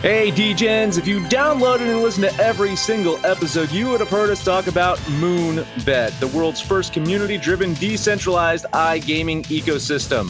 Hey, 0.00 0.32
DGens, 0.32 0.98
if 0.98 1.06
you 1.06 1.20
downloaded 1.20 1.82
and 1.82 2.02
listened 2.02 2.28
to 2.28 2.34
every 2.42 2.74
single 2.74 3.24
episode, 3.24 3.70
you 3.70 3.88
would 3.90 4.00
have 4.00 4.08
heard 4.08 4.30
us 4.30 4.44
talk 4.44 4.66
about 4.66 4.98
Moonbet, 5.20 6.18
the 6.18 6.26
world's 6.28 6.60
first 6.60 6.92
community 6.92 7.38
driven, 7.38 7.74
decentralized 7.74 8.64
iGaming 8.72 9.44
ecosystem. 9.44 10.28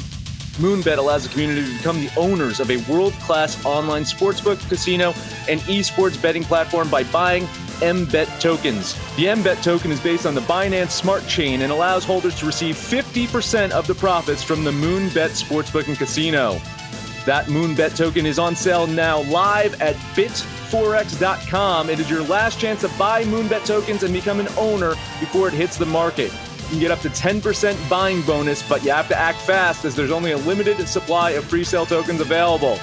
Moonbet 0.58 0.98
allows 0.98 1.22
the 1.22 1.30
community 1.30 1.66
to 1.66 1.76
become 1.78 2.00
the 2.00 2.10
owners 2.18 2.60
of 2.60 2.70
a 2.70 2.76
world 2.90 3.14
class 3.14 3.64
online 3.64 4.02
sportsbook, 4.02 4.58
casino, 4.68 5.14
and 5.48 5.60
esports 5.62 6.20
betting 6.20 6.44
platform 6.44 6.90
by 6.90 7.04
buying 7.04 7.44
MBET 7.80 8.40
tokens. 8.40 8.94
The 9.16 9.24
MBET 9.24 9.62
token 9.62 9.90
is 9.90 10.00
based 10.00 10.26
on 10.26 10.34
the 10.34 10.42
Binance 10.42 10.90
Smart 10.90 11.26
Chain 11.26 11.62
and 11.62 11.72
allows 11.72 12.04
holders 12.04 12.34
to 12.40 12.46
receive 12.46 12.76
50% 12.76 13.70
of 13.70 13.86
the 13.86 13.94
profits 13.94 14.42
from 14.42 14.64
the 14.64 14.70
Moonbet 14.70 15.30
Sportsbook 15.30 15.88
and 15.88 15.96
Casino. 15.96 16.60
That 17.24 17.46
Moonbet 17.46 17.96
token 17.96 18.26
is 18.26 18.40
on 18.40 18.56
sale 18.56 18.88
now 18.88 19.22
live 19.22 19.80
at 19.80 19.94
bitforex.com. 20.16 21.88
It 21.88 22.00
is 22.00 22.10
your 22.10 22.24
last 22.24 22.58
chance 22.58 22.80
to 22.80 22.88
buy 22.98 23.22
Moonbet 23.22 23.64
tokens 23.64 24.02
and 24.02 24.12
become 24.12 24.40
an 24.40 24.48
owner 24.56 24.96
before 25.20 25.46
it 25.46 25.54
hits 25.54 25.76
the 25.76 25.86
market. 25.86 26.32
You 26.32 26.68
can 26.68 26.78
get 26.80 26.90
up 26.90 26.98
to 27.00 27.10
10% 27.10 27.88
buying 27.88 28.22
bonus, 28.22 28.68
but 28.68 28.82
you 28.82 28.90
have 28.90 29.06
to 29.08 29.16
act 29.16 29.40
fast 29.42 29.84
as 29.84 29.94
there's 29.94 30.10
only 30.10 30.32
a 30.32 30.36
limited 30.38 30.88
supply 30.88 31.30
of 31.32 31.48
pre 31.48 31.62
sale 31.62 31.86
tokens 31.86 32.20
available. 32.20 32.76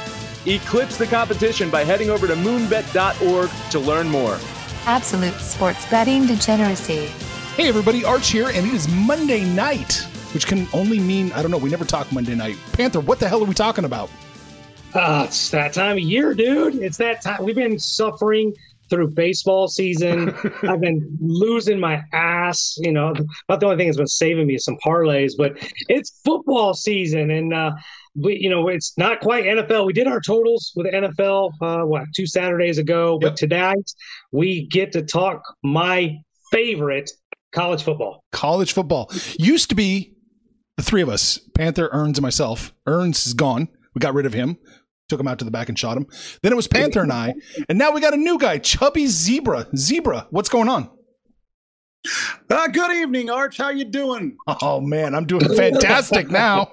Eclipse 0.45 0.95
the 0.95 1.05
competition 1.05 1.69
by 1.69 1.83
heading 1.83 2.09
over 2.09 2.25
to 2.25 2.35
moonbet.org 2.35 3.49
to 3.71 3.79
learn 3.79 4.07
more. 4.07 4.39
Absolute 4.85 5.35
sports 5.35 5.85
betting 5.89 6.25
degeneracy. 6.27 7.07
Hey 7.57 7.67
everybody, 7.67 8.05
Arch 8.05 8.29
here, 8.29 8.47
and 8.47 8.65
it 8.65 8.73
is 8.73 8.87
Monday 8.87 9.43
night, 9.43 10.07
which 10.33 10.47
can 10.47 10.65
only 10.71 10.99
mean 10.99 11.33
I 11.33 11.41
don't 11.41 11.51
know. 11.51 11.57
We 11.57 11.69
never 11.69 11.83
talk 11.83 12.09
Monday 12.13 12.35
night. 12.35 12.57
Panther, 12.71 13.01
what 13.01 13.19
the 13.19 13.27
hell 13.27 13.41
are 13.41 13.45
we 13.45 13.53
talking 13.53 13.83
about? 13.83 14.09
Uh, 14.93 15.25
it's 15.27 15.49
that 15.51 15.73
time 15.73 15.97
of 15.97 16.03
year, 16.03 16.33
dude. 16.33 16.75
It's 16.75 16.97
that 16.97 17.21
time. 17.21 17.43
We've 17.43 17.55
been 17.55 17.77
suffering 17.77 18.53
through 18.89 19.09
baseball 19.09 19.67
season. 19.67 20.35
I've 20.67 20.81
been 20.81 21.17
losing 21.21 21.79
my 21.79 22.01
ass. 22.11 22.75
You 22.79 22.91
know, 22.91 23.13
about 23.47 23.59
the 23.59 23.67
only 23.67 23.77
thing 23.77 23.87
that's 23.87 23.97
been 23.97 24.07
saving 24.07 24.47
me 24.47 24.55
is 24.55 24.65
some 24.65 24.77
parlays, 24.83 25.33
but 25.37 25.57
it's 25.89 26.19
football 26.25 26.73
season, 26.73 27.29
and 27.29 27.53
uh, 27.53 27.71
we, 28.15 28.39
you 28.39 28.49
know, 28.49 28.67
it's 28.67 28.97
not 28.97 29.19
quite 29.19 29.45
NFL. 29.45 29.85
We 29.85 29.93
did 29.93 30.07
our 30.07 30.19
totals 30.19 30.73
with 30.75 30.87
NFL, 30.87 31.51
uh, 31.61 31.85
what 31.85 32.05
two 32.15 32.25
Saturdays 32.25 32.79
ago, 32.79 33.19
but 33.19 33.37
tonight 33.37 33.91
we 34.31 34.67
get 34.67 34.91
to 34.93 35.03
talk 35.03 35.43
my 35.63 36.17
favorite 36.51 37.11
college 37.51 37.83
football. 37.83 38.23
College 38.31 38.73
football 38.73 39.11
used 39.37 39.69
to 39.69 39.75
be 39.75 40.15
the 40.77 40.83
three 40.83 41.03
of 41.03 41.09
us: 41.09 41.37
Panther, 41.53 41.89
Earns, 41.91 42.17
and 42.17 42.23
myself. 42.23 42.73
Earns 42.87 43.27
is 43.27 43.35
gone. 43.35 43.67
We 43.93 43.99
got 43.99 44.13
rid 44.13 44.25
of 44.25 44.33
him. 44.33 44.57
Took 45.09 45.19
him 45.19 45.27
out 45.27 45.39
to 45.39 45.45
the 45.45 45.51
back 45.51 45.69
and 45.69 45.77
shot 45.77 45.97
him. 45.97 46.05
Then 46.43 46.53
it 46.53 46.55
was 46.55 46.67
Panther 46.67 47.01
and 47.01 47.11
I, 47.11 47.33
and 47.67 47.77
now 47.77 47.91
we 47.91 47.99
got 47.99 48.13
a 48.13 48.17
new 48.17 48.37
guy, 48.37 48.59
Chubby 48.59 49.07
Zebra. 49.07 49.67
Zebra, 49.75 50.27
what's 50.29 50.49
going 50.49 50.69
on? 50.69 50.89
Uh, 52.49 52.67
good 52.67 52.91
evening, 52.91 53.29
Arch. 53.29 53.57
How 53.57 53.69
you 53.69 53.85
doing? 53.85 54.37
Oh 54.61 54.79
man, 54.79 55.15
I'm 55.15 55.25
doing 55.25 55.53
fantastic 55.55 56.29
now. 56.29 56.71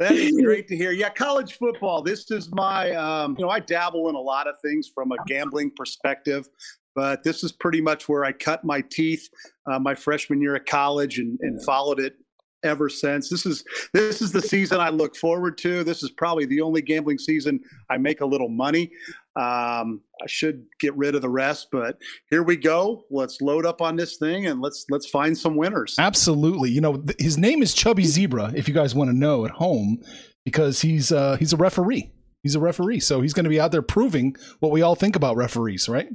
That 0.00 0.12
is 0.12 0.32
great 0.42 0.66
to 0.68 0.76
hear. 0.76 0.92
Yeah, 0.92 1.10
college 1.10 1.58
football. 1.58 2.00
This 2.02 2.30
is 2.30 2.48
my, 2.52 2.92
um, 2.92 3.36
you 3.38 3.44
know, 3.44 3.50
I 3.50 3.60
dabble 3.60 4.08
in 4.08 4.14
a 4.14 4.20
lot 4.20 4.48
of 4.48 4.54
things 4.64 4.90
from 4.92 5.12
a 5.12 5.16
gambling 5.26 5.70
perspective, 5.76 6.48
but 6.94 7.22
this 7.22 7.44
is 7.44 7.52
pretty 7.52 7.82
much 7.82 8.08
where 8.08 8.24
I 8.24 8.32
cut 8.32 8.64
my 8.64 8.82
teeth 8.90 9.28
uh, 9.70 9.78
my 9.78 9.94
freshman 9.94 10.40
year 10.40 10.56
at 10.56 10.64
college 10.64 11.18
and, 11.18 11.38
and 11.42 11.62
followed 11.62 12.00
it 12.00 12.14
ever 12.62 12.88
since. 12.88 13.28
This 13.28 13.46
is 13.46 13.64
this 13.92 14.22
is 14.22 14.32
the 14.32 14.42
season 14.42 14.80
I 14.80 14.88
look 14.90 15.16
forward 15.16 15.58
to. 15.58 15.84
This 15.84 16.02
is 16.02 16.10
probably 16.10 16.46
the 16.46 16.60
only 16.60 16.82
gambling 16.82 17.18
season 17.18 17.60
I 17.88 17.98
make 17.98 18.20
a 18.20 18.26
little 18.26 18.48
money. 18.48 18.92
Um, 19.36 20.00
I 20.20 20.26
should 20.26 20.66
get 20.80 20.96
rid 20.96 21.14
of 21.14 21.22
the 21.22 21.28
rest, 21.28 21.68
but 21.70 21.98
here 22.30 22.42
we 22.42 22.56
go. 22.56 23.04
Let's 23.10 23.40
load 23.40 23.64
up 23.64 23.80
on 23.80 23.96
this 23.96 24.16
thing 24.16 24.46
and 24.46 24.60
let's 24.60 24.86
let's 24.90 25.08
find 25.08 25.36
some 25.36 25.56
winners. 25.56 25.96
Absolutely. 25.98 26.70
You 26.70 26.80
know, 26.80 26.96
th- 26.96 27.20
his 27.20 27.38
name 27.38 27.62
is 27.62 27.72
Chubby 27.74 28.04
Zebra. 28.04 28.52
If 28.54 28.68
you 28.68 28.74
guys 28.74 28.94
want 28.94 29.10
to 29.10 29.16
know 29.16 29.44
at 29.44 29.52
home, 29.52 30.02
because 30.44 30.80
he's 30.80 31.12
uh, 31.12 31.36
he's 31.36 31.52
a 31.52 31.56
referee. 31.56 32.12
He's 32.42 32.54
a 32.54 32.60
referee, 32.60 33.00
so 33.00 33.20
he's 33.20 33.34
going 33.34 33.44
to 33.44 33.50
be 33.50 33.60
out 33.60 33.70
there 33.70 33.82
proving 33.82 34.34
what 34.60 34.72
we 34.72 34.80
all 34.80 34.94
think 34.94 35.14
about 35.14 35.36
referees, 35.36 35.88
right? 35.88 36.08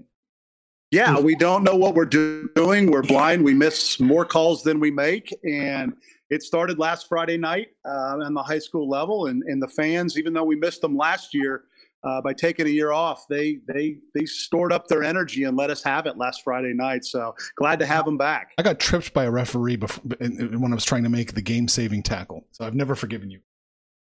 Yeah, 0.92 1.20
we 1.20 1.36
don't 1.36 1.64
know 1.64 1.76
what 1.76 1.94
we're 1.94 2.06
do- 2.06 2.50
doing. 2.56 2.90
We're 2.90 3.04
blind. 3.04 3.44
We 3.44 3.54
miss 3.54 4.00
more 4.00 4.26
calls 4.26 4.64
than 4.64 4.80
we 4.80 4.92
make, 4.92 5.34
and 5.44 5.94
it 6.30 6.44
started 6.44 6.80
last 6.80 7.08
Friday 7.08 7.38
night 7.38 7.70
uh, 7.86 8.18
on 8.24 8.34
the 8.34 8.44
high 8.44 8.60
school 8.60 8.90
level, 8.90 9.28
and, 9.28 9.44
and 9.44 9.62
the 9.62 9.68
fans, 9.68 10.18
even 10.18 10.34
though 10.34 10.44
we 10.44 10.56
missed 10.56 10.82
them 10.82 10.98
last 10.98 11.34
year 11.34 11.66
uh, 12.04 12.22
by 12.22 12.34
taking 12.34 12.68
a 12.68 12.70
year 12.70 12.92
off, 12.92 13.28
they 13.28 13.60
they 13.68 13.98
they 14.14 14.26
stored 14.26 14.72
up 14.72 14.88
their 14.88 15.04
energy 15.04 15.44
and 15.44 15.58
let 15.58 15.70
us 15.70 15.84
have 15.84 16.06
it 16.06 16.18
last 16.18 16.44
Friday 16.44 16.74
night. 16.74 17.06
So 17.06 17.36
glad 17.56 17.80
to 17.80 17.86
have 17.86 18.06
them 18.06 18.18
back. 18.18 18.54
I 18.58 18.64
got 18.64 18.80
tripped 18.80 19.14
by 19.14 19.26
a 19.26 19.32
referee 19.32 19.78
before, 19.78 20.04
when 20.20 20.72
I 20.72 20.76
was 20.76 20.86
trying 20.86 21.04
to 21.04 21.10
make 21.10 21.34
the 21.34 21.42
game-saving 21.42 22.04
tackle, 22.04 22.48
so 22.52 22.66
I've 22.66 22.76
never 22.76 22.96
forgiven 22.96 23.32
you. 23.32 23.40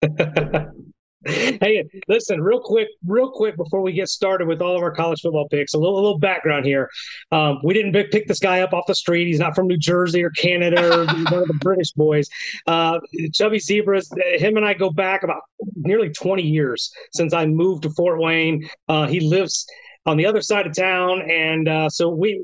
hey, 1.25 1.84
listen, 2.06 2.41
real 2.41 2.61
quick, 2.61 2.89
real 3.06 3.31
quick 3.31 3.56
before 3.56 3.83
we 3.83 3.93
get 3.93 4.09
started 4.09 4.47
with 4.47 4.62
all 4.62 4.77
of 4.77 4.83
our 4.83 4.93
college 4.93 5.21
football 5.21 5.49
picks, 5.49 5.75
a 5.75 5.79
little, 5.79 5.97
a 5.99 6.01
little 6.01 6.19
background 6.19 6.65
here. 6.65 6.89
Um, 7.33 7.59
we 7.65 7.75
didn't 7.75 7.93
pick, 8.11 8.29
this 8.29 8.39
guy 8.39 8.61
up 8.61 8.73
off 8.73 8.84
the 8.87 8.95
street. 8.95 9.27
He's 9.27 9.39
not 9.39 9.55
from 9.55 9.67
New 9.67 9.79
Jersey 9.79 10.23
or 10.23 10.31
Canada 10.31 11.01
or 11.01 11.06
one 11.31 11.43
of 11.43 11.49
the 11.49 11.59
British 11.61 11.93
boys. 11.93 12.29
Uh, 12.67 13.01
Chubby 13.33 13.59
Zebras, 13.59 14.11
him 14.37 14.56
and 14.56 14.67
I 14.67 14.75
go 14.75 14.91
back 14.91 15.23
about 15.23 15.43
nearly 15.77 16.11
20 16.11 16.43
years 16.43 16.93
since 17.12 17.33
I 17.33 17.47
moved 17.47 17.83
to 17.83 17.91
Fort 17.91 18.21
Wayne. 18.21 18.69
Uh, 18.89 19.06
he 19.06 19.21
lives 19.21 19.67
on 20.06 20.17
the 20.17 20.27
other 20.27 20.41
side 20.41 20.67
of 20.67 20.75
town, 20.75 21.23
and 21.31 21.69
uh, 21.69 21.89
so 21.89 22.09
we, 22.09 22.43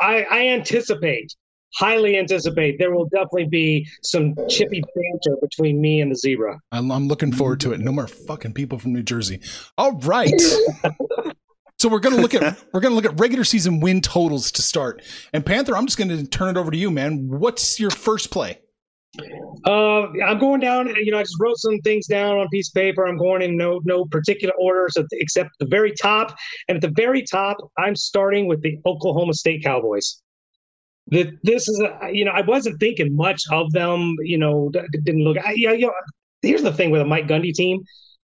I, 0.00 0.24
I 0.30 0.46
anticipate 0.48 1.34
highly 1.78 2.18
anticipate 2.18 2.78
there 2.78 2.92
will 2.92 3.08
definitely 3.08 3.46
be 3.46 3.88
some 4.02 4.34
chippy 4.48 4.82
banter 4.94 5.36
between 5.40 5.80
me 5.80 6.00
and 6.00 6.10
the 6.10 6.16
zebra. 6.16 6.58
I'm, 6.72 6.90
I'm 6.90 7.06
looking 7.06 7.32
forward 7.32 7.60
to 7.60 7.72
it. 7.72 7.80
No 7.80 7.92
more 7.92 8.08
fucking 8.08 8.54
people 8.54 8.78
from 8.78 8.92
New 8.92 9.02
Jersey. 9.02 9.40
All 9.76 9.92
right. 10.00 10.40
so 11.78 11.88
we're 11.88 12.00
gonna 12.00 12.16
look 12.16 12.34
at 12.34 12.58
we're 12.72 12.80
gonna 12.80 12.94
look 12.94 13.04
at 13.04 13.18
regular 13.20 13.44
season 13.44 13.80
win 13.80 14.00
totals 14.00 14.50
to 14.52 14.62
start. 14.62 15.02
And 15.32 15.46
Panther, 15.46 15.76
I'm 15.76 15.86
just 15.86 15.98
gonna 15.98 16.24
turn 16.26 16.56
it 16.56 16.58
over 16.58 16.70
to 16.70 16.76
you, 16.76 16.90
man. 16.90 17.28
What's 17.28 17.78
your 17.78 17.90
first 17.90 18.30
play? 18.30 18.58
Uh, 19.66 20.06
I'm 20.26 20.38
going 20.38 20.60
down. 20.60 20.88
You 20.88 21.10
know, 21.10 21.18
I 21.18 21.22
just 21.22 21.40
wrote 21.40 21.56
some 21.56 21.78
things 21.78 22.06
down 22.06 22.36
on 22.36 22.46
a 22.46 22.48
piece 22.50 22.68
of 22.68 22.74
paper. 22.74 23.06
I'm 23.06 23.16
going 23.16 23.42
in 23.42 23.56
no 23.56 23.80
no 23.84 24.04
particular 24.04 24.54
order, 24.60 24.88
so 24.90 25.04
except 25.12 25.50
the 25.58 25.66
very 25.66 25.92
top. 25.92 26.36
And 26.68 26.76
at 26.76 26.82
the 26.82 26.92
very 26.94 27.22
top, 27.22 27.56
I'm 27.78 27.96
starting 27.96 28.46
with 28.46 28.62
the 28.62 28.78
Oklahoma 28.86 29.34
State 29.34 29.62
Cowboys 29.64 30.22
that 31.10 31.38
this 31.42 31.68
is 31.68 31.80
a, 31.80 32.10
you 32.10 32.24
know 32.24 32.32
I 32.32 32.42
wasn't 32.42 32.80
thinking 32.80 33.14
much 33.14 33.42
of 33.50 33.72
them. 33.72 34.16
You 34.20 34.38
know, 34.38 34.70
didn't 34.72 35.24
look. 35.24 35.38
I, 35.44 35.52
you 35.52 35.78
know, 35.78 35.92
here's 36.42 36.62
the 36.62 36.72
thing 36.72 36.90
with 36.90 37.00
a 37.00 37.06
Mike 37.06 37.26
Gundy 37.26 37.52
team. 37.52 37.82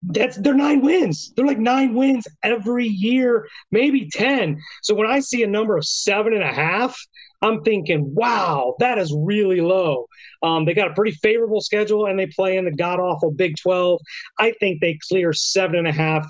That's 0.02 0.36
they're 0.38 0.54
nine 0.54 0.80
wins. 0.80 1.32
They're 1.36 1.46
like 1.46 1.58
nine 1.58 1.94
wins 1.94 2.26
every 2.42 2.86
year, 2.86 3.46
maybe 3.70 4.08
ten. 4.10 4.58
So 4.82 4.94
when 4.94 5.10
I 5.10 5.20
see 5.20 5.42
a 5.42 5.46
number 5.46 5.76
of 5.76 5.84
seven 5.84 6.32
and 6.32 6.42
a 6.42 6.52
half, 6.52 6.98
I'm 7.42 7.62
thinking, 7.62 8.14
wow, 8.14 8.76
that 8.78 8.98
is 8.98 9.14
really 9.14 9.60
low. 9.60 10.06
Um, 10.42 10.64
they 10.64 10.72
got 10.72 10.90
a 10.90 10.94
pretty 10.94 11.16
favorable 11.22 11.60
schedule 11.60 12.06
and 12.06 12.18
they 12.18 12.26
play 12.26 12.56
in 12.56 12.64
the 12.64 12.72
god 12.72 12.98
awful 12.98 13.30
Big 13.30 13.56
12. 13.62 14.00
I 14.38 14.52
think 14.60 14.80
they 14.80 14.98
clear 15.08 15.32
seven 15.34 15.76
and 15.76 15.88
a 15.88 15.92
half 15.92 16.26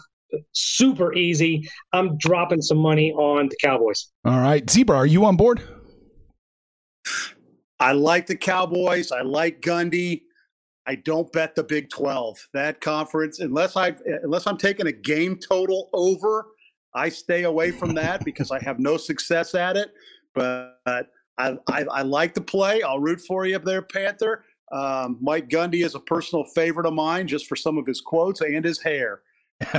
super 0.52 1.12
easy. 1.14 1.68
I'm 1.92 2.16
dropping 2.18 2.62
some 2.62 2.78
money 2.78 3.12
on 3.12 3.48
the 3.48 3.56
Cowboys. 3.60 4.08
All 4.24 4.38
right. 4.38 4.68
Zebra, 4.68 4.96
are 4.96 5.06
you 5.06 5.24
on 5.24 5.36
board? 5.36 5.62
I 7.80 7.92
like 7.92 8.26
the 8.26 8.36
Cowboys. 8.36 9.10
I 9.10 9.22
like 9.22 9.62
Gundy. 9.62 10.22
I 10.86 10.96
don't 10.96 11.32
bet 11.32 11.54
the 11.54 11.64
Big 11.64 11.88
12. 11.90 12.48
That 12.52 12.80
conference, 12.80 13.40
unless 13.40 13.76
I 13.76 13.94
unless 14.22 14.46
I'm 14.46 14.58
taking 14.58 14.86
a 14.86 14.92
game 14.92 15.36
total 15.36 15.88
over, 15.92 16.46
I 16.94 17.08
stay 17.08 17.44
away 17.44 17.70
from 17.70 17.94
that 17.94 18.24
because 18.24 18.50
I 18.50 18.62
have 18.62 18.78
no 18.78 18.96
success 18.96 19.54
at 19.54 19.76
it. 19.76 19.92
But 20.34 20.78
I, 20.86 21.02
I, 21.38 21.84
I 21.90 22.02
like 22.02 22.34
the 22.34 22.40
play. 22.40 22.82
I'll 22.82 23.00
root 23.00 23.20
for 23.20 23.46
you 23.46 23.56
up 23.56 23.64
there, 23.64 23.82
Panther. 23.82 24.44
Um, 24.72 25.18
Mike 25.20 25.48
Gundy 25.48 25.84
is 25.84 25.94
a 25.94 26.00
personal 26.00 26.44
favorite 26.44 26.86
of 26.86 26.92
mine 26.92 27.26
just 27.26 27.46
for 27.46 27.56
some 27.56 27.78
of 27.78 27.86
his 27.86 28.00
quotes 28.00 28.40
and 28.40 28.64
his 28.64 28.80
hair. 28.80 29.22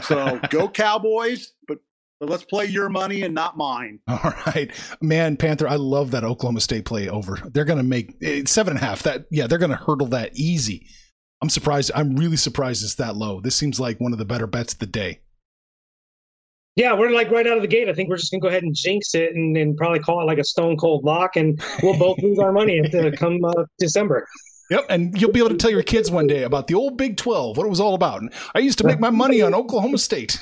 So 0.03 0.39
go 0.50 0.68
Cowboys, 0.74 1.53
but 1.68 1.80
but 2.22 2.30
let's 2.30 2.44
play 2.44 2.68
your 2.68 2.88
money 2.88 3.24
and 3.24 3.34
not 3.34 3.58
mine. 3.58 4.00
All 4.08 4.34
right, 4.46 4.72
man, 5.02 5.36
Panther. 5.36 5.68
I 5.68 5.76
love 5.76 6.12
that 6.12 6.24
Oklahoma 6.24 6.62
State 6.62 6.86
play 6.86 7.10
over. 7.10 7.40
They're 7.52 7.66
going 7.66 7.80
to 7.80 7.84
make 7.84 8.16
seven 8.48 8.78
and 8.78 8.82
a 8.82 8.86
half. 8.86 9.04
That 9.04 9.26
yeah, 9.32 9.48
they're 9.48 9.58
going 9.58 9.72
to 9.72 9.76
hurdle 9.76 10.08
that 10.08 10.30
easy. 10.36 10.86
I'm 11.42 11.50
surprised. 11.50 11.92
I'm 11.96 12.16
really 12.16 12.38
surprised 12.38 12.84
it's 12.84 12.96
that 12.96 13.16
low. 13.16 13.42
This 13.42 13.56
seems 13.56 13.80
like 13.80 14.00
one 14.00 14.14
of 14.14 14.20
the 14.20 14.26
better 14.26 14.46
bets 14.46 14.74
of 14.74 14.80
the 14.80 14.86
day. 14.86 15.22
Yeah, 16.76 16.94
we're 16.94 17.10
like 17.10 17.32
right 17.32 17.48
out 17.48 17.58
of 17.58 17.64
the 17.64 17.68
gate. 17.68 17.90
I 17.90 17.94
think 17.94 18.08
we're 18.08 18.18
just 18.18 18.32
gonna 18.32 18.42
go 18.42 18.50
ahead 18.50 18.64
and 18.64 18.74
jinx 18.76 19.16
it 19.16 19.34
and, 19.34 19.58
and 19.58 19.76
probably 19.76 20.00
call 20.00 20.22
it 20.22 20.26
like 20.26 20.38
a 20.38 20.44
stone 20.44 20.78
cold 20.78 21.04
lock, 21.04 21.36
and 21.36 21.60
we'll 21.82 21.98
both 21.98 22.20
lose 22.22 22.38
our 22.38 22.52
money 22.52 22.80
at 22.80 22.92
the, 22.92 23.12
come 23.18 23.44
uh, 23.44 23.66
December. 23.80 24.28
Yep, 24.72 24.86
and 24.88 25.20
you'll 25.20 25.34
be 25.34 25.40
able 25.40 25.50
to 25.50 25.58
tell 25.58 25.70
your 25.70 25.84
kids 25.84 26.10
one 26.10 26.28
day 26.28 26.44
about 26.44 26.68
the 26.68 26.76
old 26.76 26.96
Big 26.96 27.18
Twelve, 27.18 27.58
what 27.58 27.66
it 27.66 27.70
was 27.70 27.82
all 27.82 27.94
about. 27.94 28.22
And 28.22 28.34
I 28.56 28.60
used 28.60 28.78
to 28.78 28.86
make 28.86 29.02
my 29.02 29.10
money 29.10 29.42
on 29.42 29.54
Oklahoma 29.54 29.98
State. 29.98 30.40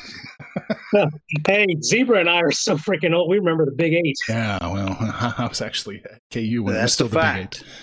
hey, 1.47 1.75
Zebra 1.81 2.19
and 2.19 2.29
I 2.29 2.39
are 2.41 2.51
so 2.51 2.77
freaking 2.77 3.15
old. 3.15 3.27
We 3.27 3.39
remember 3.39 3.65
the 3.65 3.71
Big 3.71 3.93
Eight. 3.93 4.17
Yeah, 4.29 4.59
well, 4.61 4.95
I 5.37 5.47
was 5.49 5.61
actually 5.61 6.03
at 6.05 6.21
KU 6.31 6.61
when 6.61 6.75
That's 6.75 6.79
it 6.79 6.83
was 6.83 6.93
still 6.93 7.07
the 7.07 7.15
fact. 7.15 7.59
Big 7.59 7.67
Eight. 7.67 7.73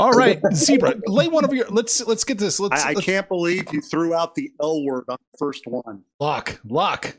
All 0.00 0.10
right, 0.10 0.40
Zebra, 0.52 0.96
lay 1.06 1.28
one 1.28 1.44
of 1.44 1.52
your. 1.52 1.68
Let's 1.68 2.04
let's 2.04 2.24
get 2.24 2.36
this. 2.36 2.58
Let's. 2.58 2.84
I, 2.84 2.90
I 2.90 2.92
let's, 2.94 3.06
can't 3.06 3.28
believe 3.28 3.72
you 3.72 3.80
threw 3.80 4.12
out 4.12 4.34
the 4.34 4.50
L 4.60 4.82
word 4.82 5.04
on 5.06 5.18
the 5.30 5.38
first 5.38 5.68
one. 5.68 6.02
Lock, 6.18 6.60
lock. 6.64 7.16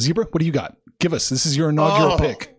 Zebra, 0.00 0.24
what 0.24 0.40
do 0.40 0.44
you 0.44 0.50
got? 0.50 0.76
Give 0.98 1.12
us. 1.12 1.28
This 1.28 1.46
is 1.46 1.56
your 1.56 1.68
inaugural 1.68 2.14
oh. 2.14 2.18
pick. 2.18 2.57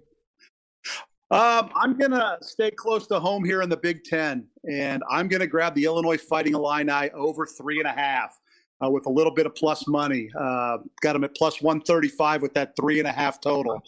Um, 1.31 1.70
I'm 1.76 1.96
going 1.96 2.12
to 2.12 2.38
stay 2.42 2.72
close 2.72 3.06
to 3.08 3.20
home 3.20 3.46
here 3.46 3.62
in 3.62 3.70
the 3.70 3.78
Big 3.78 4.04
Ten, 4.04 4.48
and 4.68 5.04
I'm 5.12 5.28
going 5.28 5.42
to 5.42 5.48
grab 5.48 5.76
the 5.76 5.86
Illinois 5.86 6.18
Fighting 6.18 6.56
Illini 6.56 7.12
over 7.12 7.46
three 7.46 7.78
and 7.78 7.88
a 7.88 7.92
half 7.92 8.36
uh, 8.84 8.90
with 8.90 9.06
a 9.06 9.10
little 9.10 9.34
bit 9.34 9.46
of 9.46 9.54
plus 9.54 9.88
money. 9.88 10.30
Uh, 10.40 10.78
got 11.02 11.14
them 11.14 11.24
at 11.24 11.36
plus 11.36 11.62
135 11.62 12.42
with 12.42 12.54
that 12.56 12.74
three 12.76 12.98
and 12.98 13.08
a 13.08 13.12
half 13.12 13.40
total. 13.42 13.80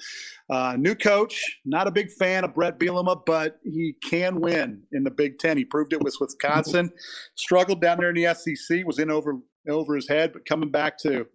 Uh, 0.51 0.75
new 0.77 0.93
coach, 0.93 1.59
not 1.65 1.87
a 1.87 1.91
big 1.91 2.11
fan 2.11 2.43
of 2.43 2.53
Brett 2.53 2.77
Bielema, 2.77 3.19
but 3.25 3.57
he 3.63 3.95
can 4.03 4.39
win 4.39 4.83
in 4.91 5.03
the 5.03 5.11
Big 5.11 5.39
Ten. 5.39 5.57
He 5.57 5.65
proved 5.65 5.93
it 5.93 6.01
with 6.01 6.15
Wisconsin. 6.21 6.91
Struggled 7.35 7.81
down 7.81 7.97
there 7.97 8.09
in 8.09 8.15
the 8.15 8.35
SEC, 8.35 8.85
was 8.85 8.99
in 8.99 9.09
over 9.09 9.37
over 9.69 9.95
his 9.95 10.07
head, 10.07 10.33
but 10.33 10.45
coming 10.45 10.71
back 10.71 10.97
to 10.97 11.27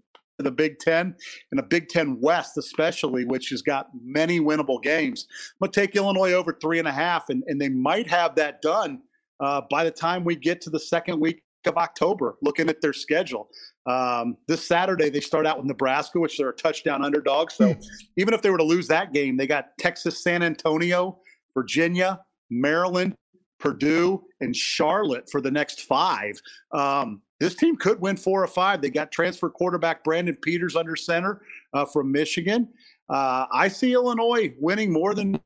the 0.45 0.51
Big 0.51 0.79
Ten 0.79 1.15
and 1.51 1.59
the 1.59 1.63
Big 1.63 1.89
Ten 1.89 2.21
West, 2.21 2.59
especially, 2.59 3.25
which 3.25 3.49
has 3.51 3.63
got 3.63 3.89
many 4.03 4.41
winnable 4.41 4.83
games. 4.83 5.27
I'm 5.31 5.67
going 5.67 5.73
to 5.73 5.81
take 5.81 5.97
Illinois 5.97 6.33
over 6.33 6.57
three 6.61 6.79
and 6.79 6.89
a 6.89 6.93
half, 6.93 7.31
and, 7.31 7.43
and 7.47 7.61
they 7.61 7.69
might 7.69 8.09
have 8.09 8.35
that 8.37 8.61
done 8.63 9.03
uh, 9.41 9.63
by 9.71 9.85
the 9.85 9.91
time 9.91 10.25
we 10.25 10.37
get 10.37 10.61
to 10.63 10.71
the 10.71 10.81
second 10.81 11.21
week 11.21 11.43
of 11.67 11.77
October, 11.77 12.37
looking 12.43 12.69
at 12.69 12.81
their 12.81 12.93
schedule. 12.93 13.49
Um, 13.87 14.37
this 14.47 14.67
Saturday, 14.67 15.11
they 15.11 15.21
start 15.21 15.47
out 15.47 15.57
with 15.59 15.67
Nebraska, 15.67 16.21
which 16.21 16.39
they're 16.39 16.51
a 16.51 16.55
touchdown 16.55 17.05
underdog. 17.05 17.51
So 17.51 17.73
hmm. 17.73 17.81
even 18.17 18.35
if 18.35 18.43
they 18.43 18.51
were 18.51 18.59
to 18.59 18.65
lose 18.65 18.89
that 18.89 19.13
game, 19.13 19.37
they 19.37 19.47
got 19.47 19.77
Texas, 19.79 20.23
San 20.23 20.43
Antonio, 20.43 21.19
Virginia, 21.55 22.21
Maryland, 22.51 23.15
Purdue, 23.59 24.23
and 24.41 24.55
Charlotte 24.55 25.29
for 25.31 25.41
the 25.41 25.51
next 25.51 25.83
five. 25.83 26.41
Um, 26.73 27.23
this 27.41 27.55
team 27.55 27.77
could 27.77 28.01
win 28.01 28.17
four 28.17 28.43
or 28.43 28.47
five. 28.47 28.81
They 28.81 28.91
got 28.91 29.13
transfer 29.13 29.51
quarterback 29.51 30.05
Brandon 30.05 30.37
Peters 30.37 30.77
under 30.77 30.97
center 30.97 31.43
uh, 31.73 31.85
from 31.85 32.11
Michigan. 32.11 32.69
Uh, 33.09 33.47
I 33.53 33.69
see 33.69 33.93
Illinois 33.93 34.55
winning 34.59 34.93
more 34.93 35.15
than 35.15 35.41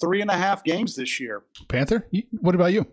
three 0.00 0.20
and 0.20 0.30
a 0.30 0.36
half 0.36 0.64
games 0.64 0.94
this 0.96 1.18
year. 1.18 1.44
Panther, 1.68 2.06
what 2.40 2.54
about 2.54 2.72
you? 2.72 2.86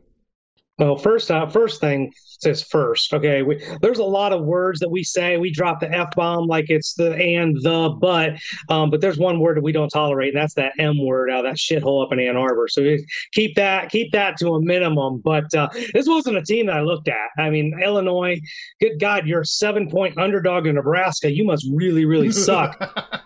Well, 0.79 0.97
first 0.97 1.29
uh, 1.29 1.47
first 1.47 1.79
thing 1.79 2.11
says 2.43 2.63
first. 2.63 3.13
Okay, 3.13 3.43
we, 3.43 3.63
there's 3.81 3.99
a 3.99 4.03
lot 4.03 4.33
of 4.33 4.43
words 4.43 4.79
that 4.79 4.89
we 4.89 5.03
say. 5.03 5.37
We 5.37 5.51
drop 5.51 5.79
the 5.79 5.91
f 5.91 6.09
bomb 6.15 6.47
like 6.47 6.69
it's 6.69 6.95
the 6.95 7.15
and 7.15 7.55
the 7.61 7.95
but, 8.01 8.33
um, 8.69 8.89
but 8.89 8.99
there's 8.99 9.19
one 9.19 9.39
word 9.39 9.57
that 9.57 9.63
we 9.63 9.71
don't 9.71 9.89
tolerate, 9.89 10.33
and 10.33 10.41
that's 10.41 10.55
that 10.55 10.73
m 10.79 11.03
word 11.05 11.29
out 11.29 11.45
of 11.45 11.51
that 11.51 11.57
shithole 11.57 12.03
up 12.03 12.11
in 12.11 12.19
Ann 12.19 12.37
Arbor. 12.37 12.67
So 12.67 12.97
keep 13.33 13.55
that 13.55 13.89
keep 13.89 14.11
that 14.13 14.37
to 14.37 14.55
a 14.55 14.61
minimum. 14.61 15.21
But 15.23 15.53
uh, 15.53 15.69
this 15.93 16.07
wasn't 16.07 16.37
a 16.37 16.43
team 16.43 16.65
that 16.65 16.77
I 16.77 16.81
looked 16.81 17.07
at. 17.07 17.29
I 17.37 17.49
mean, 17.51 17.79
Illinois. 17.81 18.41
Good 18.81 18.99
God, 18.99 19.27
you're 19.27 19.41
a 19.41 19.45
seven 19.45 19.89
point 19.89 20.17
underdog 20.17 20.65
in 20.65 20.75
Nebraska. 20.75 21.31
You 21.31 21.45
must 21.45 21.67
really 21.73 22.05
really 22.05 22.31
suck. 22.47 22.77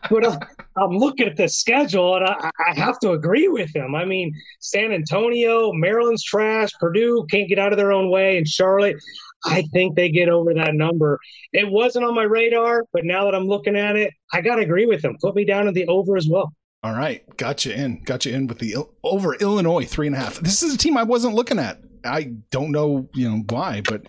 but 0.09 0.23
uh, 0.25 0.38
I'm 0.77 0.91
looking 0.91 1.27
at 1.27 1.35
the 1.35 1.47
schedule, 1.47 2.15
and 2.15 2.25
I, 2.25 2.51
I 2.68 2.74
have 2.75 3.00
to 3.00 3.12
agree 3.12 3.47
with 3.47 3.75
him. 3.75 3.95
I 3.95 4.06
mean, 4.06 4.33
San 4.59 4.91
Antonio, 4.91 5.71
Maryland's 5.74 6.24
trash, 6.24 6.69
Purdue 6.79 7.25
can't 7.31 7.50
get 7.50 7.59
out 7.59 7.74
of 7.74 7.77
their 7.77 7.91
own 7.91 8.09
way. 8.09 8.38
And 8.38 8.47
Charlotte, 8.47 8.97
I 9.45 9.63
think 9.74 9.95
they 9.95 10.09
get 10.09 10.29
over 10.29 10.53
that 10.53 10.75
number. 10.75 11.19
It 11.53 11.69
wasn't 11.69 12.06
on 12.06 12.15
my 12.15 12.24
radar, 12.24 12.85
but 12.94 13.06
now 13.06 13.25
that 13.25 13.35
I'm 13.35 13.47
looking 13.47 13.75
at 13.75 13.95
it, 13.95 14.13
I 14.33 14.41
got 14.41 14.56
to 14.56 14.62
agree 14.62 14.85
with 14.85 15.01
them. 15.01 15.18
Put 15.21 15.35
me 15.35 15.45
down 15.45 15.68
in 15.68 15.74
the 15.74 15.88
over 15.88 16.15
as 16.15 16.27
well. 16.27 16.53
All 16.83 16.94
right, 16.94 17.23
got 17.38 17.65
you 17.65 17.73
in, 17.73 18.03
got 18.03 18.25
you 18.25 18.33
in 18.33 18.47
with 18.47 18.59
the 18.59 18.75
over 19.03 19.35
Illinois 19.35 19.85
three 19.85 20.07
and 20.07 20.15
a 20.15 20.19
half. 20.19 20.39
This 20.39 20.62
is 20.62 20.73
a 20.73 20.77
team 20.77 20.95
I 20.95 21.03
wasn't 21.03 21.33
looking 21.33 21.59
at. 21.59 21.80
I 22.06 22.33
don't 22.51 22.71
know, 22.71 23.09
you 23.15 23.30
know 23.30 23.44
why, 23.50 23.81
but 23.81 24.03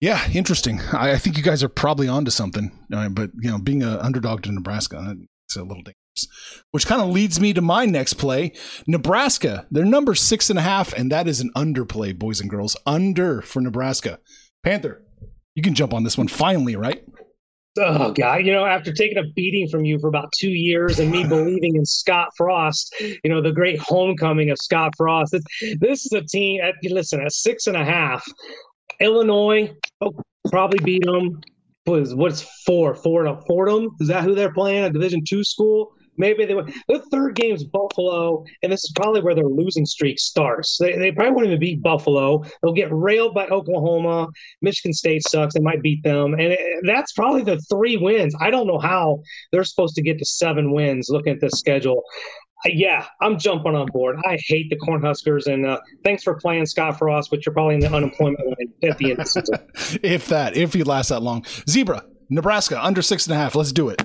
yeah, 0.00 0.30
interesting. 0.32 0.80
I, 0.92 1.12
I 1.12 1.18
think 1.18 1.36
you 1.36 1.42
guys 1.42 1.62
are 1.62 1.68
probably 1.68 2.06
onto 2.06 2.30
something. 2.30 2.70
Uh, 2.92 3.08
but 3.08 3.30
you 3.40 3.50
know, 3.50 3.58
being 3.58 3.82
an 3.82 3.98
underdog 3.98 4.42
to 4.44 4.52
Nebraska, 4.52 5.16
it's 5.48 5.56
a 5.56 5.62
little 5.62 5.82
dangerous. 5.82 6.62
Which 6.72 6.86
kind 6.86 7.00
of 7.00 7.08
leads 7.08 7.40
me 7.40 7.54
to 7.54 7.62
my 7.62 7.86
next 7.86 8.14
play. 8.14 8.52
Nebraska, 8.86 9.66
they're 9.70 9.84
number 9.84 10.14
six 10.14 10.50
and 10.50 10.58
a 10.58 10.62
half, 10.62 10.92
and 10.92 11.10
that 11.10 11.26
is 11.26 11.40
an 11.40 11.50
underplay, 11.56 12.16
boys 12.16 12.40
and 12.40 12.50
girls. 12.50 12.76
Under 12.84 13.40
for 13.40 13.60
Nebraska. 13.60 14.18
Panther, 14.62 15.02
you 15.54 15.62
can 15.62 15.74
jump 15.74 15.94
on 15.94 16.04
this 16.04 16.18
one 16.18 16.28
finally, 16.28 16.76
right? 16.76 17.02
Oh 17.78 18.12
God! 18.12 18.44
You 18.44 18.52
know, 18.52 18.66
after 18.66 18.92
taking 18.92 19.18
a 19.18 19.24
beating 19.34 19.68
from 19.68 19.84
you 19.84 19.98
for 20.00 20.08
about 20.08 20.32
two 20.36 20.50
years 20.50 20.98
and 20.98 21.10
me 21.10 21.24
believing 21.28 21.76
in 21.76 21.86
Scott 21.86 22.28
Frost, 22.36 22.94
you 23.00 23.30
know, 23.30 23.40
the 23.40 23.52
great 23.52 23.78
homecoming 23.78 24.50
of 24.50 24.58
Scott 24.58 24.92
Frost. 24.96 25.32
This, 25.32 25.76
this 25.80 26.06
is 26.06 26.12
a 26.12 26.22
team. 26.22 26.60
At, 26.60 26.74
listen, 26.82 27.22
at 27.22 27.32
six 27.32 27.68
and 27.68 27.76
a 27.76 27.84
half, 27.84 28.26
Illinois 29.00 29.72
oh, 30.00 30.12
probably 30.50 30.80
beat 30.84 31.04
them. 31.04 31.40
Was 31.88 32.14
what's 32.14 32.42
four? 32.66 32.94
Fordham. 32.94 33.40
Fordham 33.46 33.88
is 34.00 34.08
that 34.08 34.24
who 34.24 34.34
they're 34.34 34.52
playing? 34.52 34.84
A 34.84 34.90
Division 34.90 35.22
two 35.26 35.42
school. 35.42 35.92
Maybe 36.18 36.44
they 36.44 36.54
would. 36.54 36.74
The 36.88 37.00
third 37.10 37.36
game 37.36 37.54
is 37.54 37.64
Buffalo, 37.64 38.44
and 38.62 38.72
this 38.72 38.84
is 38.84 38.92
probably 38.94 39.22
where 39.22 39.36
their 39.36 39.44
losing 39.44 39.86
streak 39.86 40.18
starts. 40.18 40.76
They, 40.78 40.98
they 40.98 41.12
probably 41.12 41.32
won't 41.32 41.46
even 41.46 41.60
beat 41.60 41.80
Buffalo. 41.80 42.42
They'll 42.60 42.72
get 42.72 42.88
railed 42.90 43.34
by 43.34 43.46
Oklahoma. 43.46 44.26
Michigan 44.60 44.92
State 44.92 45.22
sucks. 45.28 45.54
They 45.54 45.60
might 45.60 45.80
beat 45.80 46.02
them, 46.02 46.34
and 46.34 46.52
it, 46.54 46.60
that's 46.82 47.12
probably 47.12 47.44
the 47.44 47.60
three 47.70 47.96
wins. 47.96 48.34
I 48.40 48.50
don't 48.50 48.66
know 48.66 48.80
how 48.80 49.20
they're 49.52 49.64
supposed 49.64 49.94
to 49.94 50.02
get 50.02 50.18
to 50.18 50.24
seven 50.24 50.72
wins 50.72 51.08
looking 51.08 51.32
at 51.32 51.40
this 51.40 51.54
schedule. 51.54 52.02
Yeah, 52.64 53.06
I'm 53.20 53.38
jumping 53.38 53.76
on 53.76 53.86
board. 53.86 54.16
I 54.26 54.36
hate 54.46 54.68
the 54.68 54.76
Cornhuskers, 54.76 55.46
and 55.52 55.64
uh, 55.64 55.78
thanks 56.02 56.24
for 56.24 56.34
playing 56.34 56.66
Scott 56.66 56.98
Frost, 56.98 57.30
but 57.30 57.46
you're 57.46 57.52
probably 57.52 57.74
in 57.74 57.80
the 57.80 57.92
unemployment 57.92 58.44
line 58.44 58.90
at 58.90 58.98
the 58.98 59.12
end 59.12 59.20
of 59.20 59.26
the 59.26 59.30
season. 59.30 60.00
if 60.02 60.26
that, 60.28 60.56
if 60.56 60.74
you 60.74 60.84
last 60.84 61.10
that 61.10 61.20
long. 61.20 61.44
Zebra, 61.68 62.04
Nebraska, 62.30 62.84
under 62.84 63.00
six 63.00 63.26
and 63.26 63.34
a 63.34 63.36
half. 63.36 63.54
Let's 63.54 63.72
do 63.72 63.88
it. 63.88 64.02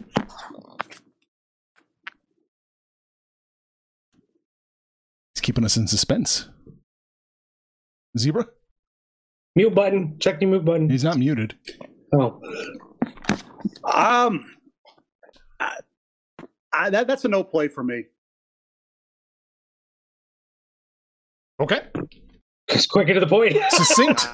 He's 5.33 5.41
keeping 5.41 5.65
us 5.65 5.75
in 5.75 5.88
suspense. 5.88 6.48
Zebra? 8.17 8.45
Mute 9.55 9.74
button. 9.74 10.17
Check 10.19 10.39
the 10.39 10.45
mute 10.45 10.63
button. 10.63 10.89
He's 10.89 11.03
not 11.03 11.17
muted. 11.17 11.55
Oh. 12.15 12.39
Um, 13.83 14.45
I, 15.60 15.77
I, 16.72 16.89
that 16.91 17.07
that's 17.07 17.25
a 17.25 17.27
no 17.27 17.43
play 17.43 17.67
for 17.67 17.83
me. 17.83 18.05
Okay. 21.62 21.81
Just 22.69 22.89
quicker 22.89 23.13
to 23.13 23.19
the 23.19 23.27
point. 23.27 23.55
Succinct. 23.69 24.27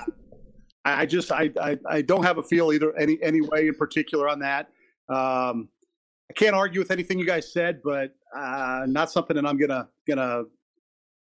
I 0.85 1.05
just 1.05 1.31
I, 1.31 1.51
I 1.61 1.77
I 1.87 2.01
don't 2.01 2.23
have 2.23 2.37
a 2.37 2.43
feel 2.43 2.71
either 2.71 2.95
any 2.97 3.17
any 3.21 3.41
way 3.41 3.67
in 3.67 3.75
particular 3.75 4.29
on 4.29 4.39
that. 4.39 4.67
Um, 5.09 5.69
I 6.29 6.33
can't 6.35 6.55
argue 6.55 6.79
with 6.79 6.91
anything 6.91 7.19
you 7.19 7.25
guys 7.25 7.51
said, 7.51 7.81
but 7.83 8.15
uh, 8.35 8.85
not 8.87 9.11
something 9.11 9.35
that 9.35 9.45
I'm 9.45 9.57
gonna 9.57 9.89
gonna 10.07 10.43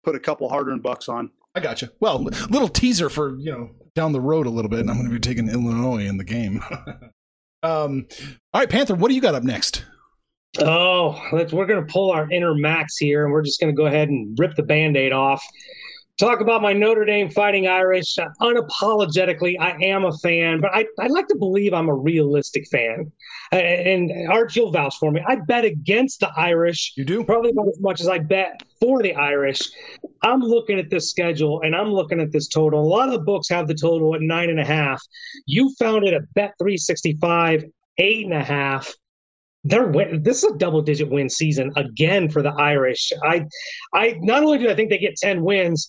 put 0.02 0.14
a 0.14 0.20
couple 0.20 0.48
hard-earned 0.48 0.82
bucks 0.82 1.08
on. 1.08 1.30
I 1.54 1.60
got 1.60 1.82
you. 1.82 1.88
Well, 2.00 2.22
little 2.22 2.68
teaser 2.68 3.08
for 3.08 3.36
you 3.38 3.52
know 3.52 3.70
down 3.94 4.12
the 4.12 4.20
road 4.20 4.46
a 4.46 4.50
little 4.50 4.68
bit. 4.68 4.80
and 4.80 4.90
I'm 4.90 4.96
going 4.96 5.08
to 5.08 5.14
be 5.14 5.20
taking 5.20 5.48
Illinois 5.48 6.04
in 6.04 6.16
the 6.16 6.24
game. 6.24 6.62
um, 7.62 8.06
all 8.52 8.60
right, 8.60 8.68
Panther. 8.68 8.94
What 8.94 9.08
do 9.08 9.14
you 9.14 9.20
got 9.20 9.34
up 9.34 9.42
next? 9.42 9.84
Oh, 10.60 11.20
let's, 11.32 11.52
we're 11.52 11.66
going 11.66 11.84
to 11.84 11.92
pull 11.92 12.12
our 12.12 12.30
inner 12.30 12.54
Max 12.54 12.96
here, 12.96 13.24
and 13.24 13.32
we're 13.32 13.42
just 13.42 13.60
going 13.60 13.74
to 13.74 13.76
go 13.76 13.86
ahead 13.86 14.08
and 14.08 14.38
rip 14.38 14.54
the 14.54 14.62
band 14.62 14.96
aid 14.96 15.12
off. 15.12 15.44
Talk 16.16 16.40
about 16.40 16.62
my 16.62 16.72
Notre 16.72 17.04
Dame 17.04 17.28
Fighting 17.28 17.66
Irish. 17.66 18.16
Unapologetically, 18.40 19.56
I 19.58 19.72
am 19.86 20.04
a 20.04 20.16
fan, 20.18 20.60
but 20.60 20.70
I, 20.72 20.86
I 21.00 21.08
like 21.08 21.26
to 21.26 21.36
believe 21.36 21.74
I'm 21.74 21.88
a 21.88 21.94
realistic 21.94 22.68
fan. 22.70 23.10
And 23.50 24.12
Art, 24.30 24.54
you'll 24.54 24.70
vouch 24.70 24.94
for 25.00 25.10
me. 25.10 25.20
I 25.26 25.36
bet 25.48 25.64
against 25.64 26.20
the 26.20 26.30
Irish. 26.36 26.92
You 26.96 27.04
do? 27.04 27.24
Probably 27.24 27.50
about 27.50 27.66
as 27.66 27.80
much 27.80 28.00
as 28.00 28.06
I 28.06 28.18
bet 28.18 28.62
for 28.78 29.02
the 29.02 29.12
Irish. 29.14 29.60
I'm 30.22 30.38
looking 30.38 30.78
at 30.78 30.88
this 30.88 31.10
schedule 31.10 31.62
and 31.62 31.74
I'm 31.74 31.88
looking 31.88 32.20
at 32.20 32.30
this 32.30 32.46
total. 32.46 32.80
A 32.80 32.86
lot 32.86 33.08
of 33.08 33.14
the 33.14 33.24
books 33.24 33.48
have 33.48 33.66
the 33.66 33.74
total 33.74 34.14
at 34.14 34.20
nine 34.20 34.50
and 34.50 34.60
a 34.60 34.64
half. 34.64 35.02
You 35.46 35.74
found 35.80 36.06
it 36.06 36.14
at 36.14 36.32
Bet 36.34 36.54
365, 36.60 37.64
eight 37.98 38.24
and 38.24 38.34
a 38.34 38.44
half 38.44 38.94
they're 39.64 39.86
win- 39.86 40.22
this 40.22 40.44
is 40.44 40.52
a 40.52 40.56
double 40.56 40.82
digit 40.82 41.10
win 41.10 41.28
season 41.28 41.72
again 41.76 42.28
for 42.28 42.42
the 42.42 42.52
Irish. 42.52 43.12
I 43.22 43.46
I 43.92 44.18
not 44.20 44.42
only 44.42 44.58
do 44.58 44.70
I 44.70 44.74
think 44.74 44.90
they 44.90 44.98
get 44.98 45.16
10 45.16 45.42
wins, 45.42 45.88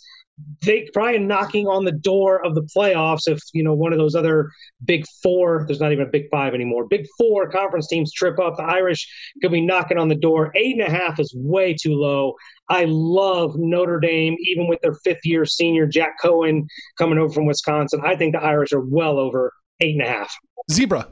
they 0.65 0.88
probably 0.94 1.20
knocking 1.20 1.67
on 1.67 1.86
the 1.86 1.94
door 1.94 2.46
of 2.46 2.55
the 2.55 2.67
playoffs 2.75 3.27
if 3.27 3.39
you 3.53 3.63
know 3.63 3.74
one 3.74 3.94
of 3.94 4.00
those 4.00 4.15
other 4.15 4.51
big 4.84 5.05
four 5.24 5.63
there's 5.65 5.79
not 5.79 5.94
even 5.94 6.05
a 6.05 6.10
big 6.10 6.29
five 6.29 6.53
anymore. 6.53 6.88
Big 6.88 7.05
four 7.17 7.50
conference 7.50 7.88
teams 7.88 8.12
trip 8.12 8.39
up. 8.39 8.58
The 8.58 8.63
irish 8.63 9.08
could 9.41 9.51
be 9.51 9.62
knocking 9.62 9.98
on 9.98 10.10
the 10.10 10.15
door. 10.15 10.51
Eight 10.55 10.77
and 10.77 10.88
a 10.88 10.91
half 10.91 11.20
is 11.20 11.34
way 11.38 11.74
too 11.74 11.96
low. 11.96 12.34
I 12.70 12.86
love 12.88 13.55
notre 13.58 14.00
dame 14.00 14.36
even 14.39 14.67
with 14.67 14.79
their 14.82 14.96
fifth 15.03 15.25
year 15.25 15.46
senior 15.46 15.86
jack 15.86 16.15
coan 16.22 16.65
coming 16.98 17.17
over 17.17 17.34
from 17.34 17.46
wisconsin. 17.46 18.01
I 18.05 18.15
think 18.15 18.34
the 18.34 18.41
irish 18.41 18.74
are 18.74 18.82
well 18.82 19.20
over 19.20 19.53
eight 19.82 19.96
and 19.96 20.03
a 20.03 20.10
half. 20.10 20.34
Zebra. 20.70 21.08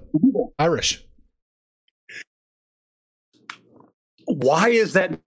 Irish 0.60 1.04
why 4.26 4.70
is 4.70 4.94
that 4.94 5.20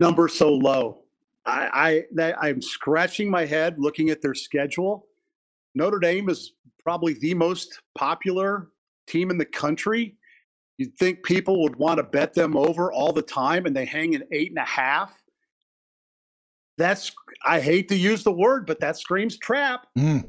number 0.00 0.28
so 0.28 0.54
low? 0.54 1.04
I, 1.46 2.04
I 2.18 2.34
I'm 2.40 2.60
scratching 2.60 3.30
my 3.30 3.46
head 3.46 3.76
looking 3.78 4.10
at 4.10 4.20
their 4.20 4.34
schedule. 4.34 5.06
Notre 5.74 5.98
Dame 5.98 6.28
is 6.28 6.52
probably 6.82 7.14
the 7.14 7.34
most 7.34 7.80
popular 7.96 8.68
team 9.06 9.30
in 9.30 9.38
the 9.38 9.44
country. 9.44 10.16
You'd 10.76 10.96
think 10.98 11.24
people 11.24 11.62
would 11.62 11.76
want 11.76 11.98
to 11.98 12.04
bet 12.04 12.34
them 12.34 12.56
over 12.56 12.92
all 12.92 13.12
the 13.12 13.22
time, 13.22 13.66
and 13.66 13.74
they 13.74 13.84
hang 13.84 14.14
an 14.14 14.24
eight 14.30 14.50
and 14.50 14.58
a 14.58 14.64
half. 14.64 15.20
That's 16.76 17.10
I 17.44 17.60
hate 17.60 17.88
to 17.88 17.96
use 17.96 18.22
the 18.22 18.32
word, 18.32 18.66
but 18.66 18.80
that 18.80 18.96
screams 18.96 19.36
trap. 19.38 19.86
Mm. 19.98 20.28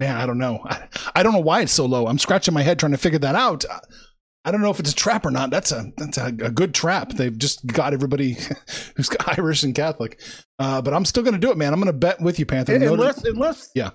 Man, 0.00 0.16
I 0.16 0.26
don't 0.26 0.38
know. 0.38 0.60
I, 0.64 0.88
I 1.14 1.22
don't 1.22 1.32
know 1.32 1.38
why 1.38 1.62
it's 1.62 1.72
so 1.72 1.86
low. 1.86 2.06
I'm 2.06 2.18
scratching 2.18 2.52
my 2.52 2.62
head 2.62 2.78
trying 2.78 2.92
to 2.92 2.98
figure 2.98 3.20
that 3.20 3.34
out. 3.34 3.64
I 4.44 4.50
don't 4.50 4.60
know 4.60 4.70
if 4.70 4.80
it's 4.80 4.90
a 4.90 4.94
trap 4.94 5.24
or 5.24 5.30
not. 5.30 5.50
That's 5.50 5.70
a 5.70 5.92
that's 5.96 6.18
a, 6.18 6.26
a 6.26 6.50
good 6.50 6.74
trap. 6.74 7.10
They've 7.12 7.36
just 7.36 7.64
got 7.66 7.92
everybody 7.92 8.36
who's 8.96 9.10
Irish 9.26 9.62
and 9.62 9.74
Catholic. 9.74 10.20
Uh, 10.58 10.82
but 10.82 10.92
I'm 10.92 11.04
still 11.04 11.22
going 11.22 11.34
to 11.34 11.40
do 11.40 11.50
it, 11.50 11.56
man. 11.56 11.72
I'm 11.72 11.80
going 11.80 11.92
to 11.92 11.98
bet 11.98 12.20
with 12.20 12.38
you, 12.38 12.46
Panther. 12.46 12.74
Unless, 12.74 13.24
unless, 13.24 13.70
yeah, 13.74 13.90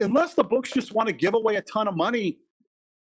unless 0.00 0.34
the 0.34 0.44
books 0.44 0.72
just 0.72 0.92
want 0.94 1.08
to 1.08 1.12
give 1.12 1.34
away 1.34 1.56
a 1.56 1.62
ton 1.62 1.88
of 1.88 1.96
money, 1.96 2.38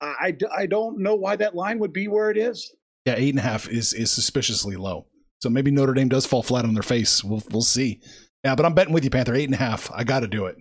I, 0.01 0.36
I 0.56 0.65
don't 0.65 1.00
know 1.00 1.15
why 1.15 1.36
that 1.38 1.56
line 1.56 1.80
would 1.80 1.94
be 1.94 2.08
where 2.08 2.30
it 2.30 2.38
is. 2.38 2.74
Yeah, 3.06 3.15
eight 3.18 3.30
and 3.30 3.39
a 3.39 3.44
half 3.44 3.68
is 3.68 3.94
is 3.94 4.12
suspiciously 4.12 4.75
low. 4.75 5.08
So 5.42 5.50
maybe 5.50 5.72
Notre 5.72 5.94
Dame 5.94 6.08
does 6.08 6.25
fall 6.25 6.44
flat 6.44 6.63
on 6.63 6.74
their 6.74 6.84
face. 6.84 7.24
We'll 7.24 7.44
we'll 7.51 7.62
see. 7.62 8.01
Yeah, 8.46 8.56
but 8.56 8.65
I'm 8.65 8.74
betting 8.74 8.94
with 8.94 9.03
you, 9.03 9.10
Panther. 9.10 9.36
Eight 9.36 9.46
and 9.46 9.53
a 9.53 9.58
half. 9.58 9.92
I 9.92 10.03
got 10.03 10.22
to 10.22 10.27
do 10.27 10.46
it. 10.46 10.58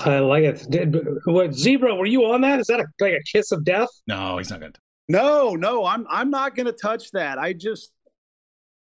I 0.00 0.18
like 0.18 0.44
it. 0.44 0.66
Did, 0.70 0.96
what 1.24 1.54
zebra? 1.54 1.94
Were 1.94 2.06
you 2.06 2.24
on 2.26 2.40
that? 2.42 2.60
Is 2.60 2.66
that 2.66 2.80
a, 2.80 2.86
like 3.00 3.12
a 3.12 3.22
kiss 3.30 3.52
of 3.52 3.64
death? 3.64 3.88
No, 4.06 4.38
he's 4.38 4.50
not 4.50 4.60
going 4.60 4.72
to. 4.72 4.80
No, 5.08 5.54
no, 5.54 5.84
I'm 5.84 6.06
I'm 6.08 6.30
not 6.30 6.56
going 6.56 6.66
to 6.66 6.72
touch 6.72 7.10
that. 7.12 7.38
I 7.38 7.52
just, 7.52 7.92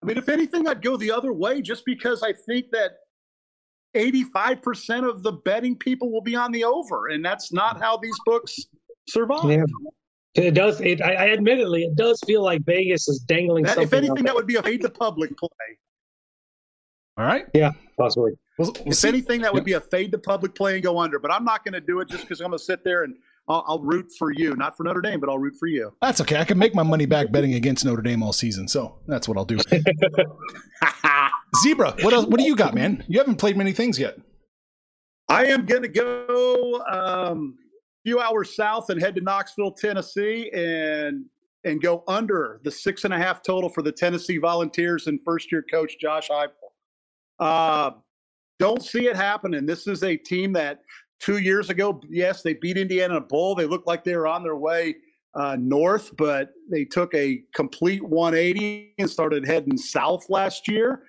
I 0.02 0.06
mean, 0.06 0.16
if 0.16 0.28
anything, 0.28 0.68
I'd 0.68 0.80
go 0.80 0.96
the 0.96 1.10
other 1.10 1.32
way, 1.32 1.60
just 1.60 1.84
because 1.84 2.22
I 2.22 2.32
think 2.46 2.66
that 2.72 2.92
85% 3.96 5.08
of 5.08 5.22
the 5.22 5.32
betting 5.32 5.76
people 5.76 6.12
will 6.12 6.20
be 6.20 6.36
on 6.36 6.52
the 6.52 6.64
over, 6.64 7.08
and 7.08 7.24
that's 7.24 7.52
not 7.52 7.80
how 7.80 7.96
these 7.96 8.16
books 8.24 8.56
survive. 9.08 9.50
Yeah. 9.50 9.64
It 10.34 10.52
does. 10.52 10.80
It, 10.80 11.00
I, 11.00 11.14
I 11.14 11.28
admittedly, 11.30 11.84
it 11.84 11.94
does 11.94 12.20
feel 12.26 12.42
like 12.42 12.64
Vegas 12.64 13.08
is 13.08 13.20
dangling. 13.20 13.64
That, 13.64 13.78
if 13.78 13.92
anything, 13.92 14.24
that 14.24 14.34
would 14.34 14.46
be 14.46 14.56
a 14.56 14.62
fade 14.62 14.82
the 14.82 14.90
public 14.90 15.36
play. 15.36 15.48
All 17.16 17.24
right. 17.24 17.46
Yeah, 17.54 17.70
possibly. 17.96 18.32
We'll, 18.58 18.72
we'll 18.84 18.92
see. 18.92 19.08
anything, 19.08 19.40
that 19.42 19.52
would 19.52 19.64
be 19.64 19.72
a 19.72 19.80
fade 19.80 20.12
to 20.12 20.18
public 20.18 20.54
play 20.54 20.74
and 20.74 20.82
go 20.82 20.98
under. 21.00 21.18
But 21.18 21.32
I'm 21.32 21.44
not 21.44 21.64
going 21.64 21.74
to 21.74 21.80
do 21.80 22.00
it 22.00 22.08
just 22.08 22.22
because 22.22 22.40
I'm 22.40 22.50
going 22.50 22.58
to 22.58 22.64
sit 22.64 22.84
there 22.84 23.02
and 23.02 23.16
I'll, 23.48 23.64
I'll, 23.66 23.80
root 23.80 24.12
for 24.16 24.30
you, 24.30 24.54
not 24.54 24.76
for 24.76 24.84
Notre 24.84 25.00
Dame, 25.00 25.18
but 25.20 25.28
I'll 25.28 25.38
root 25.38 25.56
for 25.58 25.66
you. 25.66 25.92
That's 26.00 26.20
okay. 26.20 26.36
I 26.36 26.44
can 26.44 26.56
make 26.58 26.74
my 26.74 26.84
money 26.84 27.06
back 27.06 27.32
betting 27.32 27.54
against 27.54 27.84
Notre 27.84 28.02
Dame 28.02 28.22
all 28.22 28.32
season, 28.32 28.68
so 28.68 29.00
that's 29.06 29.28
what 29.28 29.36
I'll 29.36 29.44
do. 29.44 29.58
Zebra, 31.62 31.96
what 32.00 32.12
else? 32.14 32.26
What 32.26 32.38
do 32.38 32.44
you 32.44 32.56
got, 32.56 32.74
man? 32.74 33.04
You 33.08 33.18
haven't 33.18 33.36
played 33.36 33.56
many 33.56 33.72
things 33.72 33.98
yet. 33.98 34.18
I 35.28 35.46
am 35.46 35.66
going 35.66 35.82
to 35.82 35.88
go 35.88 36.82
um, 36.88 37.56
a 38.04 38.08
few 38.08 38.20
hours 38.20 38.54
south 38.54 38.90
and 38.90 39.00
head 39.00 39.14
to 39.16 39.20
Knoxville, 39.20 39.72
Tennessee, 39.72 40.50
and 40.54 41.24
and 41.64 41.82
go 41.82 42.04
under 42.06 42.60
the 42.62 42.70
six 42.70 43.04
and 43.04 43.14
a 43.14 43.18
half 43.18 43.42
total 43.42 43.68
for 43.70 43.82
the 43.82 43.92
Tennessee 43.92 44.36
Volunteers 44.38 45.06
and 45.06 45.18
first 45.24 45.50
year 45.50 45.64
coach 45.70 45.96
Josh 45.98 46.28
Heupel. 46.28 46.50
Uh, 47.38 47.92
don't 48.58 48.82
see 48.82 49.06
it 49.06 49.16
happening. 49.16 49.66
This 49.66 49.86
is 49.86 50.02
a 50.02 50.16
team 50.16 50.52
that 50.54 50.80
two 51.20 51.38
years 51.38 51.70
ago, 51.70 52.00
yes, 52.08 52.42
they 52.42 52.54
beat 52.54 52.76
Indiana 52.76 53.16
in 53.16 53.22
a 53.22 53.24
bowl. 53.24 53.54
They 53.54 53.66
looked 53.66 53.86
like 53.86 54.04
they 54.04 54.16
were 54.16 54.26
on 54.26 54.42
their 54.42 54.56
way 54.56 54.96
uh, 55.34 55.56
north, 55.58 56.16
but 56.16 56.50
they 56.70 56.84
took 56.84 57.12
a 57.14 57.42
complete 57.54 58.02
180 58.02 58.94
and 58.98 59.10
started 59.10 59.46
heading 59.46 59.76
south 59.76 60.28
last 60.30 60.68
year. 60.68 61.04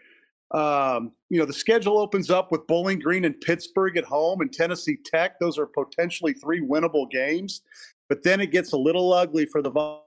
Um, 0.51 1.11
you 1.29 1.39
know, 1.39 1.45
the 1.45 1.53
schedule 1.53 1.97
opens 1.97 2.29
up 2.29 2.51
with 2.51 2.65
Bowling 2.67 2.99
Green 2.99 3.25
and 3.25 3.39
Pittsburgh 3.41 3.97
at 3.97 4.05
home 4.05 4.41
and 4.41 4.51
Tennessee 4.51 4.97
Tech. 5.03 5.39
Those 5.39 5.57
are 5.57 5.65
potentially 5.65 6.33
three 6.33 6.61
winnable 6.61 7.09
games. 7.09 7.61
But 8.07 8.23
then 8.23 8.39
it 8.39 8.51
gets 8.51 8.71
a 8.73 8.77
little 8.77 9.11
ugly 9.13 9.45
for 9.45 9.61
the 9.61 9.99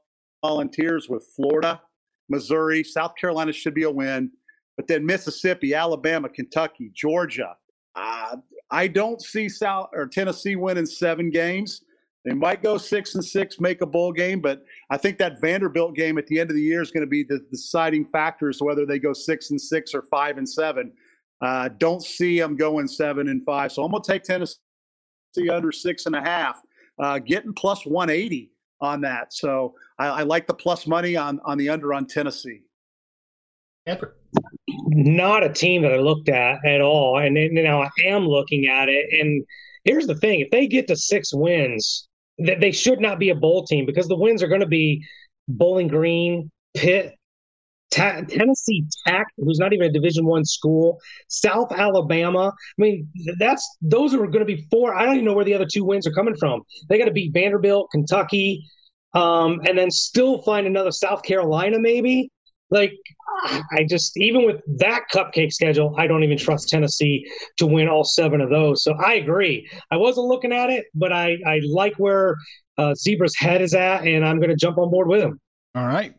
Volunteers 0.43 1.09
with 1.09 1.27
Florida, 1.35 1.81
Missouri, 2.29 2.85
South 2.85 3.15
Carolina 3.17 3.53
should 3.53 3.75
be 3.75 3.83
a 3.83 3.91
win. 3.91 4.31
But 4.79 4.87
then 4.87 5.05
Mississippi, 5.05 5.75
Alabama, 5.75 6.29
Kentucky, 6.29 6.93
Georgia. 6.95 7.57
Uh, 7.97 8.37
I 8.71 8.87
don't 8.87 9.21
see 9.21 9.49
South 9.49 9.91
or 9.93 10.07
Tennessee 10.07 10.55
winning 10.55 10.87
seven 10.87 11.31
games. 11.31 11.83
They 12.25 12.33
might 12.33 12.63
go 12.63 12.79
six 12.79 13.17
and 13.17 13.25
six, 13.25 13.59
make 13.59 13.81
a 13.81 13.87
bowl 13.87 14.13
game, 14.13 14.41
but 14.41 14.63
I 14.89 14.97
think 14.97 15.19
that 15.19 15.41
Vanderbilt 15.41 15.97
game 15.97 16.17
at 16.17 16.29
the 16.29 16.39
end 16.39 16.51
of 16.51 16.55
the 16.55 16.63
year 16.63 16.81
is 16.81 16.93
going 16.93 17.05
to 17.05 17.09
be 17.09 17.25
the 17.25 17.41
deciding 17.51 18.05
factor 18.05 18.49
as 18.49 18.63
whether 18.63 18.87
they 18.87 19.01
go 19.01 19.13
six 19.13 19.51
and 19.51 19.61
six 19.61 19.95
or 19.95 20.03
five 20.03 20.39
and 20.39 20.49
seven. 20.49 20.93
Uh, 21.41 21.71
don't 21.79 22.03
see 22.03 22.39
them 22.39 22.55
going 22.55 22.87
seven 22.87 23.29
and 23.29 23.45
five, 23.45 23.73
so 23.73 23.83
I'm 23.83 23.91
going 23.91 24.03
to 24.03 24.13
take 24.13 24.23
Tennessee 24.23 24.59
under 25.51 25.73
six 25.73 26.07
and 26.07 26.15
a 26.15 26.21
half, 26.21 26.63
uh, 27.03 27.19
getting 27.19 27.53
plus 27.53 27.85
180 27.85 28.53
on 28.81 29.01
that. 29.01 29.33
So 29.33 29.75
I, 29.99 30.07
I 30.07 30.23
like 30.23 30.47
the 30.47 30.55
plus 30.55 30.87
money 30.87 31.17
on 31.17 31.41
on 31.45 31.59
the 31.59 31.69
under 31.69 31.95
on 31.95 32.07
Tennessee. 32.07 32.63
Not 34.89 35.45
a 35.45 35.49
team 35.49 35.83
that 35.83 35.93
I 35.93 35.99
looked 35.99 36.29
at 36.29 36.65
at 36.65 36.81
all, 36.81 37.19
and 37.19 37.35
now 37.53 37.83
I 37.83 37.89
am 38.05 38.27
looking 38.27 38.67
at 38.67 38.89
it. 38.89 39.07
And 39.19 39.45
here's 39.85 40.07
the 40.07 40.17
thing: 40.17 40.41
if 40.41 40.51
they 40.51 40.67
get 40.67 40.89
to 40.89 40.97
six 40.97 41.33
wins, 41.33 42.09
that 42.39 42.61
they 42.61 42.73
should 42.73 43.01
not 43.01 43.19
be 43.19 43.31
a 43.31 43.35
bowl 43.35 43.65
team 43.65 43.87
because 43.87 44.09
the 44.09 44.17
wins 44.17 44.43
are 44.43 44.49
going 44.49 44.61
to 44.61 44.67
be 44.67 45.05
Bowling 45.49 45.89
Green, 45.89 46.51
Pitt, 46.75 47.15
Ta- 47.91 48.23
Tennessee 48.29 48.85
Tech, 49.07 49.27
who's 49.39 49.59
not 49.59 49.73
even 49.73 49.87
a 49.87 49.93
Division 49.93 50.27
One 50.27 50.45
school, 50.45 50.99
South 51.29 51.73
Alabama. 51.73 52.49
I 52.49 52.81
mean, 52.83 53.09
that's 53.39 53.67
those 53.81 54.15
are 54.15 54.19
going 54.19 54.41
to 54.41 54.45
be 54.45 54.67
four. 54.71 54.95
I 54.95 55.05
don't 55.05 55.15
even 55.15 55.25
know 55.25 55.35
where 55.35 55.45
the 55.45 55.55
other 55.55 55.67
two 55.71 55.85
wins 55.85 56.07
are 56.07 56.13
coming 56.13 56.37
from. 56.39 56.63
They 56.89 56.99
got 56.99 57.07
to 57.07 57.13
beat 57.13 57.33
Vanderbilt, 57.33 57.91
Kentucky, 57.91 58.65
um, 59.15 59.61
and 59.67 59.79
then 59.79 59.91
still 59.91 60.43
find 60.43 60.67
another 60.67 60.91
South 60.91 61.23
Carolina, 61.23 61.79
maybe. 61.79 62.31
Like, 62.71 62.93
I 63.73 63.87
just, 63.89 64.17
even 64.17 64.45
with 64.45 64.61
that 64.79 65.05
cupcake 65.15 65.53
schedule, 65.53 65.95
I 65.97 66.07
don't 66.07 66.23
even 66.23 66.37
trust 66.37 66.69
Tennessee 66.69 67.31
to 67.59 67.67
win 67.67 67.89
all 67.89 68.05
seven 68.05 68.41
of 68.41 68.51
those. 68.51 68.83
So 68.83 68.95
I 68.95 69.15
agree. 69.15 69.69
I 69.91 69.97
wasn't 69.97 70.27
looking 70.27 70.53
at 70.53 70.71
it, 70.71 70.87
but 70.95 71.13
I, 71.13 71.39
I 71.47 71.61
like 71.65 71.95
where 71.97 72.37
uh, 72.77 72.95
Zebra's 72.95 73.37
head 73.37 73.63
is 73.63 73.75
at, 73.75 74.07
and 74.07 74.25
I'm 74.25 74.39
going 74.39 74.51
to 74.51 74.57
jump 74.57 74.79
on 74.79 74.91
board 74.91 75.09
with 75.09 75.23
him. 75.23 75.41
All 75.75 75.87
right. 75.87 76.15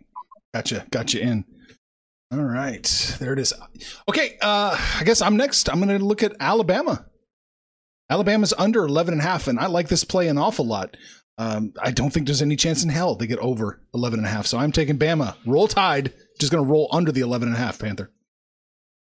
Gotcha. 0.54 0.86
Gotcha 0.92 1.22
in. 1.22 1.46
All 2.32 2.40
right. 2.40 2.84
There 3.20 3.34
it 3.34 3.40
is. 3.40 3.54
Okay. 4.08 4.38
Uh, 4.42 4.78
I 4.98 5.04
guess 5.04 5.22
I'm 5.22 5.38
next. 5.38 5.70
I'm 5.70 5.82
going 5.82 5.98
to 5.98 6.04
look 6.04 6.24
at 6.24 6.34
Alabama. 6.40 7.06
Alabama's 8.10 8.54
under 8.58 8.86
11 8.86 9.14
and 9.14 9.22
a 9.22 9.24
half, 9.24 9.48
and 9.48 9.60
I 9.60 9.68
like 9.68 9.88
this 9.88 10.04
play 10.04 10.28
an 10.30 10.38
awful 10.38 10.66
lot. 10.66 10.98
Um, 11.40 11.72
I 11.82 11.92
don't 11.92 12.12
think 12.12 12.26
there's 12.26 12.42
any 12.42 12.58
chance 12.58 12.84
in 12.84 12.90
hell 12.90 13.16
they 13.16 13.26
get 13.26 13.40
over 13.40 13.80
11 13.94 14.20
and 14.20 14.28
a 14.28 14.30
half. 14.30 14.46
So 14.46 14.58
I'm 14.58 14.74
taking 14.74 15.00
Bama. 15.00 15.36
Roll 15.46 15.70
Tide. 15.70 16.14
Just 16.38 16.52
going 16.52 16.64
to 16.64 16.70
roll 16.70 16.90
under 16.92 17.14
the 17.14 17.22
11 17.22 17.48
and 17.48 17.56
a 17.56 17.60
half, 17.60 17.80
Panther. 17.80 18.12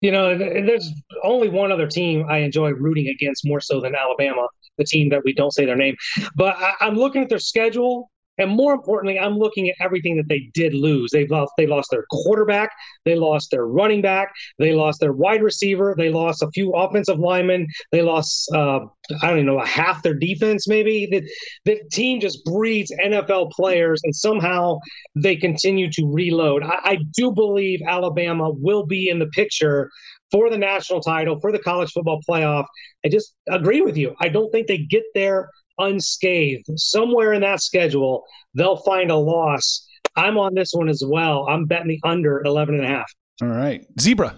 You 0.00 0.12
know, 0.12 0.38
there's 0.38 0.92
only 1.24 1.48
one 1.48 1.72
other 1.72 1.88
team 1.88 2.26
I 2.28 2.38
enjoy 2.38 2.70
rooting 2.70 3.08
against 3.08 3.44
more 3.44 3.60
so 3.60 3.80
than 3.80 3.96
Alabama, 3.96 4.46
the 4.76 4.84
team 4.84 5.08
that 5.08 5.24
we 5.24 5.34
don't 5.34 5.52
say 5.52 5.66
their 5.66 5.76
name. 5.76 5.96
But 6.36 6.56
I, 6.56 6.74
I'm 6.80 6.94
looking 6.94 7.22
at 7.22 7.28
their 7.28 7.40
schedule 7.40 8.08
and 8.38 8.50
more 8.50 8.72
importantly, 8.72 9.18
I'm 9.18 9.36
looking 9.36 9.68
at 9.68 9.76
everything 9.80 10.16
that 10.16 10.28
they 10.28 10.50
did 10.54 10.74
lose. 10.74 11.10
They 11.10 11.26
lost 11.26 11.52
they 11.56 11.66
lost 11.66 11.90
their 11.90 12.04
quarterback, 12.10 12.70
they 13.04 13.16
lost 13.16 13.50
their 13.50 13.66
running 13.66 14.00
back, 14.02 14.32
they 14.58 14.72
lost 14.72 15.00
their 15.00 15.12
wide 15.12 15.42
receiver, 15.42 15.94
they 15.96 16.10
lost 16.10 16.42
a 16.42 16.50
few 16.50 16.72
offensive 16.72 17.18
linemen, 17.18 17.66
they 17.92 18.02
lost 18.02 18.50
uh, 18.54 18.80
I 19.22 19.28
don't 19.28 19.38
even 19.38 19.46
know 19.46 19.60
half 19.60 20.02
their 20.02 20.14
defense. 20.14 20.68
Maybe 20.68 21.08
the 21.10 21.28
the 21.64 21.80
team 21.92 22.20
just 22.20 22.44
breeds 22.44 22.92
NFL 23.04 23.50
players, 23.52 24.00
and 24.04 24.14
somehow 24.14 24.78
they 25.14 25.36
continue 25.36 25.90
to 25.92 26.06
reload. 26.06 26.62
I, 26.62 26.78
I 26.82 26.98
do 27.16 27.32
believe 27.32 27.80
Alabama 27.86 28.50
will 28.50 28.86
be 28.86 29.08
in 29.08 29.18
the 29.18 29.28
picture 29.28 29.90
for 30.30 30.50
the 30.50 30.58
national 30.58 31.00
title, 31.00 31.40
for 31.40 31.52
the 31.52 31.58
college 31.58 31.90
football 31.92 32.20
playoff. 32.28 32.66
I 33.04 33.08
just 33.08 33.34
agree 33.48 33.80
with 33.80 33.96
you. 33.96 34.14
I 34.20 34.28
don't 34.28 34.50
think 34.50 34.66
they 34.66 34.78
get 34.78 35.04
there 35.14 35.48
unscathed. 35.78 36.66
Somewhere 36.76 37.32
in 37.32 37.42
that 37.42 37.60
schedule, 37.60 38.24
they'll 38.54 38.76
find 38.76 39.10
a 39.10 39.16
loss. 39.16 39.86
I'm 40.16 40.38
on 40.38 40.54
this 40.54 40.72
one 40.72 40.88
as 40.88 41.02
well. 41.06 41.46
I'm 41.48 41.66
betting 41.66 41.88
the 41.88 42.00
under 42.04 42.42
11 42.42 42.74
and 42.74 42.84
a 42.84 42.88
half. 42.88 43.12
All 43.40 43.48
right. 43.48 43.86
Zebra. 44.00 44.36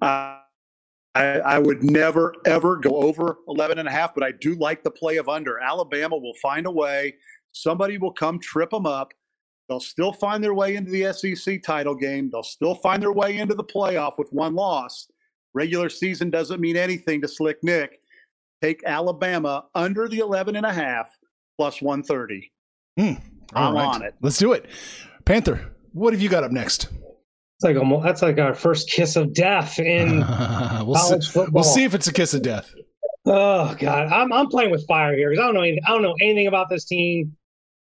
Uh, 0.00 0.38
I, 1.14 1.24
I, 1.44 1.58
would 1.58 1.82
never, 1.82 2.34
ever 2.46 2.76
go 2.76 2.96
over 3.02 3.36
11 3.48 3.78
and 3.78 3.88
a 3.88 3.90
half, 3.90 4.14
but 4.14 4.24
I 4.24 4.32
do 4.32 4.54
like 4.54 4.82
the 4.82 4.90
play 4.90 5.16
of 5.18 5.28
under. 5.28 5.58
Alabama 5.58 6.16
will 6.16 6.34
find 6.40 6.66
a 6.66 6.70
way. 6.70 7.14
Somebody 7.52 7.98
will 7.98 8.12
come 8.12 8.38
trip 8.38 8.70
them 8.70 8.86
up. 8.86 9.12
They'll 9.68 9.80
still 9.80 10.12
find 10.12 10.42
their 10.42 10.54
way 10.54 10.76
into 10.76 10.90
the 10.90 11.12
SEC 11.12 11.62
title 11.62 11.94
game. 11.94 12.30
They'll 12.30 12.42
still 12.42 12.74
find 12.76 13.02
their 13.02 13.12
way 13.12 13.38
into 13.38 13.54
the 13.54 13.64
playoff 13.64 14.18
with 14.18 14.32
one 14.32 14.54
loss. 14.54 15.08
Regular 15.54 15.88
season 15.88 16.30
doesn't 16.30 16.60
mean 16.60 16.76
anything 16.76 17.20
to 17.20 17.28
Slick 17.28 17.62
Nick 17.62 18.01
take 18.62 18.82
Alabama 18.84 19.64
under 19.74 20.08
the 20.08 20.20
11 20.20 20.56
and 20.56 20.64
a 20.64 20.72
half 20.72 21.10
plus 21.58 21.82
130. 21.82 22.52
Mm, 22.98 23.20
I'm 23.54 23.74
right. 23.74 23.84
on 23.84 24.02
it. 24.02 24.14
Let's 24.22 24.38
do 24.38 24.52
it. 24.52 24.66
Panther, 25.24 25.72
what 25.92 26.12
have 26.12 26.22
you 26.22 26.28
got 26.28 26.44
up 26.44 26.52
next? 26.52 26.84
It's 26.84 27.64
like 27.64 27.76
a, 27.76 28.00
that's 28.02 28.22
like 28.22 28.38
our 28.38 28.54
first 28.54 28.90
kiss 28.90 29.16
of 29.16 29.34
death 29.34 29.78
in 29.78 30.18
we'll 30.84 30.94
college 30.94 31.26
see, 31.26 31.32
football. 31.32 31.62
We'll 31.62 31.64
see 31.64 31.84
if 31.84 31.94
it's 31.94 32.06
a 32.06 32.12
kiss 32.12 32.34
of 32.34 32.42
death. 32.42 32.72
Oh 33.24 33.76
God, 33.78 34.08
I'm 34.12 34.32
I'm 34.32 34.48
playing 34.48 34.72
with 34.72 34.84
fire 34.88 35.14
here 35.16 35.30
because 35.30 35.42
I 35.42 35.46
don't 35.46 35.54
know 35.54 35.60
anything, 35.60 35.82
I 35.86 35.90
don't 35.90 36.02
know 36.02 36.16
anything 36.20 36.48
about 36.48 36.68
this 36.68 36.84
team, 36.84 37.36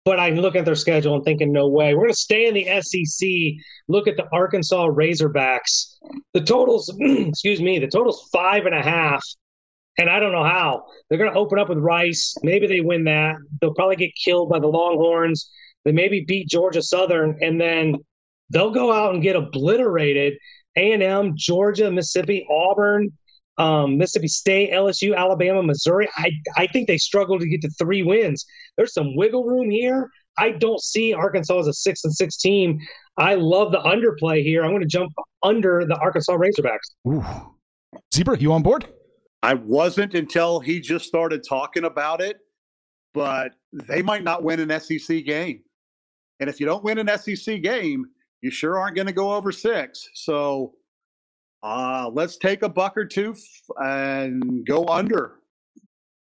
but 0.05 0.17
I'm 0.17 0.35
looking 0.35 0.59
at 0.59 0.65
their 0.65 0.75
schedule 0.75 1.15
and 1.15 1.25
thinking, 1.25 1.51
no 1.51 1.67
way. 1.67 1.93
We're 1.93 2.03
going 2.03 2.13
to 2.13 2.17
stay 2.17 2.47
in 2.47 2.53
the 2.53 2.81
SEC. 2.81 3.27
Look 3.89 4.07
at 4.07 4.15
the 4.15 4.27
Arkansas 4.31 4.87
Razorbacks. 4.87 5.95
The 6.33 6.41
totals, 6.41 6.93
excuse 6.99 7.61
me, 7.61 7.79
the 7.79 7.87
totals 7.87 8.29
five 8.31 8.65
and 8.65 8.75
a 8.75 8.81
half 8.81 9.21
and 9.97 10.09
I 10.09 10.19
don't 10.19 10.31
know 10.31 10.43
how. 10.43 10.85
They're 11.09 11.17
going 11.17 11.31
to 11.31 11.39
open 11.39 11.59
up 11.59 11.69
with 11.69 11.77
Rice. 11.77 12.35
Maybe 12.43 12.67
they 12.67 12.81
win 12.81 13.05
that. 13.05 13.35
They'll 13.61 13.73
probably 13.73 13.95
get 13.95 14.11
killed 14.23 14.49
by 14.49 14.59
the 14.59 14.67
Longhorns. 14.67 15.49
They 15.85 15.91
maybe 15.91 16.25
beat 16.27 16.49
Georgia 16.49 16.81
Southern, 16.81 17.37
and 17.41 17.61
then 17.61 17.95
they'll 18.49 18.71
go 18.71 18.91
out 18.91 19.13
and 19.13 19.23
get 19.23 19.35
obliterated. 19.35 20.33
A&M, 20.77 21.33
Georgia, 21.35 21.89
Mississippi, 21.89 22.45
Auburn, 22.49 23.11
um, 23.57 23.97
Mississippi 23.97 24.27
State, 24.27 24.71
LSU, 24.71 25.15
Alabama, 25.15 25.63
Missouri. 25.63 26.09
I, 26.17 26.31
I 26.57 26.67
think 26.67 26.87
they 26.87 26.97
struggle 26.97 27.39
to 27.39 27.47
get 27.47 27.61
to 27.61 27.69
three 27.69 28.03
wins. 28.03 28.45
There's 28.75 28.93
some 28.93 29.15
wiggle 29.15 29.45
room 29.45 29.69
here. 29.69 30.09
I 30.37 30.51
don't 30.51 30.81
see 30.81 31.13
Arkansas 31.13 31.59
as 31.59 31.67
a 31.67 31.73
six 31.73 32.03
and 32.03 32.13
six 32.13 32.35
team. 32.35 32.79
I 33.17 33.35
love 33.35 33.71
the 33.71 33.79
underplay 33.79 34.43
here. 34.43 34.65
I'm 34.65 34.71
going 34.71 34.81
to 34.81 34.87
jump 34.87 35.13
under 35.43 35.85
the 35.85 35.95
Arkansas 35.95 36.35
Razorbacks. 36.35 36.91
Ooh. 37.07 37.23
Zebra, 38.13 38.37
you 38.37 38.51
on 38.51 38.61
board? 38.61 38.87
I 39.45 39.53
wasn't 39.53 40.15
until 40.15 40.59
he 40.59 40.79
just 40.79 41.05
started 41.05 41.43
talking 41.47 41.83
about 41.83 42.19
it, 42.19 42.39
but 43.13 43.51
they 43.71 44.01
might 44.01 44.23
not 44.23 44.41
win 44.41 44.59
an 44.59 44.79
SEC 44.79 45.23
game. 45.23 45.61
And 46.39 46.49
if 46.49 46.59
you 46.59 46.65
don't 46.65 46.83
win 46.83 46.97
an 46.97 47.15
SEC 47.15 47.61
game, 47.61 48.07
you 48.41 48.49
sure 48.49 48.79
aren't 48.79 48.95
going 48.95 49.05
to 49.05 49.13
go 49.13 49.35
over 49.35 49.51
six. 49.51 50.09
So 50.15 50.73
uh, 51.61 52.09
let's 52.11 52.37
take 52.37 52.63
a 52.63 52.69
buck 52.69 52.97
or 52.97 53.05
two 53.05 53.35
and 53.77 54.65
go 54.65 54.87
under. 54.87 55.35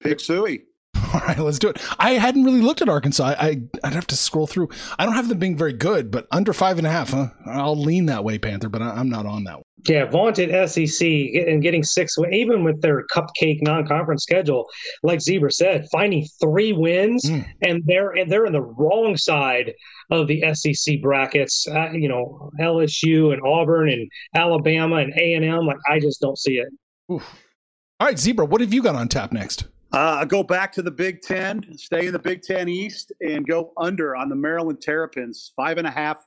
Pig 0.02 0.18
Sooie. 0.18 0.64
All 1.14 1.20
right, 1.22 1.38
let's 1.38 1.60
do 1.60 1.68
it. 1.68 1.78
I 2.00 2.12
hadn't 2.12 2.46
really 2.46 2.62
looked 2.62 2.82
at 2.82 2.88
Arkansas. 2.88 3.36
I, 3.38 3.62
would 3.84 3.94
have 3.94 4.08
to 4.08 4.16
scroll 4.16 4.48
through. 4.48 4.70
I 4.98 5.06
don't 5.06 5.16
have 5.16 5.28
them 5.28 5.40
being 5.40 5.58
very 5.58 5.74
good, 5.74 6.10
but 6.10 6.26
under 6.32 6.54
five 6.54 6.78
and 6.78 6.88
a 6.88 6.90
half, 6.90 7.10
huh? 7.10 7.28
I'll 7.46 7.76
lean 7.76 8.06
that 8.06 8.24
way, 8.24 8.38
Panther, 8.38 8.70
but 8.70 8.82
I, 8.82 8.98
am 9.00 9.10
not 9.10 9.26
on 9.26 9.44
that 9.44 9.56
one. 9.56 9.64
Yeah, 9.88 10.06
vaunted 10.06 10.70
SEC 10.70 11.06
and 11.06 11.62
getting 11.62 11.84
six, 11.84 12.16
even 12.32 12.64
with 12.64 12.82
their 12.82 13.06
cupcake 13.08 13.62
non-conference 13.62 14.24
schedule, 14.24 14.70
like 15.04 15.22
Zebra 15.22 15.52
said, 15.52 15.88
finding 15.92 16.26
three 16.40 16.72
wins, 16.72 17.26
mm. 17.26 17.46
and 17.64 17.84
they're 17.88 18.12
and 18.12 18.32
they're 18.32 18.46
in 18.46 18.54
the 18.54 18.62
wrong 18.62 19.18
side 19.18 19.74
of 20.12 20.28
the 20.28 20.44
SEC 20.54 21.02
brackets. 21.02 21.68
Uh, 21.68 21.90
you 21.94 22.08
know, 22.08 22.52
LSU 22.62 23.34
and 23.34 23.42
Auburn 23.44 23.90
and 23.90 24.08
Alabama 24.36 24.98
and 24.98 25.14
A 25.18 25.34
and 25.34 25.44
M. 25.44 25.66
Like 25.66 25.80
I 25.90 26.00
just 26.00 26.22
don't 26.22 26.38
see 26.38 26.60
it. 26.60 26.68
Oof. 27.12 27.36
All 28.00 28.08
right, 28.08 28.20
Zebra, 28.20 28.46
what 28.46 28.62
have 28.62 28.74
you 28.74 28.84
got 28.84 28.96
on 28.96 29.08
tap 29.08 29.32
next? 29.32 29.66
Uh, 29.94 30.24
go 30.24 30.42
back 30.42 30.72
to 30.72 30.82
the 30.82 30.92
Big 30.92 31.22
Ten, 31.22 31.78
stay 31.78 32.08
in 32.08 32.14
the 32.14 32.20
Big 32.20 32.42
Ten 32.42 32.70
East, 32.70 33.12
and 33.20 33.46
go 33.46 33.74
under 33.78 34.16
on 34.16 34.30
the 34.30 34.36
Maryland 34.36 34.82
Terrapins, 34.82 35.52
five 35.56 35.78
and 35.78 35.88
a 35.88 35.92
half. 35.92 36.26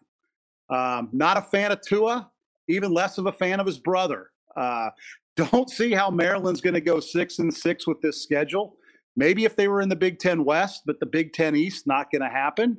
Um, 0.68 1.09
not 1.12 1.38
a 1.38 1.42
fan 1.42 1.72
of 1.72 1.81
Tua, 1.81 2.31
even 2.68 2.92
less 2.92 3.16
of 3.16 3.27
a 3.27 3.33
fan 3.33 3.61
of 3.61 3.66
his 3.66 3.79
brother. 3.79 4.31
Uh, 4.57 4.90
don't 5.37 5.70
see 5.70 5.92
how 5.92 6.11
Maryland's 6.11 6.61
going 6.61 6.74
to 6.74 6.81
go 6.81 7.00
six 7.00 7.38
and 7.38 7.53
six 7.53 7.87
with 7.87 8.00
this 8.00 8.22
schedule. 8.22 8.77
Maybe 9.16 9.44
if 9.44 9.57
they 9.57 9.68
were 9.68 9.81
in 9.81 9.88
the 9.88 9.96
Big 9.96 10.18
Ten 10.18 10.44
West, 10.44 10.83
but 10.87 11.00
the 11.00 11.07
Big 11.07 11.33
Ten 11.33 11.57
East, 11.57 11.87
not 11.87 12.11
going 12.11 12.22
to 12.22 12.29
happen. 12.29 12.79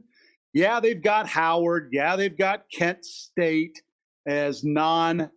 Yeah, 0.54 0.80
they've 0.80 1.02
got 1.02 1.28
Howard. 1.28 1.90
Yeah, 1.92 2.16
they've 2.16 2.38
got 2.38 2.64
Kent 2.72 3.04
State 3.04 3.82
as 4.26 4.64
non 4.64 5.30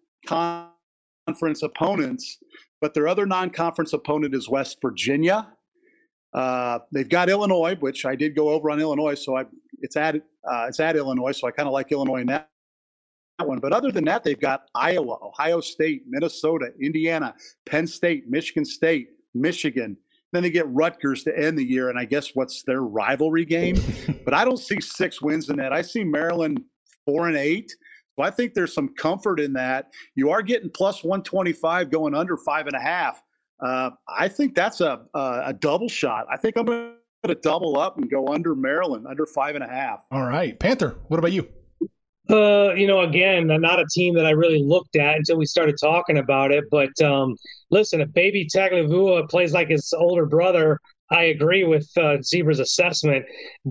conference 1.29 1.63
opponents 1.63 2.39
but 2.81 2.95
their 2.95 3.09
other 3.09 3.27
non-conference 3.27 3.93
opponent 3.93 4.35
is 4.35 4.49
West 4.49 4.79
Virginia. 4.81 5.49
Uh, 6.33 6.79
they've 6.93 7.09
got 7.09 7.29
Illinois, 7.29 7.77
which 7.81 8.05
I 8.05 8.15
did 8.15 8.37
go 8.37 8.51
over 8.51 8.71
on 8.71 8.81
Illinois, 8.81 9.15
so 9.15 9.37
I 9.37 9.47
it's 9.81 9.97
at 9.97 10.17
uh, 10.17 10.67
it's 10.69 10.81
at 10.81 10.97
Illinois, 10.97 11.33
so 11.33 11.49
I 11.49 11.51
kind 11.51 11.67
of 11.67 11.73
like 11.73 11.91
Illinois 11.91 12.21
in 12.21 12.27
that 12.29 12.49
one. 13.43 13.59
But 13.59 13.73
other 13.73 13.91
than 13.91 14.05
that, 14.05 14.25
they've 14.25 14.39
got 14.39 14.65
Iowa, 14.75 15.19
Ohio 15.23 15.61
State, 15.61 16.03
Minnesota, 16.07 16.71
Indiana, 16.81 17.35
Penn 17.65 17.87
State, 17.87 18.29
Michigan 18.29 18.65
State, 18.65 19.09
Michigan. 19.35 19.97
Then 20.33 20.43
they 20.43 20.51
get 20.51 20.69
Rutgers 20.69 21.25
to 21.25 21.37
end 21.37 21.59
the 21.59 21.65
year, 21.65 21.89
and 21.89 21.99
I 21.99 22.05
guess 22.05 22.35
what's 22.35 22.63
their 22.63 22.83
rivalry 22.83 23.47
game. 23.47 23.81
but 24.25 24.35
I 24.35 24.45
don't 24.45 24.59
see 24.59 24.81
six 24.81 25.23
wins 25.23 25.49
in 25.49 25.57
that. 25.57 25.73
I 25.73 25.81
see 25.81 26.05
Maryland 26.05 26.63
four 27.07 27.29
and 27.29 27.37
eight. 27.37 27.75
So 28.19 28.25
I 28.25 28.33
think 28.33 28.53
there's 28.53 28.75
some 28.75 28.89
comfort 28.89 29.39
in 29.39 29.53
that. 29.53 29.93
You 30.17 30.31
are 30.31 30.43
getting 30.43 30.71
plus 30.71 31.05
125 31.05 31.89
going 31.89 32.17
under 32.17 32.37
five 32.37 32.67
and 32.67 32.75
a 32.75 32.81
half. 32.81 33.23
Uh, 33.65 33.91
I 34.09 34.27
think 34.27 34.57
that's 34.57 34.81
a, 34.81 35.03
a, 35.15 35.43
a 35.47 35.53
double 35.53 35.89
shot. 35.89 36.27
I 36.29 36.37
think 36.37 36.57
I'm 36.57 36.67
going 36.67 36.95
to 37.25 37.37
double 37.37 37.79
up 37.79 37.97
and 37.97 38.11
go 38.11 38.27
under 38.27 38.57
Maryland, 38.57 39.07
under 39.07 39.25
five 39.25 39.55
and 39.55 39.63
a 39.63 39.69
half. 39.69 40.05
All 40.11 40.25
right. 40.25 40.59
Panther, 40.59 40.97
what 41.07 41.19
about 41.19 41.31
you? 41.31 41.49
Uh, 42.29 42.75
you 42.75 42.89
know, 42.89 43.03
again, 43.03 43.47
not 43.47 43.79
a 43.79 43.87
team 43.95 44.15
that 44.15 44.27
I 44.27 44.31
really 44.31 44.65
looked 44.65 44.97
at 44.97 45.17
until 45.17 45.39
we 45.39 45.47
started 45.47 45.77
talking 45.81 46.19
about 46.19 46.51
it. 46.51 46.65
But 46.73 47.01
um, 47.01 47.37
listen, 47.71 48.01
if 48.01 48.13
Baby 48.13 48.49
Tagovailoa 48.53 49.31
plays 49.31 49.53
like 49.53 49.69
his 49.69 49.95
older 49.97 50.27
brother, 50.27 50.81
I 51.11 51.25
agree 51.25 51.65
with 51.65 51.89
uh, 51.97 52.19
Zebra's 52.23 52.61
assessment. 52.61 53.25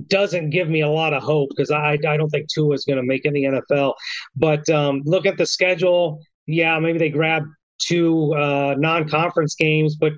Doesn't 0.07 0.49
give 0.49 0.69
me 0.69 0.81
a 0.81 0.89
lot 0.89 1.13
of 1.13 1.23
hope 1.23 1.49
because 1.49 1.71
I 1.71 1.97
I 2.07 2.17
don't 2.17 2.29
think 2.29 2.47
Tua 2.53 2.73
is 2.73 2.85
going 2.85 2.97
to 2.97 3.03
make 3.03 3.25
it 3.25 3.29
in 3.29 3.33
the 3.33 3.61
NFL. 3.61 3.93
But 4.35 4.67
um, 4.69 5.01
look 5.05 5.25
at 5.25 5.37
the 5.37 5.45
schedule. 5.45 6.19
Yeah, 6.47 6.79
maybe 6.79 6.97
they 6.97 7.09
grab 7.09 7.43
two 7.79 8.33
uh, 8.35 8.75
non-conference 8.77 9.55
games, 9.55 9.95
but 9.95 10.13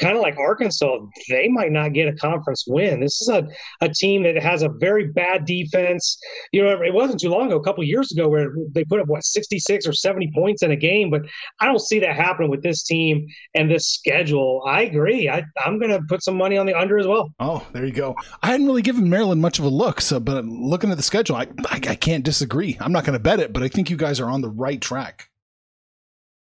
kind 0.00 0.16
of 0.16 0.22
like 0.22 0.36
Arkansas, 0.36 0.98
they 1.28 1.48
might 1.48 1.72
not 1.72 1.92
get 1.92 2.08
a 2.08 2.12
conference 2.16 2.64
win. 2.66 3.00
This 3.00 3.20
is 3.22 3.28
a, 3.28 3.46
a 3.80 3.88
team 3.88 4.22
that 4.24 4.40
has 4.42 4.62
a 4.62 4.68
very 4.68 5.06
bad 5.08 5.44
defense. 5.44 6.18
You 6.52 6.64
know, 6.64 6.82
it 6.82 6.92
wasn't 6.92 7.20
too 7.20 7.30
long 7.30 7.46
ago, 7.46 7.56
a 7.56 7.62
couple 7.62 7.84
years 7.84 8.12
ago, 8.12 8.28
where 8.28 8.52
they 8.72 8.84
put 8.84 9.00
up 9.00 9.06
what 9.06 9.24
66 9.24 9.86
or 9.86 9.92
70 9.92 10.32
points 10.34 10.62
in 10.62 10.70
a 10.70 10.76
game, 10.76 11.10
but 11.10 11.22
I 11.60 11.66
don't 11.66 11.80
see 11.80 12.00
that 12.00 12.16
happening 12.16 12.50
with 12.50 12.62
this 12.62 12.82
team 12.82 13.26
and 13.54 13.70
this 13.70 13.88
schedule. 13.88 14.62
I 14.66 14.82
agree. 14.82 15.28
I, 15.28 15.44
I'm 15.64 15.78
going 15.78 15.90
to 15.90 16.00
put 16.08 16.22
some 16.22 16.36
money 16.36 16.56
on 16.56 16.66
the 16.66 16.74
under 16.74 16.98
as 16.98 17.06
well. 17.06 17.32
Oh, 17.40 17.66
there 17.72 17.84
you 17.84 17.92
go. 17.92 18.14
I 18.42 18.48
hadn't 18.48 18.66
really 18.66 18.82
given 18.82 19.08
Maryland 19.08 19.40
much 19.40 19.58
of 19.58 19.64
a 19.64 19.68
look, 19.68 20.00
so 20.00 20.20
but 20.20 20.44
looking 20.44 20.90
at 20.90 20.96
the 20.96 21.02
schedule, 21.02 21.36
I, 21.36 21.46
I, 21.66 21.80
I 21.88 21.94
can't 21.94 22.24
disagree. 22.24 22.76
I'm 22.80 22.92
not 22.92 23.04
going 23.04 23.14
to 23.14 23.22
bet 23.22 23.40
it, 23.40 23.52
but 23.52 23.62
I 23.62 23.68
think 23.68 23.90
you 23.90 23.96
guys 23.96 24.20
are 24.20 24.30
on 24.30 24.40
the 24.40 24.50
right 24.50 24.80
track. 24.80 25.28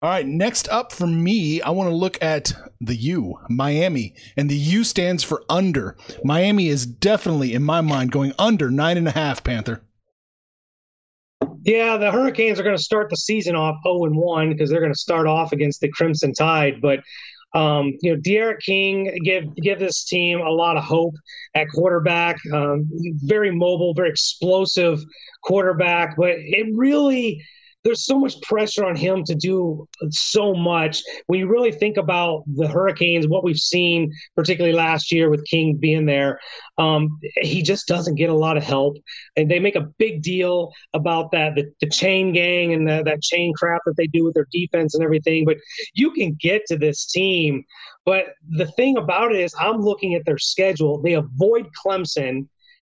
All 0.01 0.09
right, 0.09 0.25
next 0.25 0.69
up 0.69 0.93
for 0.93 1.05
me, 1.05 1.61
I 1.61 1.71
want 1.71 1.89
to 1.89 1.95
look 1.95 2.17
at 2.23 2.53
the 2.79 2.95
U, 2.95 3.37
Miami, 3.49 4.15
and 4.37 4.49
the 4.49 4.55
U 4.55 4.85
stands 4.85 5.25
for 5.25 5.43
under. 5.49 5.97
Miami 6.23 6.69
is 6.69 6.85
definitely, 6.85 7.53
in 7.53 7.63
my 7.63 7.81
mind, 7.81 8.13
going 8.13 8.31
under 8.39 8.71
nine 8.71 8.95
and 8.95 9.09
a 9.09 9.11
half. 9.11 9.43
Panther. 9.43 9.81
Yeah, 11.63 11.97
the 11.97 12.11
Hurricanes 12.11 12.61
are 12.61 12.63
going 12.63 12.77
to 12.77 12.81
start 12.81 13.09
the 13.09 13.17
season 13.17 13.57
off 13.57 13.75
0 13.83 14.05
and 14.05 14.15
1 14.15 14.49
because 14.49 14.69
they're 14.69 14.79
going 14.79 14.93
to 14.93 14.97
start 14.97 15.27
off 15.27 15.51
against 15.51 15.81
the 15.81 15.89
Crimson 15.89 16.31
Tide. 16.31 16.79
But 16.81 17.01
um, 17.53 17.97
you 18.01 18.15
know, 18.15 18.21
D'Eriq 18.21 18.59
King 18.61 19.19
give 19.25 19.53
give 19.57 19.79
this 19.79 20.05
team 20.05 20.39
a 20.39 20.49
lot 20.49 20.77
of 20.77 20.83
hope 20.85 21.15
at 21.55 21.67
quarterback. 21.75 22.37
Um, 22.53 22.89
very 23.23 23.51
mobile, 23.51 23.93
very 23.93 24.11
explosive 24.11 25.01
quarterback, 25.43 26.15
but 26.15 26.35
it 26.37 26.67
really 26.73 27.43
there's 27.83 28.05
so 28.05 28.19
much 28.19 28.41
pressure 28.41 28.85
on 28.85 28.95
him 28.95 29.23
to 29.23 29.35
do 29.35 29.87
so 30.09 30.53
much. 30.53 31.01
When 31.27 31.39
you 31.39 31.47
really 31.47 31.71
think 31.71 31.97
about 31.97 32.43
the 32.55 32.67
Hurricanes, 32.67 33.27
what 33.27 33.43
we've 33.43 33.57
seen, 33.57 34.11
particularly 34.35 34.75
last 34.75 35.11
year 35.11 35.29
with 35.29 35.45
King 35.45 35.77
being 35.77 36.05
there, 36.05 36.39
um, 36.77 37.19
he 37.41 37.61
just 37.61 37.87
doesn't 37.87 38.15
get 38.15 38.29
a 38.29 38.35
lot 38.35 38.57
of 38.57 38.63
help. 38.63 38.97
And 39.37 39.49
they 39.49 39.59
make 39.59 39.75
a 39.75 39.87
big 39.97 40.21
deal 40.21 40.73
about 40.93 41.31
that, 41.31 41.55
the, 41.55 41.71
the 41.79 41.89
chain 41.89 42.33
gang 42.33 42.73
and 42.73 42.87
the, 42.87 43.03
that 43.05 43.21
chain 43.21 43.53
crap 43.53 43.81
that 43.85 43.95
they 43.95 44.07
do 44.07 44.25
with 44.25 44.33
their 44.33 44.47
defense 44.51 44.93
and 44.93 45.03
everything. 45.03 45.45
But 45.45 45.57
you 45.93 46.11
can 46.11 46.37
get 46.39 46.63
to 46.67 46.77
this 46.77 47.05
team. 47.05 47.63
But 48.05 48.25
the 48.49 48.67
thing 48.73 48.97
about 48.97 49.31
it 49.31 49.39
is, 49.39 49.53
I'm 49.59 49.81
looking 49.81 50.15
at 50.15 50.25
their 50.25 50.37
schedule. 50.37 51.01
They 51.01 51.13
avoid 51.13 51.67
Clemson 51.85 52.47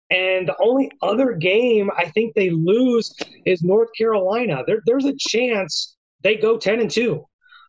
and 0.09 0.47
the 0.47 0.55
only 0.59 0.91
other 1.01 1.33
game 1.33 1.89
I 1.97 2.09
think 2.09 2.33
they 2.33 2.49
lose 2.49 3.13
is 3.45 3.61
North 3.61 3.89
Carolina. 3.97 4.63
There, 4.65 4.81
there's 4.85 5.05
a 5.05 5.13
chance 5.17 5.95
they 6.23 6.35
go 6.35 6.57
10 6.57 6.79
and 6.79 6.91
2. 6.91 7.23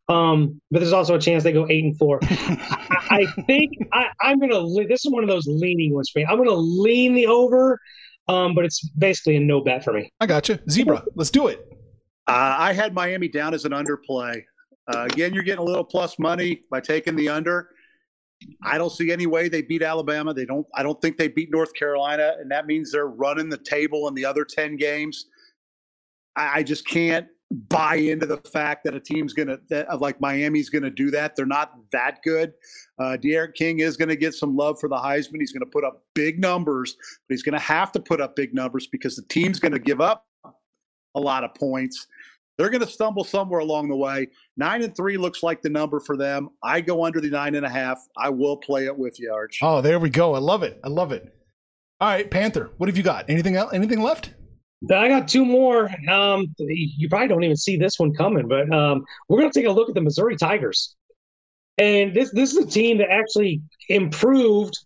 Um, 0.09 0.61
but 0.70 0.81
there's 0.81 0.92
also 0.92 1.14
a 1.14 1.20
chance 1.20 1.44
they 1.44 1.53
go 1.53 1.68
eight 1.70 1.85
and 1.85 1.96
four. 1.96 2.18
I, 2.22 2.98
I, 3.37 3.42
think 3.42 3.70
I, 3.92 4.09
am 4.24 4.40
going 4.40 4.50
to. 4.50 4.88
This 4.88 5.05
is 5.05 5.12
one 5.12 5.22
of 5.22 5.29
those 5.29 5.46
leaning 5.46 5.94
ones 5.94 6.11
for 6.11 6.18
me. 6.18 6.26
I'm 6.26 6.37
going 6.37 6.48
to 6.48 6.55
lean 6.55 7.14
the 7.14 7.29
over, 7.29 7.79
um, 8.26 8.55
but 8.57 8.64
it's 8.64 8.83
basically 8.90 9.37
a 9.37 9.40
no 9.40 9.61
bet 9.61 9.85
for 9.85 9.92
me. 9.92 10.11
I 10.20 10.26
got 10.26 10.48
you, 10.48 10.59
zebra. 10.68 11.05
Let's 11.14 11.31
do 11.31 11.46
it. 11.46 11.61
Uh, 12.26 12.57
I 12.59 12.72
had 12.72 12.92
Miami 12.92 13.29
down 13.29 13.55
as 13.55 13.64
an 13.64 13.70
underplay. 13.70 14.42
Uh, 14.92 15.07
again, 15.12 15.33
you're 15.33 15.44
getting 15.44 15.61
a 15.61 15.64
little 15.64 15.85
plus 15.85 16.18
money 16.18 16.62
by 16.72 16.81
taking 16.81 17.14
the 17.14 17.29
under. 17.29 17.68
I 18.62 18.79
don't 18.79 18.90
see 18.90 19.12
any 19.12 19.26
way 19.26 19.48
they 19.48 19.62
beat 19.62 19.83
Alabama. 19.83 20.35
They 20.35 20.44
don't. 20.44 20.66
I 20.74 20.83
don't 20.83 21.00
think 21.00 21.16
they 21.16 21.29
beat 21.29 21.50
North 21.50 21.74
Carolina, 21.74 22.35
and 22.40 22.50
that 22.50 22.66
means 22.66 22.92
they're 22.92 23.09
running 23.09 23.48
the 23.48 23.59
table 23.59 24.09
in 24.09 24.14
the 24.14 24.24
other 24.24 24.44
ten 24.44 24.76
games. 24.76 25.26
I, 26.37 26.59
I 26.59 26.62
just 26.62 26.87
can't 26.87 27.26
buy 27.50 27.96
into 27.96 28.26
the 28.26 28.37
fact 28.37 28.85
that 28.85 28.94
a 28.94 29.00
team's 29.00 29.33
gonna 29.33 29.59
that 29.68 30.00
like 30.00 30.20
Miami's 30.20 30.70
gonna 30.70 30.90
do 30.90 31.11
that. 31.11 31.35
They're 31.35 31.46
not 31.46 31.74
that 31.92 32.22
good. 32.22 32.53
Uh, 32.98 33.16
King 33.55 33.81
is 33.81 33.96
gonna 33.96 34.16
get 34.16 34.35
some 34.35 34.57
love 34.57 34.79
for 34.79 34.88
the 34.88 34.96
Heisman. 34.96 35.40
He's 35.40 35.53
gonna 35.53 35.66
put 35.66 35.85
up 35.85 36.05
big 36.14 36.38
numbers, 36.38 36.96
but 37.29 37.35
he's 37.35 37.42
gonna 37.42 37.59
have 37.59 37.92
to 37.92 38.00
put 38.00 38.20
up 38.20 38.37
big 38.37 38.55
numbers 38.55 38.87
because 38.87 39.16
the 39.16 39.22
team's 39.22 39.59
gonna 39.59 39.79
give 39.79 40.00
up 40.00 40.26
a 41.16 41.20
lot 41.20 41.42
of 41.42 41.53
points. 41.55 42.07
They're 42.61 42.68
going 42.68 42.83
to 42.83 42.87
stumble 42.87 43.25
somewhere 43.25 43.61
along 43.61 43.88
the 43.88 43.96
way. 43.96 44.29
Nine 44.59 44.83
and 44.83 44.94
three 44.94 45.16
looks 45.16 45.42
like 45.42 45.62
the 45.62 45.70
number 45.70 45.99
for 45.99 46.14
them. 46.14 46.51
I 46.62 46.83
go 46.83 47.07
under 47.07 47.18
the 47.18 47.31
nine 47.31 47.55
and 47.55 47.64
a 47.64 47.70
half. 47.70 47.99
I 48.18 48.29
will 48.29 48.59
play 48.59 48.85
it 48.85 48.94
with 48.94 49.18
you, 49.18 49.33
Arch. 49.33 49.61
Oh, 49.62 49.81
there 49.81 49.99
we 49.99 50.11
go. 50.11 50.35
I 50.35 50.40
love 50.40 50.62
it. 50.62 50.79
I 50.85 50.88
love 50.88 51.11
it. 51.11 51.35
All 52.03 52.09
right, 52.09 52.31
Panther. 52.31 52.68
What 52.77 52.90
have 52.90 52.99
you 52.99 53.03
got? 53.03 53.31
Anything 53.31 53.57
else? 53.57 53.73
Anything 53.73 54.03
left? 54.03 54.35
I 54.92 55.09
got 55.09 55.27
two 55.27 55.46
more. 55.46 55.88
Um, 56.11 56.55
you 56.59 57.09
probably 57.09 57.29
don't 57.29 57.44
even 57.44 57.57
see 57.57 57.79
this 57.79 57.99
one 57.99 58.12
coming, 58.12 58.46
but 58.46 58.70
um, 58.70 59.07
we're 59.31 59.40
going 59.40 59.51
to 59.51 59.59
take 59.59 59.66
a 59.66 59.73
look 59.73 59.88
at 59.88 59.94
the 59.94 60.03
Missouri 60.03 60.37
Tigers. 60.37 60.96
And 61.79 62.12
this 62.12 62.31
this 62.33 62.53
is 62.53 62.59
a 62.59 62.66
team 62.66 62.99
that 62.99 63.11
actually 63.11 63.62
improved 63.88 64.79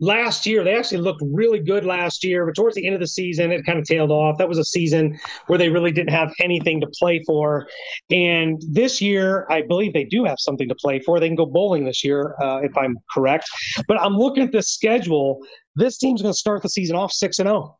last 0.00 0.46
year 0.46 0.64
they 0.64 0.76
actually 0.76 0.98
looked 0.98 1.22
really 1.32 1.58
good 1.58 1.84
last 1.84 2.24
year 2.24 2.46
but 2.46 2.54
towards 2.54 2.74
the 2.74 2.84
end 2.84 2.94
of 2.94 3.00
the 3.00 3.06
season 3.06 3.52
it 3.52 3.64
kind 3.64 3.78
of 3.78 3.84
tailed 3.84 4.10
off. 4.10 4.38
That 4.38 4.48
was 4.48 4.58
a 4.58 4.64
season 4.64 5.18
where 5.46 5.58
they 5.58 5.68
really 5.68 5.92
didn't 5.92 6.10
have 6.10 6.32
anything 6.40 6.80
to 6.80 6.86
play 6.98 7.22
for. 7.26 7.68
And 8.10 8.60
this 8.68 9.00
year 9.00 9.46
i 9.50 9.62
believe 9.62 9.92
they 9.92 10.04
do 10.04 10.24
have 10.24 10.38
something 10.38 10.68
to 10.68 10.74
play 10.74 11.00
for. 11.00 11.20
They 11.20 11.28
can 11.28 11.36
go 11.36 11.46
bowling 11.46 11.84
this 11.84 12.02
year 12.04 12.34
uh, 12.40 12.60
if 12.62 12.76
i'm 12.76 12.98
correct. 13.12 13.48
But 13.86 14.00
i'm 14.00 14.16
looking 14.16 14.42
at 14.42 14.52
the 14.52 14.62
schedule. 14.62 15.40
This 15.76 15.98
team's 15.98 16.22
going 16.22 16.34
to 16.34 16.38
start 16.38 16.62
the 16.62 16.68
season 16.68 16.96
off 16.96 17.12
6 17.12 17.38
and 17.38 17.48
0 17.48 17.76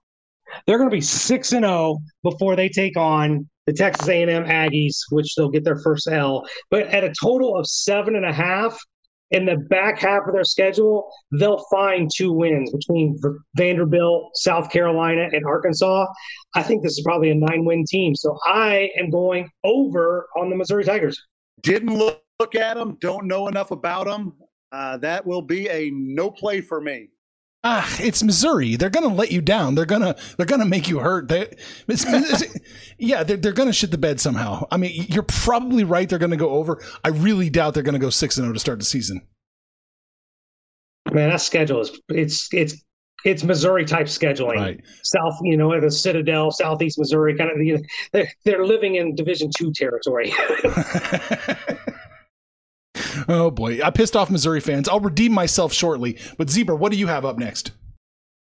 they're 0.67 0.79
going 0.79 0.91
to 0.91 0.95
be 0.95 1.01
6 1.01 1.53
and 1.53 1.65
0 1.65 1.99
before 2.23 2.57
they 2.57 2.69
take 2.69 2.97
on 2.97 3.49
the 3.67 3.73
Texas 3.73 4.09
A&M 4.09 4.45
Aggies, 4.45 4.97
which 5.11 5.35
they'll 5.35 5.51
get 5.51 5.65
their 5.65 5.79
first 5.79 6.09
L. 6.09 6.45
But 6.71 6.87
at 6.89 7.05
a 7.05 7.13
total 7.21 7.57
of 7.57 7.67
seven 7.67 8.17
and 8.17 8.25
a 8.25 8.33
half, 8.33 8.79
in 9.31 9.45
the 9.47 9.57
back 9.57 9.99
half 9.99 10.23
of 10.27 10.33
their 10.33 10.45
schedule, 10.45 11.11
they'll 11.33 11.65
find 11.71 12.11
two 12.15 12.33
wins 12.33 12.71
between 12.73 13.19
Vanderbilt, 13.57 14.31
South 14.35 14.71
Carolina, 14.71 15.29
and 15.33 15.45
Arkansas. 15.47 16.07
I 16.55 16.63
think 16.63 16.83
this 16.83 16.93
is 16.93 17.03
probably 17.05 17.31
a 17.31 17.35
nine 17.35 17.65
win 17.65 17.85
team. 17.89 18.15
So 18.15 18.37
I 18.47 18.91
am 18.99 19.11
going 19.11 19.49
over 19.65 20.27
on 20.37 20.51
the 20.51 20.57
Missouri 20.57 20.85
Tigers. 20.85 21.21
Didn't 21.63 21.97
look, 21.97 22.23
look 22.39 22.55
at 22.55 22.77
them, 22.77 22.97
don't 23.01 23.27
know 23.27 23.49
enough 23.49 23.71
about 23.71 24.07
them. 24.07 24.33
Uh, 24.73 24.97
that 24.99 25.27
will 25.27 25.43
be 25.43 25.69
a 25.69 25.91
no 25.93 26.31
play 26.31 26.61
for 26.61 26.81
me. 26.81 27.09
Ah, 27.63 27.95
it's 28.01 28.23
Missouri. 28.23 28.77
They're 28.77 28.89
gonna 28.89 29.13
let 29.13 29.31
you 29.31 29.43
down. 29.43 29.75
They're 29.75 29.85
gonna 29.85 30.17
they're 30.37 30.47
gonna 30.47 30.65
make 30.65 30.89
you 30.89 31.01
hurt. 31.01 31.29
They, 31.29 31.43
it's, 31.89 32.05
it's, 32.07 32.59
yeah, 32.99 33.23
they're 33.23 33.37
they're 33.37 33.53
gonna 33.53 33.73
shit 33.73 33.91
the 33.91 33.99
bed 33.99 34.19
somehow. 34.19 34.67
I 34.71 34.79
mean, 34.79 35.07
you're 35.11 35.23
probably 35.23 35.85
right. 35.85 36.09
They're 36.09 36.19
gonna 36.19 36.39
go 36.39 36.51
over. 36.51 36.83
I 37.05 37.09
really 37.09 37.51
doubt 37.51 37.75
they're 37.75 37.83
gonna 37.83 37.99
go 37.99 38.09
six 38.09 38.39
and 38.39 38.45
zero 38.45 38.51
oh 38.51 38.55
to 38.55 38.61
start 38.61 38.79
the 38.79 38.87
season. 38.87 39.21
Man, 41.13 41.29
that 41.29 41.43
schedule 41.43 41.81
is 41.81 42.01
it's 42.09 42.49
it's 42.55 42.83
it's 43.27 43.45
Missouri 43.45 43.85
type 43.85 44.07
scheduling. 44.07 44.57
Right. 44.57 44.81
South, 45.03 45.39
you 45.43 45.59
know, 45.59 45.79
the 45.79 45.91
Citadel, 45.91 46.51
Southeast 46.51 46.99
Missouri, 46.99 47.37
kind 47.37 47.51
of. 47.51 47.59
You 47.59 47.77
know, 47.77 47.83
they're 48.13 48.33
they're 48.47 48.65
living 48.65 48.95
in 48.95 49.15
Division 49.15 49.51
two 49.55 49.71
territory. 49.75 50.33
Oh 53.31 53.49
boy, 53.49 53.81
I 53.81 53.91
pissed 53.91 54.17
off 54.17 54.29
Missouri 54.29 54.61
fans. 54.61 54.89
I'll 54.89 54.99
redeem 54.99 55.31
myself 55.31 55.73
shortly. 55.73 56.19
But 56.37 56.51
Zebra, 56.51 56.75
what 56.75 56.91
do 56.91 56.99
you 56.99 57.07
have 57.07 57.25
up 57.25 57.39
next? 57.39 57.71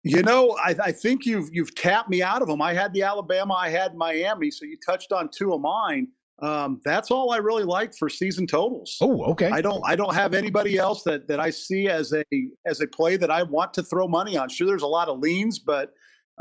You 0.02 0.22
know, 0.22 0.56
I, 0.64 0.74
I, 0.82 0.92
think 0.92 1.26
you've 1.26 1.50
you've 1.52 1.74
tapped 1.74 2.08
me 2.08 2.22
out 2.22 2.40
of 2.40 2.48
them. 2.48 2.62
I 2.62 2.72
had 2.72 2.94
the 2.94 3.02
Alabama, 3.02 3.52
I 3.52 3.68
had 3.68 3.94
Miami, 3.94 4.50
so 4.50 4.64
you 4.64 4.78
touched 4.84 5.12
on 5.12 5.28
two 5.28 5.52
of 5.52 5.60
mine. 5.60 6.08
Um, 6.40 6.80
that's 6.82 7.10
all 7.10 7.32
I 7.32 7.36
really 7.36 7.64
like 7.64 7.94
for 7.94 8.08
season 8.08 8.46
totals. 8.46 8.96
Oh, 9.02 9.22
okay. 9.24 9.50
I 9.50 9.60
don't 9.60 9.82
I 9.86 9.96
don't 9.96 10.14
have 10.14 10.32
anybody 10.32 10.78
else 10.78 11.02
that 11.02 11.28
that 11.28 11.40
I 11.40 11.50
see 11.50 11.88
as 11.88 12.14
a 12.14 12.24
as 12.64 12.80
a 12.80 12.86
play 12.86 13.18
that 13.18 13.30
I 13.30 13.42
want 13.42 13.74
to 13.74 13.82
throw 13.82 14.08
money 14.08 14.38
on. 14.38 14.48
Sure, 14.48 14.66
there's 14.66 14.80
a 14.80 14.86
lot 14.86 15.08
of 15.08 15.18
leans, 15.18 15.58
but 15.58 15.92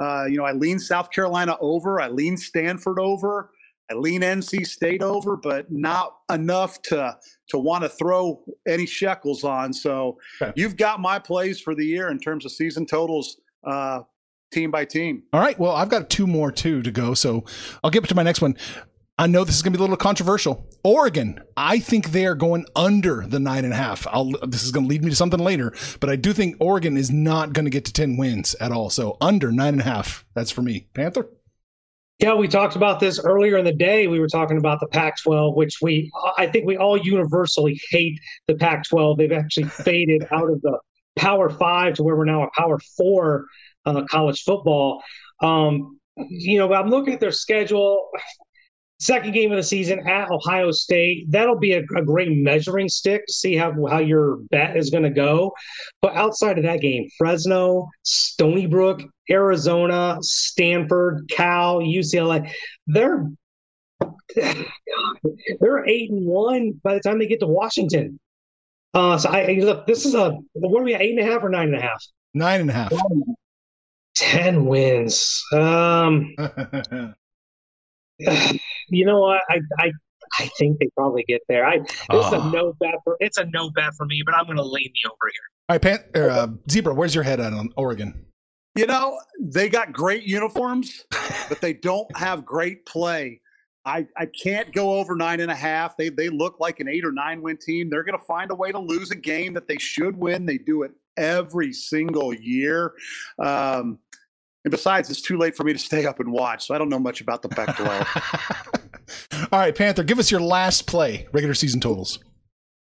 uh, 0.01 0.23
you 0.23 0.37
know, 0.37 0.45
I 0.45 0.53
lean 0.53 0.79
South 0.79 1.11
Carolina 1.11 1.57
over, 1.59 1.99
I 1.99 2.07
lean 2.07 2.37
Stanford 2.37 2.99
over. 2.99 3.51
I 3.89 3.95
lean 3.95 4.21
NC 4.21 4.67
State 4.67 5.01
over, 5.01 5.35
but 5.35 5.71
not 5.71 6.17
enough 6.31 6.81
to 6.83 7.17
to 7.49 7.57
want 7.57 7.83
to 7.83 7.89
throw 7.89 8.43
any 8.67 8.85
shekels 8.85 9.43
on. 9.43 9.73
So 9.73 10.19
you've 10.55 10.77
got 10.77 10.99
my 10.99 11.17
plays 11.17 11.59
for 11.59 11.73
the 11.73 11.85
year 11.85 12.09
in 12.09 12.19
terms 12.19 12.45
of 12.45 12.51
season 12.51 12.85
totals, 12.85 13.41
uh, 13.63 14.01
team 14.51 14.71
by 14.71 14.85
team. 14.85 15.23
All 15.33 15.39
right. 15.39 15.57
Well, 15.57 15.75
I've 15.75 15.89
got 15.89 16.09
two 16.09 16.27
more 16.27 16.51
too 16.51 16.81
to 16.83 16.91
go, 16.91 17.13
so 17.13 17.45
I'll 17.83 17.91
get 17.91 18.07
to 18.07 18.15
my 18.15 18.23
next 18.23 18.41
one. 18.41 18.55
I 19.17 19.27
know 19.27 19.43
this 19.43 19.57
is 19.57 19.61
going 19.61 19.73
to 19.73 19.77
be 19.77 19.81
a 19.81 19.83
little 19.83 19.97
controversial. 19.97 20.65
Oregon, 20.81 21.41
I 21.57 21.79
think 21.79 22.11
they 22.11 22.25
are 22.25 22.35
going 22.35 22.65
under 22.73 23.25
the 23.27 23.37
nine 23.37 23.65
and 23.65 23.73
a 23.73 23.75
half. 23.75 24.07
I'll, 24.07 24.31
this 24.47 24.63
is 24.63 24.71
going 24.71 24.85
to 24.85 24.89
lead 24.89 25.03
me 25.03 25.09
to 25.09 25.15
something 25.15 25.41
later, 25.41 25.73
but 25.99 26.09
I 26.09 26.15
do 26.15 26.31
think 26.31 26.55
Oregon 26.61 26.95
is 26.95 27.11
not 27.11 27.51
going 27.51 27.65
to 27.65 27.69
get 27.69 27.83
to 27.85 27.91
10 27.91 28.15
wins 28.15 28.55
at 28.61 28.71
all. 28.71 28.89
So 28.89 29.17
under 29.19 29.51
nine 29.51 29.73
and 29.73 29.81
a 29.81 29.83
half. 29.83 30.23
That's 30.35 30.51
for 30.51 30.61
me. 30.61 30.87
Panther? 30.93 31.27
Yeah, 32.19 32.33
we 32.33 32.49
talked 32.49 32.75
about 32.75 32.99
this 32.99 33.17
earlier 33.17 33.57
in 33.57 33.63
the 33.63 33.73
day. 33.73 34.07
We 34.07 34.19
were 34.19 34.27
talking 34.27 34.57
about 34.57 34.81
the 34.81 34.87
Pac-12, 34.87 35.55
which 35.55 35.77
we 35.81 36.11
I 36.37 36.47
think 36.47 36.65
we 36.65 36.75
all 36.75 36.97
universally 36.97 37.79
hate 37.89 38.19
the 38.47 38.55
Pac-12. 38.55 39.17
They've 39.17 39.31
actually 39.31 39.67
faded 39.69 40.27
out 40.31 40.49
of 40.49 40.61
the 40.61 40.79
Power 41.15 41.49
Five 41.49 41.93
to 41.95 42.03
where 42.03 42.17
we're 42.17 42.25
now 42.25 42.43
a 42.43 42.49
Power 42.57 42.77
Four 42.97 43.45
uh, 43.85 44.03
college 44.03 44.43
football. 44.43 45.01
Um, 45.41 45.97
you 46.17 46.59
know, 46.59 46.73
I'm 46.73 46.89
looking 46.89 47.13
at 47.13 47.21
their 47.21 47.31
schedule 47.31 48.09
second 48.99 49.31
game 49.31 49.51
of 49.51 49.57
the 49.57 49.63
season 49.63 50.07
at 50.07 50.29
Ohio 50.29 50.71
State. 50.71 51.31
That'll 51.31 51.57
be 51.57 51.73
a, 51.73 51.79
a 51.95 52.03
great 52.03 52.29
measuring 52.31 52.89
stick 52.89 53.25
to 53.27 53.33
see 53.33 53.55
how, 53.55 53.73
how 53.87 53.99
your 53.99 54.37
bet 54.51 54.77
is 54.77 54.89
going 54.89 55.03
to 55.03 55.09
go. 55.09 55.53
But 56.01 56.15
outside 56.15 56.57
of 56.57 56.65
that 56.65 56.81
game, 56.81 57.07
Fresno, 57.17 57.89
Stony 58.03 58.65
Brook, 58.65 59.01
Arizona, 59.29 60.17
Stanford, 60.21 61.29
Cal, 61.31 61.79
UCLA, 61.79 62.51
they're 62.87 63.25
they're 64.35 65.87
eight 65.87 66.11
and 66.11 66.25
one 66.25 66.79
by 66.83 66.93
the 66.93 67.01
time 67.01 67.19
they 67.19 67.27
get 67.27 67.39
to 67.39 67.47
Washington. 67.47 68.19
Uh, 68.93 69.17
so 69.17 69.29
I 69.29 69.53
look, 69.61 69.85
this 69.87 70.05
is 70.05 70.15
a 70.15 70.37
what 70.53 70.81
are 70.81 70.83
we 70.83 70.93
at, 70.93 71.01
eight 71.01 71.17
and 71.17 71.27
a 71.27 71.31
half 71.31 71.43
or 71.43 71.49
nine 71.49 71.67
and 71.69 71.77
a 71.77 71.81
half? 71.81 72.03
Nine 72.33 72.61
and 72.61 72.69
a 72.69 72.73
half. 72.73 72.93
Ten 74.15 74.65
wins. 74.65 75.43
Um, 75.53 76.35
you 78.89 79.05
know 79.05 79.19
what? 79.19 79.41
I, 79.49 79.61
I 79.79 79.91
I 80.39 80.49
think 80.57 80.79
they 80.79 80.89
probably 80.95 81.23
get 81.27 81.41
there. 81.49 81.65
I 81.65 81.75
it's 81.75 82.31
a 82.31 82.51
no 82.51 82.73
bet 82.79 82.95
for 83.03 83.17
it's 83.19 83.37
a 83.37 83.45
no 83.45 83.69
bet 83.71 83.93
for 83.95 84.05
me, 84.05 84.21
but 84.25 84.35
I'm 84.35 84.45
going 84.45 84.57
to 84.57 84.63
lean 84.63 84.91
the 84.93 85.09
over 85.09 85.31
here. 85.31 85.41
All 85.69 85.73
right, 85.75 85.81
Pan- 85.81 86.03
er, 86.15 86.29
uh, 86.29 86.47
Zebra, 86.69 86.93
where's 86.93 87.15
your 87.15 87.23
head 87.23 87.39
at 87.39 87.53
on 87.53 87.69
Oregon? 87.77 88.25
You 88.75 88.85
know, 88.85 89.19
they 89.39 89.69
got 89.69 89.91
great 89.91 90.23
uniforms, 90.23 91.05
but 91.49 91.59
they 91.61 91.73
don't 91.73 92.15
have 92.15 92.45
great 92.45 92.85
play. 92.85 93.41
I, 93.85 94.05
I 94.17 94.27
can't 94.27 94.71
go 94.73 94.99
over 94.99 95.15
nine 95.15 95.39
and 95.39 95.49
a 95.49 95.55
half. 95.55 95.97
They 95.97 96.09
they 96.09 96.29
look 96.29 96.59
like 96.59 96.79
an 96.79 96.87
eight 96.87 97.05
or 97.05 97.11
nine 97.11 97.41
win 97.41 97.57
team. 97.57 97.89
They're 97.89 98.03
going 98.03 98.17
to 98.17 98.25
find 98.25 98.51
a 98.51 98.55
way 98.55 98.71
to 98.71 98.79
lose 98.79 99.11
a 99.11 99.15
game 99.15 99.53
that 99.53 99.67
they 99.67 99.77
should 99.77 100.15
win. 100.15 100.45
They 100.45 100.57
do 100.57 100.83
it 100.83 100.91
every 101.17 101.73
single 101.73 102.33
year. 102.33 102.93
Um, 103.39 103.99
and 104.65 104.71
besides, 104.71 105.09
it's 105.09 105.21
too 105.21 105.37
late 105.37 105.55
for 105.55 105.63
me 105.63 105.73
to 105.73 105.79
stay 105.79 106.05
up 106.05 106.19
and 106.19 106.31
watch, 106.31 106.67
so 106.67 106.75
I 106.75 106.77
don't 106.77 106.89
know 106.89 106.99
much 106.99 107.21
about 107.21 107.41
the 107.41 107.49
Pac-12. 107.49 108.75
All 109.51 109.59
right, 109.59 109.75
Panther, 109.75 110.03
give 110.03 110.19
us 110.19 110.31
your 110.31 110.41
last 110.41 110.87
play, 110.87 111.27
regular 111.31 111.53
season 111.53 111.79
totals. 111.79 112.19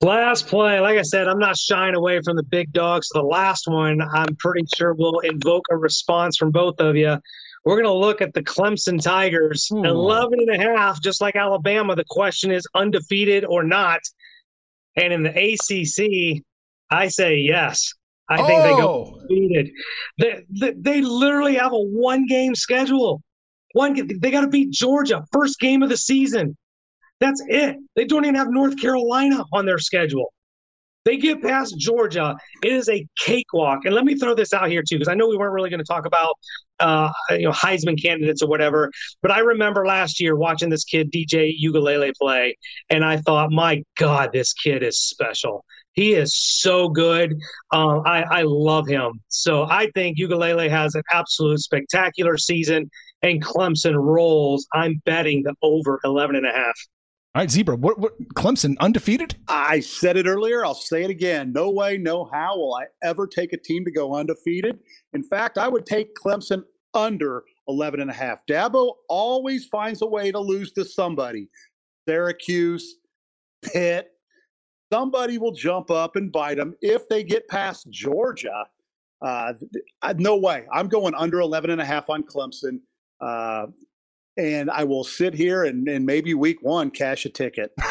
Last 0.02 0.48
play, 0.48 0.80
like 0.80 0.98
I 0.98 1.04
said, 1.04 1.28
I'm 1.28 1.40
not 1.40 1.58
shying 1.58 1.96
away 1.96 2.20
from 2.24 2.36
the 2.36 2.44
big 2.44 2.72
dogs. 2.74 3.08
The 3.10 3.22
last 3.22 3.68
one, 3.68 4.02
I'm 4.02 4.36
pretty 4.36 4.66
sure 4.76 4.94
will 4.94 5.20
invoke 5.20 5.64
a 5.72 5.78
response 5.78 6.38
from 6.38 6.52
both 6.52 6.80
of 6.80 6.96
you. 6.96 7.18
We're 7.64 7.82
going 7.82 7.86
to 7.86 7.94
look 7.94 8.22
at 8.22 8.34
the 8.34 8.44
Clemson 8.44 9.02
Tigers, 9.02 9.70
Ooh. 9.74 9.84
11 9.84 10.40
and 10.40 10.50
a 10.50 10.58
half, 10.78 11.02
just 11.02 11.22
like 11.22 11.36
Alabama. 11.36 11.96
The 11.96 12.06
question 12.10 12.52
is 12.52 12.68
undefeated 12.76 13.46
or 13.46 13.64
not. 13.64 14.02
And 14.96 15.12
in 15.12 15.24
the 15.24 15.32
ACC, 15.32 16.44
I 16.92 17.08
say 17.08 17.38
yes. 17.38 17.92
I 18.30 18.38
think 18.38 18.64
they 18.64 18.70
go 18.72 18.90
Oh, 18.90 19.20
undefeated. 19.22 19.72
They, 20.20 20.44
they, 20.50 20.74
they 20.78 21.02
literally 21.02 21.56
have 21.56 21.74
a 21.74 21.80
one 21.80 22.28
game 22.28 22.54
schedule. 22.54 23.22
One, 23.76 23.94
they 24.22 24.32
got 24.32 24.40
to 24.40 24.48
beat 24.48 24.72
Georgia, 24.72 25.26
first 25.34 25.60
game 25.60 25.84
of 25.84 25.90
the 25.90 25.98
season. 25.98 26.56
That's 27.20 27.44
it. 27.50 27.76
They 27.98 28.06
don't 28.06 28.24
even 28.24 28.36
have 28.36 28.48
North 28.50 28.80
Carolina 28.80 29.44
on 29.52 29.66
their 29.66 29.80
schedule. 29.80 30.32
They 31.04 31.18
get 31.18 31.42
past 31.42 31.78
Georgia. 31.78 32.38
It 32.64 32.72
is 32.72 32.88
a 32.88 33.06
cakewalk. 33.20 33.84
And 33.84 33.94
let 33.94 34.06
me 34.06 34.16
throw 34.16 34.34
this 34.34 34.54
out 34.54 34.70
here 34.70 34.82
too, 34.82 34.96
because 34.96 35.10
I 35.10 35.14
know 35.14 35.28
we 35.28 35.36
weren't 35.36 35.52
really 35.52 35.70
going 35.70 35.82
to 35.82 35.86
talk 35.86 36.06
about 36.06 36.36
uh, 36.80 37.12
you 37.32 37.44
know 37.44 37.52
Heisman 37.52 38.02
candidates 38.02 38.42
or 38.42 38.48
whatever. 38.48 38.90
But 39.22 39.32
I 39.32 39.40
remember 39.40 39.86
last 39.86 40.22
year 40.22 40.38
watching 40.38 40.70
this 40.70 40.86
kid 40.86 41.12
DJ 41.12 41.54
Uiagalelei 41.62 42.14
play, 42.18 42.56
and 42.90 43.04
I 43.04 43.18
thought, 43.18 43.52
my 43.52 43.84
God, 43.98 44.30
this 44.32 44.54
kid 44.54 44.84
is 44.84 44.98
special. 44.98 45.66
He 45.92 46.14
is 46.14 46.34
so 46.36 46.90
good. 46.90 47.34
Um, 47.72 48.04
I, 48.06 48.24
I 48.24 48.42
love 48.46 48.88
him. 48.88 49.22
So 49.30 49.64
I 49.64 49.90
think 49.96 50.18
Uiagalelei 50.18 50.70
has 50.70 50.96
an 50.96 51.04
absolute 51.12 51.60
spectacular 51.60 52.38
season, 52.38 52.90
and 53.22 53.44
Clemson 53.44 53.96
rolls. 53.96 54.68
I'm 54.74 55.02
betting 55.06 55.44
the 55.44 55.54
over 55.62 56.00
11 56.04 56.36
and 56.36 56.46
a 56.46 56.52
half. 56.52 56.76
all 57.34 57.42
right, 57.42 57.52
Zebra. 57.52 57.76
What, 57.76 58.00
what 58.00 58.14
Clemson 58.36 58.76
undefeated? 58.80 59.36
I 59.48 59.80
said 59.80 60.18
it 60.18 60.28
earlier. 60.28 60.66
I'll 60.66 60.76
say 60.76 61.04
it 61.04 61.10
again. 61.10 61.52
No 61.54 61.72
way, 61.72 61.98
no 61.98 62.26
how 62.26 62.58
will 62.58 62.76
I 62.76 62.86
ever 63.04 63.28
take 63.28 63.54
a 63.54 63.58
team 63.58 63.84
to 63.86 63.92
go 63.92 64.16
undefeated. 64.16 64.80
In 65.14 65.24
fact, 65.24 65.58
I 65.58 65.68
would 65.68 65.86
take 65.86 66.16
Clemson 66.16 66.64
under 66.94 67.44
11 67.68 68.00
and 68.00 68.10
a 68.10 68.14
half. 68.14 68.46
Dabo 68.50 68.94
always 69.10 69.66
finds 69.66 70.02
a 70.02 70.06
way 70.06 70.32
to 70.32 70.40
lose 70.40 70.72
to 70.74 70.86
somebody. 70.86 71.50
Syracuse, 72.08 72.98
Pitt, 73.64 74.12
somebody 74.92 75.38
will 75.38 75.52
jump 75.52 75.90
up 75.92 76.16
and 76.16 76.32
bite 76.32 76.58
them 76.58 76.76
if 76.82 77.08
they 77.10 77.24
get 77.24 77.48
past 77.48 77.90
Georgia. 77.90 78.66
Uh, 79.22 79.54
no 80.18 80.38
way. 80.38 80.66
I'm 80.72 80.88
going 80.88 81.16
under 81.16 81.40
11 81.40 81.72
and 81.72 81.82
a 81.82 81.86
half 81.86 82.10
on 82.10 82.24
Clemson. 82.24 82.80
Uh, 83.20 83.68
and 84.38 84.70
I 84.70 84.84
will 84.84 85.04
sit 85.04 85.34
here 85.34 85.64
and, 85.64 85.88
and 85.88 86.06
maybe 86.06 86.34
week 86.34 86.62
one 86.62 86.92
cash 86.92 87.26
a 87.26 87.30
ticket. 87.30 87.74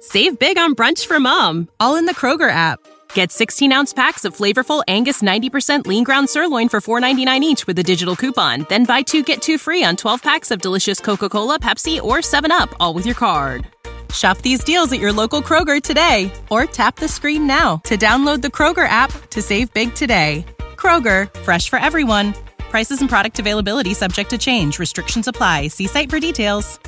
Save 0.00 0.38
big 0.38 0.56
on 0.58 0.74
brunch 0.74 1.06
for 1.06 1.20
mom, 1.20 1.68
all 1.78 1.96
in 1.96 2.06
the 2.06 2.14
Kroger 2.14 2.50
app. 2.50 2.80
Get 3.12 3.32
16 3.32 3.72
ounce 3.72 3.92
packs 3.92 4.24
of 4.24 4.36
flavorful 4.36 4.82
Angus 4.88 5.22
90% 5.22 5.86
lean 5.86 6.04
ground 6.04 6.30
sirloin 6.30 6.68
for 6.68 6.80
$4.99 6.80 7.40
each 7.42 7.66
with 7.66 7.78
a 7.78 7.82
digital 7.82 8.16
coupon. 8.16 8.66
Then 8.68 8.84
buy 8.84 9.02
two 9.02 9.22
get 9.22 9.42
two 9.42 9.58
free 9.58 9.84
on 9.84 9.96
12 9.96 10.22
packs 10.22 10.50
of 10.50 10.60
delicious 10.60 11.00
Coca 11.00 11.28
Cola, 11.28 11.58
Pepsi, 11.58 12.00
or 12.02 12.18
7UP, 12.18 12.72
all 12.80 12.94
with 12.94 13.06
your 13.06 13.14
card. 13.14 13.66
Shop 14.12 14.38
these 14.38 14.64
deals 14.64 14.92
at 14.92 15.00
your 15.00 15.12
local 15.12 15.40
Kroger 15.40 15.82
today 15.82 16.32
or 16.50 16.64
tap 16.64 16.96
the 16.96 17.08
screen 17.08 17.46
now 17.46 17.76
to 17.84 17.96
download 17.96 18.42
the 18.42 18.48
Kroger 18.48 18.88
app 18.88 19.12
to 19.30 19.40
save 19.40 19.72
big 19.72 19.94
today. 19.94 20.44
Kroger, 20.76 21.32
fresh 21.40 21.68
for 21.68 21.78
everyone. 21.78 22.34
Prices 22.70 23.00
and 23.00 23.10
product 23.10 23.38
availability 23.38 23.94
subject 23.94 24.30
to 24.30 24.38
change. 24.38 24.78
Restrictions 24.78 25.28
apply. 25.28 25.68
See 25.68 25.86
site 25.86 26.08
for 26.08 26.20
details. 26.20 26.78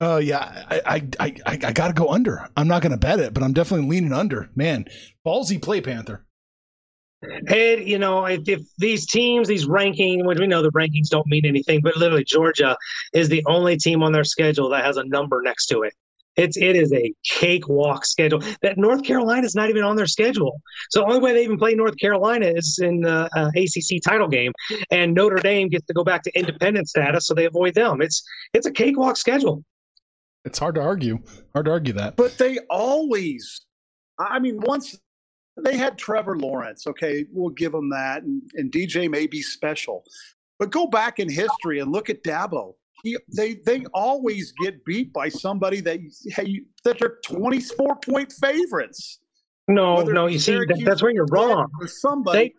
Oh 0.00 0.18
yeah, 0.18 0.64
I 0.68 0.80
I 0.86 0.94
I, 1.20 1.34
I, 1.46 1.58
I 1.68 1.72
got 1.72 1.88
to 1.88 1.94
go 1.94 2.08
under. 2.08 2.48
I'm 2.56 2.68
not 2.68 2.82
going 2.82 2.92
to 2.92 2.98
bet 2.98 3.20
it, 3.20 3.32
but 3.32 3.42
I'm 3.42 3.52
definitely 3.52 3.86
leaning 3.86 4.12
under. 4.12 4.50
Man, 4.54 4.84
ballsy 5.24 5.60
play, 5.60 5.80
Panther. 5.80 6.26
And 7.22 7.88
you 7.88 7.98
know, 7.98 8.26
if, 8.26 8.46
if 8.46 8.60
these 8.78 9.06
teams, 9.06 9.48
these 9.48 9.66
rankings, 9.66 10.26
which 10.26 10.38
we 10.38 10.46
know 10.46 10.62
the 10.62 10.70
rankings 10.72 11.08
don't 11.08 11.26
mean 11.26 11.46
anything, 11.46 11.80
but 11.82 11.96
literally 11.96 12.24
Georgia 12.24 12.76
is 13.14 13.28
the 13.28 13.42
only 13.46 13.78
team 13.78 14.02
on 14.02 14.12
their 14.12 14.24
schedule 14.24 14.68
that 14.70 14.84
has 14.84 14.98
a 14.98 15.04
number 15.04 15.40
next 15.42 15.66
to 15.66 15.82
it. 15.82 15.94
It's 16.36 16.56
it 16.56 16.76
is 16.76 16.92
a 16.92 17.12
cakewalk 17.24 18.04
schedule. 18.04 18.42
That 18.62 18.76
North 18.76 19.02
Carolina 19.02 19.46
is 19.46 19.54
not 19.54 19.70
even 19.70 19.82
on 19.82 19.96
their 19.96 20.06
schedule. 20.06 20.60
So 20.90 21.00
the 21.00 21.06
only 21.06 21.20
way 21.20 21.32
they 21.32 21.44
even 21.44 21.58
play 21.58 21.74
North 21.74 21.96
Carolina 21.98 22.46
is 22.46 22.78
in 22.82 23.00
the 23.00 23.28
uh, 23.36 23.50
ACC 23.56 24.02
title 24.02 24.28
game, 24.28 24.52
and 24.90 25.14
Notre 25.14 25.36
Dame 25.36 25.68
gets 25.68 25.86
to 25.86 25.94
go 25.94 26.04
back 26.04 26.22
to 26.24 26.38
independent 26.38 26.88
status, 26.88 27.26
so 27.26 27.34
they 27.34 27.46
avoid 27.46 27.74
them. 27.74 28.02
It's 28.02 28.22
it's 28.52 28.66
a 28.66 28.72
cakewalk 28.72 29.16
schedule. 29.16 29.64
It's 30.44 30.60
hard 30.60 30.76
to 30.76 30.80
argue. 30.80 31.18
Hard 31.54 31.66
to 31.66 31.72
argue 31.72 31.92
that. 31.94 32.16
But 32.16 32.38
they 32.38 32.58
always, 32.70 33.62
I 34.18 34.38
mean, 34.38 34.60
once 34.60 34.96
they 35.56 35.76
had 35.76 35.98
Trevor 35.98 36.38
Lawrence, 36.38 36.86
okay, 36.86 37.26
we'll 37.32 37.50
give 37.50 37.72
them 37.72 37.90
that. 37.90 38.22
And, 38.22 38.42
and 38.54 38.70
DJ 38.70 39.10
may 39.10 39.26
be 39.26 39.42
special. 39.42 40.04
But 40.58 40.70
go 40.70 40.86
back 40.86 41.18
in 41.18 41.28
history 41.28 41.80
and 41.80 41.92
look 41.92 42.08
at 42.08 42.22
Dabo. 42.22 42.74
He, 43.06 43.16
they 43.36 43.54
they 43.64 43.84
always 43.94 44.52
get 44.60 44.84
beat 44.84 45.12
by 45.12 45.28
somebody 45.28 45.80
that 45.82 46.00
hey, 46.26 46.62
that 46.82 47.00
are 47.00 47.20
24 47.24 47.94
point 48.04 48.32
favorites. 48.32 49.20
No, 49.68 49.98
Whether 49.98 50.12
no, 50.12 50.26
you 50.26 50.40
see, 50.40 50.56
that, 50.56 50.82
that's 50.84 51.02
where 51.02 51.12
you're 51.12 51.28
wrong. 51.30 51.68
Somebody, 51.86 52.52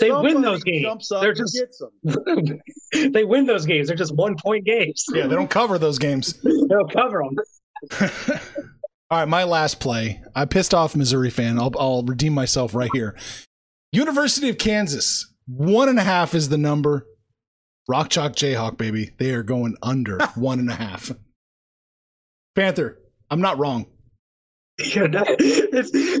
They 0.00 0.10
win 0.10 0.22
somebody 0.22 0.42
those 0.42 0.64
games. 0.64 0.82
Jumps 0.82 1.12
up 1.12 1.22
They're 1.22 1.34
just 1.34 1.54
gets 1.54 1.78
them. 1.78 2.58
they 3.12 3.22
win 3.22 3.46
those 3.46 3.64
games. 3.64 3.86
They're 3.86 3.96
just 3.96 4.16
one 4.16 4.34
point 4.36 4.64
games. 4.64 5.04
Yeah, 5.12 5.28
they 5.28 5.36
don't 5.36 5.50
cover 5.50 5.78
those 5.78 6.00
games. 6.00 6.32
They'll 6.42 6.88
cover 6.88 7.22
them. 7.22 8.00
All 9.12 9.20
right, 9.20 9.28
my 9.28 9.44
last 9.44 9.78
play. 9.78 10.20
I 10.34 10.46
pissed 10.46 10.74
off 10.74 10.96
Missouri 10.96 11.30
fan. 11.30 11.60
I'll 11.60 11.72
I'll 11.78 12.02
redeem 12.02 12.32
myself 12.32 12.74
right 12.74 12.90
here. 12.92 13.16
University 13.92 14.48
of 14.48 14.58
Kansas. 14.58 15.32
One 15.46 15.88
and 15.88 16.00
a 16.00 16.04
half 16.04 16.34
is 16.34 16.48
the 16.48 16.58
number. 16.58 17.06
Rock 17.90 18.08
Chalk 18.08 18.36
Jayhawk, 18.36 18.78
baby. 18.78 19.10
They 19.18 19.32
are 19.32 19.42
going 19.42 19.76
under 19.82 20.18
one 20.36 20.60
and 20.60 20.70
a 20.70 20.74
half. 20.76 21.10
Panther, 22.54 23.00
I'm 23.28 23.40
not 23.40 23.58
wrong. 23.58 23.86
You 24.78 25.10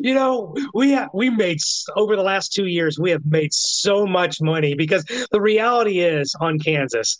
you 0.02 0.12
know, 0.12 0.52
we 0.74 0.90
have, 0.90 1.10
we 1.14 1.30
made 1.30 1.58
over 1.94 2.16
the 2.16 2.24
last 2.24 2.52
two 2.52 2.66
years 2.66 2.98
we 2.98 3.12
have 3.12 3.24
made 3.24 3.52
so 3.54 4.04
much 4.04 4.40
money 4.40 4.74
because 4.74 5.04
the 5.30 5.40
reality 5.40 6.00
is 6.00 6.34
on 6.40 6.58
Kansas. 6.58 7.16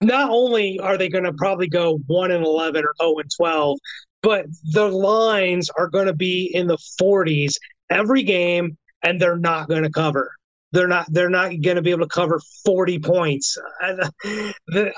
Not 0.00 0.30
only 0.30 0.80
are 0.80 0.96
they 0.96 1.10
going 1.10 1.24
to 1.24 1.34
probably 1.34 1.68
go 1.68 1.98
one 2.06 2.30
and 2.30 2.46
eleven 2.46 2.82
or 2.82 2.94
zero 2.98 3.18
and 3.18 3.30
twelve, 3.36 3.78
but 4.22 4.46
the 4.72 4.88
lines 4.88 5.68
are 5.78 5.88
going 5.88 6.06
to 6.06 6.14
be 6.14 6.50
in 6.54 6.66
the 6.66 6.78
forties 6.98 7.58
every 7.90 8.22
game, 8.22 8.78
and 9.02 9.20
they're 9.20 9.36
not 9.36 9.68
going 9.68 9.82
to 9.82 9.90
cover. 9.90 10.32
They're 10.74 10.88
not. 10.88 11.06
They're 11.08 11.30
not 11.30 11.50
going 11.62 11.76
to 11.76 11.82
be 11.82 11.92
able 11.92 12.04
to 12.04 12.12
cover 12.12 12.40
forty 12.64 12.98
points. 12.98 13.56
I, 13.80 14.10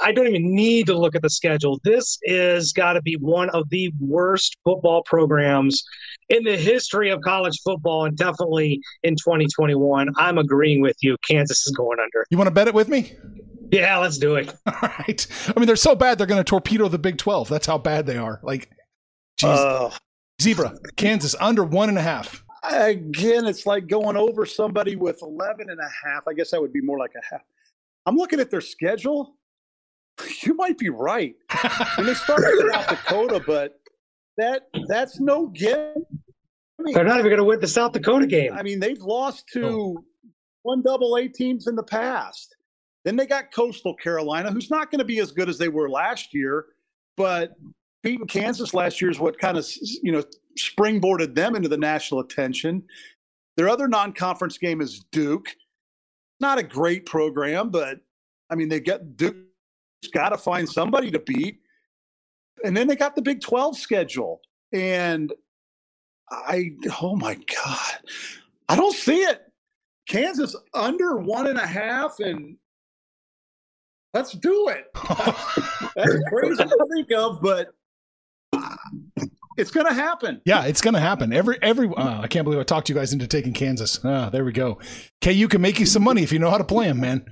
I 0.02 0.10
don't 0.10 0.26
even 0.26 0.54
need 0.54 0.86
to 0.86 0.98
look 0.98 1.14
at 1.14 1.20
the 1.20 1.28
schedule. 1.28 1.78
This 1.84 2.18
is 2.22 2.72
got 2.72 2.94
to 2.94 3.02
be 3.02 3.16
one 3.20 3.50
of 3.50 3.68
the 3.68 3.92
worst 4.00 4.56
football 4.64 5.02
programs 5.02 5.84
in 6.30 6.44
the 6.44 6.56
history 6.56 7.10
of 7.10 7.20
college 7.20 7.60
football, 7.62 8.06
and 8.06 8.16
definitely 8.16 8.80
in 9.02 9.16
2021. 9.16 10.08
I'm 10.16 10.38
agreeing 10.38 10.80
with 10.80 10.96
you. 11.02 11.14
Kansas 11.28 11.66
is 11.66 11.76
going 11.76 11.98
under. 12.00 12.24
You 12.30 12.38
want 12.38 12.48
to 12.48 12.54
bet 12.54 12.68
it 12.68 12.74
with 12.74 12.88
me? 12.88 13.12
Yeah, 13.70 13.98
let's 13.98 14.16
do 14.16 14.36
it. 14.36 14.48
All 14.66 14.74
right. 14.80 15.26
I 15.54 15.60
mean, 15.60 15.66
they're 15.66 15.76
so 15.76 15.94
bad 15.94 16.16
they're 16.16 16.26
going 16.26 16.40
to 16.40 16.44
torpedo 16.44 16.88
the 16.88 16.98
Big 16.98 17.18
12. 17.18 17.50
That's 17.50 17.66
how 17.66 17.76
bad 17.76 18.06
they 18.06 18.16
are. 18.16 18.40
Like, 18.42 18.70
geez. 19.36 19.50
Uh, 19.50 19.90
Zebra, 20.40 20.72
Kansas 20.96 21.34
under 21.38 21.64
one 21.64 21.90
and 21.90 21.98
a 21.98 22.02
half. 22.02 22.45
Again, 22.70 23.46
it's 23.46 23.66
like 23.66 23.86
going 23.86 24.16
over 24.16 24.46
somebody 24.46 24.96
with 24.96 25.22
11 25.22 25.70
and 25.70 25.80
a 25.80 25.88
half. 26.04 26.26
I 26.28 26.32
guess 26.32 26.50
that 26.50 26.60
would 26.60 26.72
be 26.72 26.80
more 26.80 26.98
like 26.98 27.12
a 27.16 27.34
half. 27.34 27.42
I'm 28.06 28.16
looking 28.16 28.40
at 28.40 28.50
their 28.50 28.60
schedule. 28.60 29.34
You 30.42 30.54
might 30.54 30.78
be 30.78 30.88
right. 30.88 31.34
I 31.50 31.94
mean, 31.98 32.06
they 32.06 32.14
started 32.14 32.58
in 32.58 32.72
South 32.72 32.88
Dakota, 32.88 33.42
but 33.46 33.80
that 34.38 34.62
that's 34.88 35.20
no 35.20 35.48
gimme. 35.48 35.92
They're 36.94 37.04
not 37.04 37.18
even 37.18 37.30
going 37.30 37.36
to 37.36 37.44
win 37.44 37.60
the 37.60 37.68
South 37.68 37.92
Dakota 37.92 38.26
game. 38.26 38.54
I 38.54 38.62
mean, 38.62 38.80
they've 38.80 39.00
lost 39.00 39.44
to 39.52 39.66
oh. 39.66 40.04
one 40.62 40.82
double 40.82 41.16
A 41.16 41.28
teams 41.28 41.66
in 41.66 41.76
the 41.76 41.82
past. 41.82 42.56
Then 43.04 43.16
they 43.16 43.26
got 43.26 43.52
Coastal 43.52 43.94
Carolina, 43.94 44.50
who's 44.50 44.70
not 44.70 44.90
going 44.90 44.98
to 45.00 45.04
be 45.04 45.20
as 45.20 45.32
good 45.32 45.48
as 45.48 45.58
they 45.58 45.68
were 45.68 45.90
last 45.90 46.32
year, 46.32 46.66
but 47.16 47.52
beating 48.02 48.26
Kansas 48.26 48.72
last 48.72 49.00
year 49.00 49.10
is 49.10 49.18
what 49.18 49.38
kind 49.38 49.58
of 49.58 49.66
you 50.02 50.12
know 50.12 50.22
springboarded 50.56 51.34
them 51.34 51.54
into 51.54 51.68
the 51.68 51.76
national 51.76 52.20
attention. 52.20 52.82
Their 53.56 53.68
other 53.68 53.88
non-conference 53.88 54.58
game 54.58 54.80
is 54.80 55.04
Duke. 55.12 55.48
Not 56.40 56.58
a 56.58 56.62
great 56.62 57.06
program, 57.06 57.70
but 57.70 58.00
I 58.50 58.54
mean 58.54 58.68
they 58.68 58.80
get 58.80 59.16
Duke's 59.16 59.38
got 60.12 60.30
to 60.30 60.38
find 60.38 60.68
somebody 60.68 61.10
to 61.10 61.18
beat. 61.20 61.60
And 62.64 62.76
then 62.76 62.86
they 62.86 62.96
got 62.96 63.14
the 63.14 63.22
Big 63.22 63.40
12 63.40 63.76
schedule. 63.76 64.40
And 64.72 65.32
I 66.30 66.72
oh 67.00 67.16
my 67.16 67.34
God. 67.34 68.10
I 68.68 68.76
don't 68.76 68.94
see 68.94 69.20
it. 69.20 69.42
Kansas 70.08 70.54
under 70.74 71.16
one 71.16 71.48
and 71.48 71.58
a 71.58 71.66
half, 71.66 72.20
and 72.20 72.56
let's 74.14 74.32
do 74.32 74.68
it. 74.68 74.84
That's 75.96 76.18
crazy 76.28 76.62
to 76.62 76.86
think 76.94 77.10
of, 77.12 77.40
but 77.42 77.68
it's 79.56 79.70
going 79.70 79.86
to 79.86 79.94
happen. 79.94 80.40
Yeah, 80.44 80.64
it's 80.64 80.80
going 80.80 80.94
to 80.94 81.00
happen. 81.00 81.32
Every 81.32 81.58
every 81.62 81.88
uh, 81.88 82.20
I 82.20 82.26
can't 82.28 82.44
believe 82.44 82.60
I 82.60 82.64
talked 82.64 82.88
you 82.88 82.94
guys 82.94 83.12
into 83.12 83.26
taking 83.26 83.52
Kansas. 83.52 84.00
Ah, 84.04 84.30
there 84.30 84.44
we 84.44 84.52
go. 84.52 84.78
KU 85.22 85.48
can 85.48 85.60
make 85.60 85.80
you 85.80 85.86
some 85.86 86.02
money 86.02 86.22
if 86.22 86.32
you 86.32 86.38
know 86.38 86.50
how 86.50 86.58
to 86.58 86.64
play 86.64 86.86
them, 86.86 87.00
man. 87.00 87.24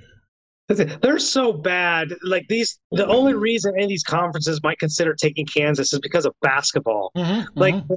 They're 0.67 1.19
so 1.19 1.53
bad. 1.53 2.13
Like 2.23 2.47
these, 2.47 2.79
the 2.91 3.05
only 3.05 3.35
reason 3.35 3.73
any 3.75 3.83
of 3.83 3.89
these 3.89 4.03
conferences 4.03 4.61
might 4.63 4.79
consider 4.79 5.13
taking 5.13 5.45
Kansas 5.45 5.93
is 5.93 5.99
because 5.99 6.25
of 6.25 6.33
basketball. 6.41 7.11
Mm-hmm, 7.15 7.59
like, 7.59 7.75
mm-hmm. 7.75 7.93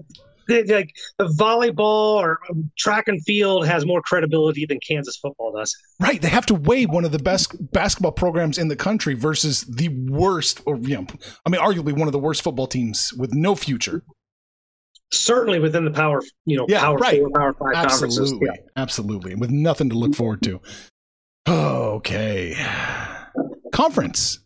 They, 0.48 0.64
like 0.64 0.94
the 1.18 1.26
volleyball 1.26 2.14
or 2.14 2.40
track 2.78 3.06
and 3.06 3.22
field 3.24 3.66
has 3.66 3.84
more 3.84 4.00
credibility 4.00 4.64
than 4.64 4.80
Kansas 4.80 5.18
football 5.18 5.52
does. 5.52 5.76
Right. 6.00 6.22
They 6.22 6.30
have 6.30 6.46
to 6.46 6.54
weigh 6.54 6.86
one 6.86 7.04
of 7.04 7.12
the 7.12 7.18
best 7.18 7.70
basketball 7.70 8.12
programs 8.12 8.56
in 8.56 8.68
the 8.68 8.76
country 8.76 9.12
versus 9.12 9.62
the 9.64 9.88
worst, 10.08 10.62
or 10.64 10.78
you 10.78 10.96
know, 10.96 11.06
I 11.44 11.50
mean, 11.50 11.60
arguably 11.60 11.92
one 11.92 12.08
of 12.08 12.12
the 12.12 12.18
worst 12.18 12.42
football 12.42 12.66
teams 12.66 13.12
with 13.12 13.34
no 13.34 13.54
future 13.54 14.02
certainly 15.10 15.58
within 15.58 15.84
the 15.84 15.90
power, 15.90 16.22
you 16.44 16.56
know, 16.56 16.66
yeah, 16.68 16.80
power 16.80 16.96
right. 16.96 17.20
four, 17.20 17.30
power 17.30 17.52
five 17.54 17.74
absolutely, 17.74 18.16
conferences. 18.16 18.38
Yeah. 18.42 18.82
Absolutely, 18.82 19.34
with 19.34 19.50
nothing 19.50 19.90
to 19.90 19.96
look 19.96 20.14
forward 20.14 20.42
to. 20.42 20.60
Okay, 21.48 22.54
conference. 23.72 24.40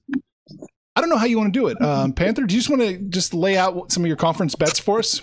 I 0.94 1.01
don't 1.01 1.09
know 1.09 1.16
how 1.16 1.25
you 1.25 1.38
want 1.38 1.55
to 1.55 1.59
do 1.59 1.68
it, 1.68 1.81
um, 1.81 2.12
Panther. 2.12 2.44
Do 2.44 2.55
you 2.55 2.61
just 2.61 2.68
want 2.68 2.83
to 2.83 2.98
just 2.98 3.33
lay 3.33 3.57
out 3.57 3.90
some 3.90 4.03
of 4.03 4.07
your 4.07 4.16
conference 4.16 4.55
bets 4.55 4.79
for 4.79 4.98
us? 4.98 5.22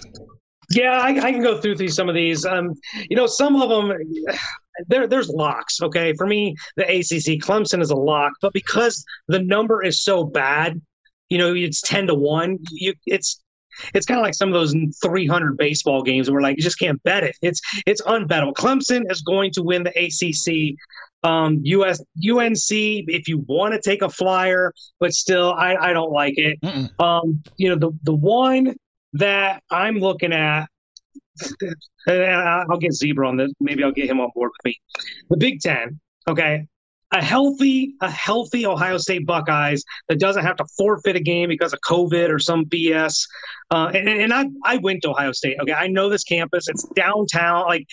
Yeah, 0.72 1.00
I, 1.00 1.10
I 1.10 1.32
can 1.32 1.42
go 1.42 1.60
through 1.60 1.76
these, 1.76 1.96
some 1.96 2.10
of 2.10 2.16
these. 2.16 2.46
Um, 2.46 2.74
you 3.10 3.16
know, 3.16 3.28
some 3.28 3.60
of 3.62 3.70
them 3.70 3.92
there 4.88 5.08
there's 5.08 5.30
locks. 5.30 5.82
Okay, 5.82 6.14
for 6.14 6.28
me, 6.28 6.56
the 6.76 6.84
ACC, 6.84 7.40
Clemson 7.42 7.82
is 7.82 7.92
a 7.92 7.96
lock, 7.96 8.34
but 8.42 8.54
because 8.54 9.04
the 9.28 9.40
number 9.40 9.84
is 9.84 10.04
so 10.04 10.24
bad, 10.24 10.82
you 11.30 11.38
know, 11.38 11.54
it's 11.54 11.82
ten 11.82 12.08
to 12.08 12.16
one. 12.16 12.58
You, 12.72 12.94
it's 13.06 13.42
it's 13.94 14.06
kind 14.06 14.20
of 14.20 14.24
like 14.24 14.34
some 14.34 14.50
of 14.50 14.54
those 14.54 14.76
300 15.04 15.58
baseball 15.58 16.02
games 16.02 16.30
where 16.30 16.42
like 16.42 16.58
you 16.58 16.64
just 16.64 16.80
can't 16.80 17.02
bet 17.04 17.24
it. 17.24 17.36
It's 17.42 17.62
it's 17.86 18.02
unbettable. 18.02 18.54
Clemson 18.54 19.10
is 19.12 19.22
going 19.22 19.52
to 19.52 19.64
win 19.64 19.84
the 19.84 19.92
ACC. 19.92 20.76
Um, 21.22 21.60
US 21.64 22.00
UNC, 22.30 22.70
if 22.70 23.28
you 23.28 23.40
want 23.48 23.74
to 23.74 23.82
take 23.82 24.02
a 24.02 24.10
flyer, 24.10 24.74
but 25.00 25.14
still, 25.14 25.54
I, 25.54 25.76
I 25.76 25.94
don't 25.94 26.12
like 26.12 26.38
it. 26.38 26.60
Um, 27.00 27.44
you 27.58 27.70
know 27.70 27.76
the 27.76 27.92
the 28.04 28.16
one 28.16 28.76
that 29.14 29.64
I'm 29.72 30.00
looking 30.00 30.34
at. 30.34 30.68
I'll 32.08 32.78
get 32.78 32.94
Zebra 32.94 33.28
on 33.28 33.38
this. 33.38 33.52
Maybe 33.60 33.84
I'll 33.84 33.92
get 33.92 34.10
him 34.10 34.20
on 34.20 34.30
board 34.36 34.52
with 34.52 34.72
me. 34.72 34.80
The 35.30 35.38
Big 35.38 35.62
Ten. 35.62 36.00
Okay, 36.30 36.68
a 37.12 37.24
healthy, 37.24 37.96
a 38.02 38.10
healthy 38.10 38.66
Ohio 38.66 38.98
State 38.98 39.26
Buckeyes 39.26 39.84
that 40.08 40.20
doesn't 40.20 40.44
have 40.44 40.58
to 40.58 40.66
forfeit 40.78 41.16
a 41.16 41.20
game 41.20 41.50
because 41.50 41.74
of 41.74 41.80
COVID 41.82 42.30
or 42.30 42.40
some 42.40 42.66
BS. 42.66 43.28
Uh, 43.72 43.92
and, 43.94 44.08
and 44.08 44.34
I, 44.34 44.46
I 44.64 44.78
went 44.78 45.02
to 45.04 45.10
Ohio 45.10 45.32
State. 45.32 45.58
Okay, 45.62 45.74
I 45.74 45.88
know 45.88 46.10
this 46.10 46.24
campus. 46.24 46.68
It's 46.68 46.84
downtown. 46.96 47.66
Like 47.66 47.88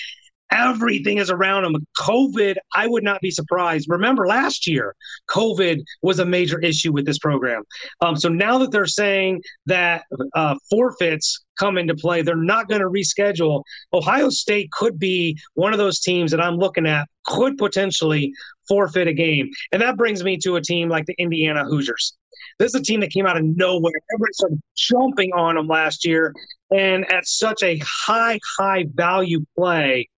everything 0.50 1.18
is 1.18 1.30
around 1.30 1.62
them. 1.62 1.86
COVID, 1.98 2.56
I 2.74 2.86
would 2.86 3.04
not 3.04 3.20
be 3.20 3.30
surprised. 3.30 3.88
Remember 3.88 4.26
last 4.26 4.66
year, 4.66 4.94
COVID 5.30 5.82
was 6.02 6.18
a 6.18 6.24
major 6.24 6.58
issue 6.60 6.92
with 6.92 7.06
this 7.06 7.18
program. 7.18 7.62
Um, 8.00 8.16
so 8.16 8.28
now 8.28 8.58
that 8.58 8.70
they're 8.70 8.86
saying 8.86 9.42
that 9.66 10.04
uh, 10.34 10.56
forfeits 10.70 11.44
come 11.58 11.78
into 11.78 11.94
play, 11.94 12.22
they're 12.22 12.36
not 12.36 12.68
going 12.68 12.80
to 12.80 12.88
reschedule. 12.88 13.62
Ohio 13.92 14.30
State 14.30 14.70
could 14.70 14.98
be 14.98 15.38
one 15.54 15.72
of 15.72 15.78
those 15.78 16.00
teams 16.00 16.30
that 16.30 16.40
I'm 16.40 16.56
looking 16.56 16.86
at 16.86 17.08
could 17.26 17.58
potentially 17.58 18.32
forfeit 18.68 19.08
a 19.08 19.12
game. 19.12 19.50
And 19.72 19.82
that 19.82 19.96
brings 19.96 20.22
me 20.22 20.36
to 20.38 20.56
a 20.56 20.60
team 20.60 20.88
like 20.88 21.06
the 21.06 21.14
Indiana 21.18 21.64
Hoosiers. 21.64 22.16
This 22.58 22.74
is 22.74 22.80
a 22.80 22.84
team 22.84 23.00
that 23.00 23.10
came 23.10 23.26
out 23.26 23.36
of 23.36 23.44
nowhere. 23.44 23.92
Everybody 24.12 24.32
started 24.32 24.62
jumping 24.76 25.32
on 25.32 25.56
them 25.56 25.66
last 25.66 26.04
year. 26.04 26.32
And 26.74 27.10
at 27.12 27.26
such 27.26 27.62
a 27.62 27.78
high, 27.78 28.38
high 28.58 28.86
value 28.94 29.44
play, 29.56 30.08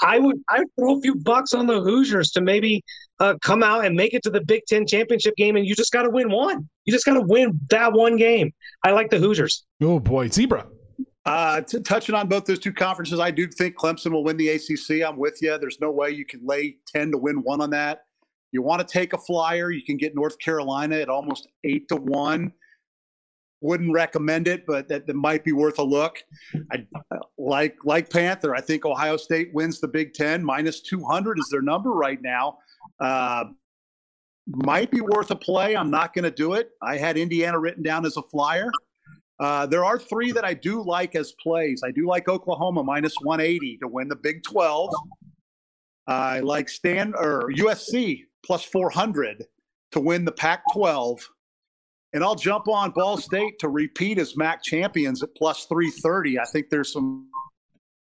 I 0.00 0.18
would 0.18 0.40
I 0.48 0.60
would 0.60 0.68
throw 0.78 0.98
a 0.98 1.00
few 1.00 1.14
bucks 1.16 1.52
on 1.52 1.66
the 1.66 1.80
Hoosiers 1.80 2.30
to 2.32 2.40
maybe 2.40 2.82
uh, 3.20 3.34
come 3.42 3.62
out 3.62 3.84
and 3.84 3.94
make 3.94 4.14
it 4.14 4.22
to 4.24 4.30
the 4.30 4.40
Big 4.40 4.62
Ten 4.66 4.86
championship 4.86 5.36
game, 5.36 5.56
and 5.56 5.66
you 5.66 5.74
just 5.74 5.92
got 5.92 6.02
to 6.02 6.10
win 6.10 6.30
one. 6.30 6.68
You 6.84 6.92
just 6.92 7.04
got 7.04 7.14
to 7.14 7.22
win 7.22 7.60
that 7.70 7.92
one 7.92 8.16
game. 8.16 8.52
I 8.84 8.92
like 8.92 9.10
the 9.10 9.18
Hoosiers. 9.18 9.64
Oh 9.82 10.00
boy, 10.00 10.28
zebra. 10.28 10.66
Uh, 11.24 11.60
t- 11.60 11.80
touching 11.80 12.14
on 12.14 12.28
both 12.28 12.46
those 12.46 12.58
two 12.58 12.72
conferences, 12.72 13.20
I 13.20 13.30
do 13.30 13.46
think 13.46 13.76
Clemson 13.76 14.10
will 14.10 14.24
win 14.24 14.36
the 14.36 14.48
ACC. 14.48 15.06
I'm 15.06 15.16
with 15.16 15.38
you. 15.40 15.56
There's 15.58 15.78
no 15.80 15.90
way 15.90 16.10
you 16.10 16.24
can 16.24 16.40
lay 16.44 16.78
10 16.88 17.12
to 17.12 17.18
win 17.18 17.36
one 17.42 17.60
on 17.60 17.70
that. 17.70 18.00
You 18.50 18.60
want 18.62 18.86
to 18.86 18.92
take 18.92 19.12
a 19.12 19.18
flyer, 19.18 19.70
you 19.70 19.82
can 19.82 19.96
get 19.96 20.14
North 20.14 20.38
Carolina 20.38 20.96
at 20.96 21.08
almost 21.08 21.48
eight 21.64 21.88
to 21.88 21.96
one. 21.96 22.52
Wouldn't 23.62 23.92
recommend 23.92 24.48
it, 24.48 24.66
but 24.66 24.88
that, 24.88 25.06
that 25.06 25.16
might 25.16 25.44
be 25.44 25.52
worth 25.52 25.78
a 25.78 25.82
look. 25.82 26.22
I 26.72 26.86
like 27.38 27.76
like 27.84 28.10
Panther. 28.10 28.54
I 28.54 28.60
think 28.60 28.84
Ohio 28.84 29.16
State 29.16 29.54
wins 29.54 29.80
the 29.80 29.88
Big 29.88 30.14
Ten. 30.14 30.44
Minus 30.44 30.80
200 30.80 31.38
is 31.38 31.48
their 31.50 31.62
number 31.62 31.92
right 31.92 32.20
now. 32.20 32.58
Uh, 33.00 33.44
might 34.46 34.90
be 34.90 35.00
worth 35.00 35.30
a 35.30 35.36
play. 35.36 35.76
I'm 35.76 35.90
not 35.90 36.12
going 36.12 36.24
to 36.24 36.30
do 36.30 36.54
it. 36.54 36.70
I 36.82 36.96
had 36.96 37.16
Indiana 37.16 37.58
written 37.58 37.82
down 37.82 38.04
as 38.04 38.16
a 38.16 38.22
flyer. 38.22 38.70
Uh, 39.38 39.66
there 39.66 39.84
are 39.84 39.98
three 39.98 40.32
that 40.32 40.44
I 40.44 40.54
do 40.54 40.82
like 40.82 41.14
as 41.14 41.32
plays. 41.32 41.82
I 41.84 41.90
do 41.90 42.06
like 42.06 42.28
Oklahoma 42.28 42.84
minus 42.84 43.14
180 43.22 43.78
to 43.78 43.88
win 43.88 44.08
the 44.08 44.16
Big 44.16 44.42
12. 44.42 44.90
I 46.06 46.40
like 46.40 46.68
Stan 46.68 47.14
or 47.16 47.50
USC 47.56 48.24
plus 48.44 48.64
400 48.64 49.46
to 49.92 50.00
win 50.00 50.24
the 50.24 50.32
Pac 50.32 50.62
12. 50.72 51.28
And 52.14 52.22
I'll 52.22 52.34
jump 52.34 52.68
on 52.68 52.90
Ball 52.90 53.16
State 53.16 53.58
to 53.60 53.68
repeat 53.68 54.18
as 54.18 54.36
MAC 54.36 54.62
champions 54.62 55.22
at 55.22 55.34
plus 55.34 55.64
330. 55.66 56.38
I 56.38 56.44
think 56.44 56.68
there's 56.68 56.92
some 56.92 57.28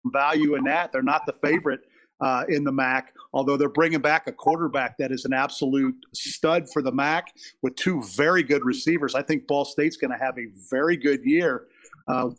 value 0.07 0.55
in 0.57 0.65
that. 0.65 0.93
They're 0.93 1.03
not 1.03 1.23
the 1.27 1.33
favorite 1.33 1.81
uh, 2.21 2.45
in 2.49 2.65
the 2.65 2.73
MAC, 2.73 3.13
although 3.33 3.57
they're 3.57 3.69
bringing 3.69 4.01
back 4.01 4.27
a 4.27 4.33
quarterback 4.33 4.97
that 4.99 5.13
is 5.13 5.25
an 5.25 5.33
absolute 5.33 5.95
stud 6.15 6.67
for 6.73 6.83
the 6.83 6.93
MAC 6.93 7.33
with 7.63 7.75
two 7.77 8.03
very 8.15 8.43
good 8.43 8.65
receivers. 8.65 9.15
I 9.15 9.23
think 9.23 9.47
Ball 9.47 9.65
State's 9.65 9.97
going 9.97 10.11
to 10.11 10.23
have 10.23 10.39
a 10.39 10.47
very 10.71 10.97
good 10.97 11.25
year. 11.25 11.67
Uh, 12.09 12.31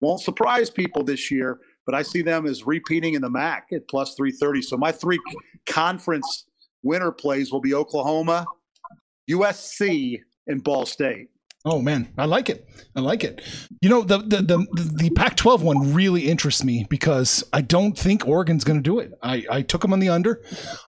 won't 0.00 0.20
surprise 0.20 0.70
people 0.70 1.04
this 1.04 1.30
year, 1.30 1.60
but 1.86 1.94
I 1.94 2.02
see 2.02 2.22
them 2.22 2.46
as 2.46 2.66
repeating 2.66 3.14
in 3.14 3.22
the 3.22 3.30
MAC 3.30 3.68
at 3.72 3.88
plus 3.88 4.14
330. 4.14 4.62
So 4.62 4.76
my 4.76 4.92
three 4.92 5.20
conference 5.66 6.46
winner 6.82 7.12
plays 7.12 7.52
will 7.52 7.60
be 7.60 7.74
Oklahoma, 7.74 8.46
USC, 9.30 10.20
and 10.46 10.62
Ball 10.62 10.86
State. 10.86 11.28
Oh 11.64 11.80
man, 11.80 12.12
I 12.18 12.24
like 12.24 12.50
it. 12.50 12.68
I 12.96 13.00
like 13.00 13.22
it. 13.22 13.40
You 13.80 13.88
know, 13.88 14.02
the 14.02 14.18
the 14.18 14.38
the, 14.38 14.66
the 14.96 15.10
Pac-12 15.10 15.60
one 15.60 15.94
really 15.94 16.28
interests 16.28 16.64
me 16.64 16.86
because 16.90 17.44
I 17.52 17.60
don't 17.60 17.96
think 17.96 18.26
Oregon's 18.26 18.64
going 18.64 18.80
to 18.80 18.82
do 18.82 18.98
it. 18.98 19.12
I 19.22 19.44
I 19.48 19.62
took 19.62 19.82
them 19.82 19.92
on 19.92 20.00
the 20.00 20.08
under. 20.08 20.42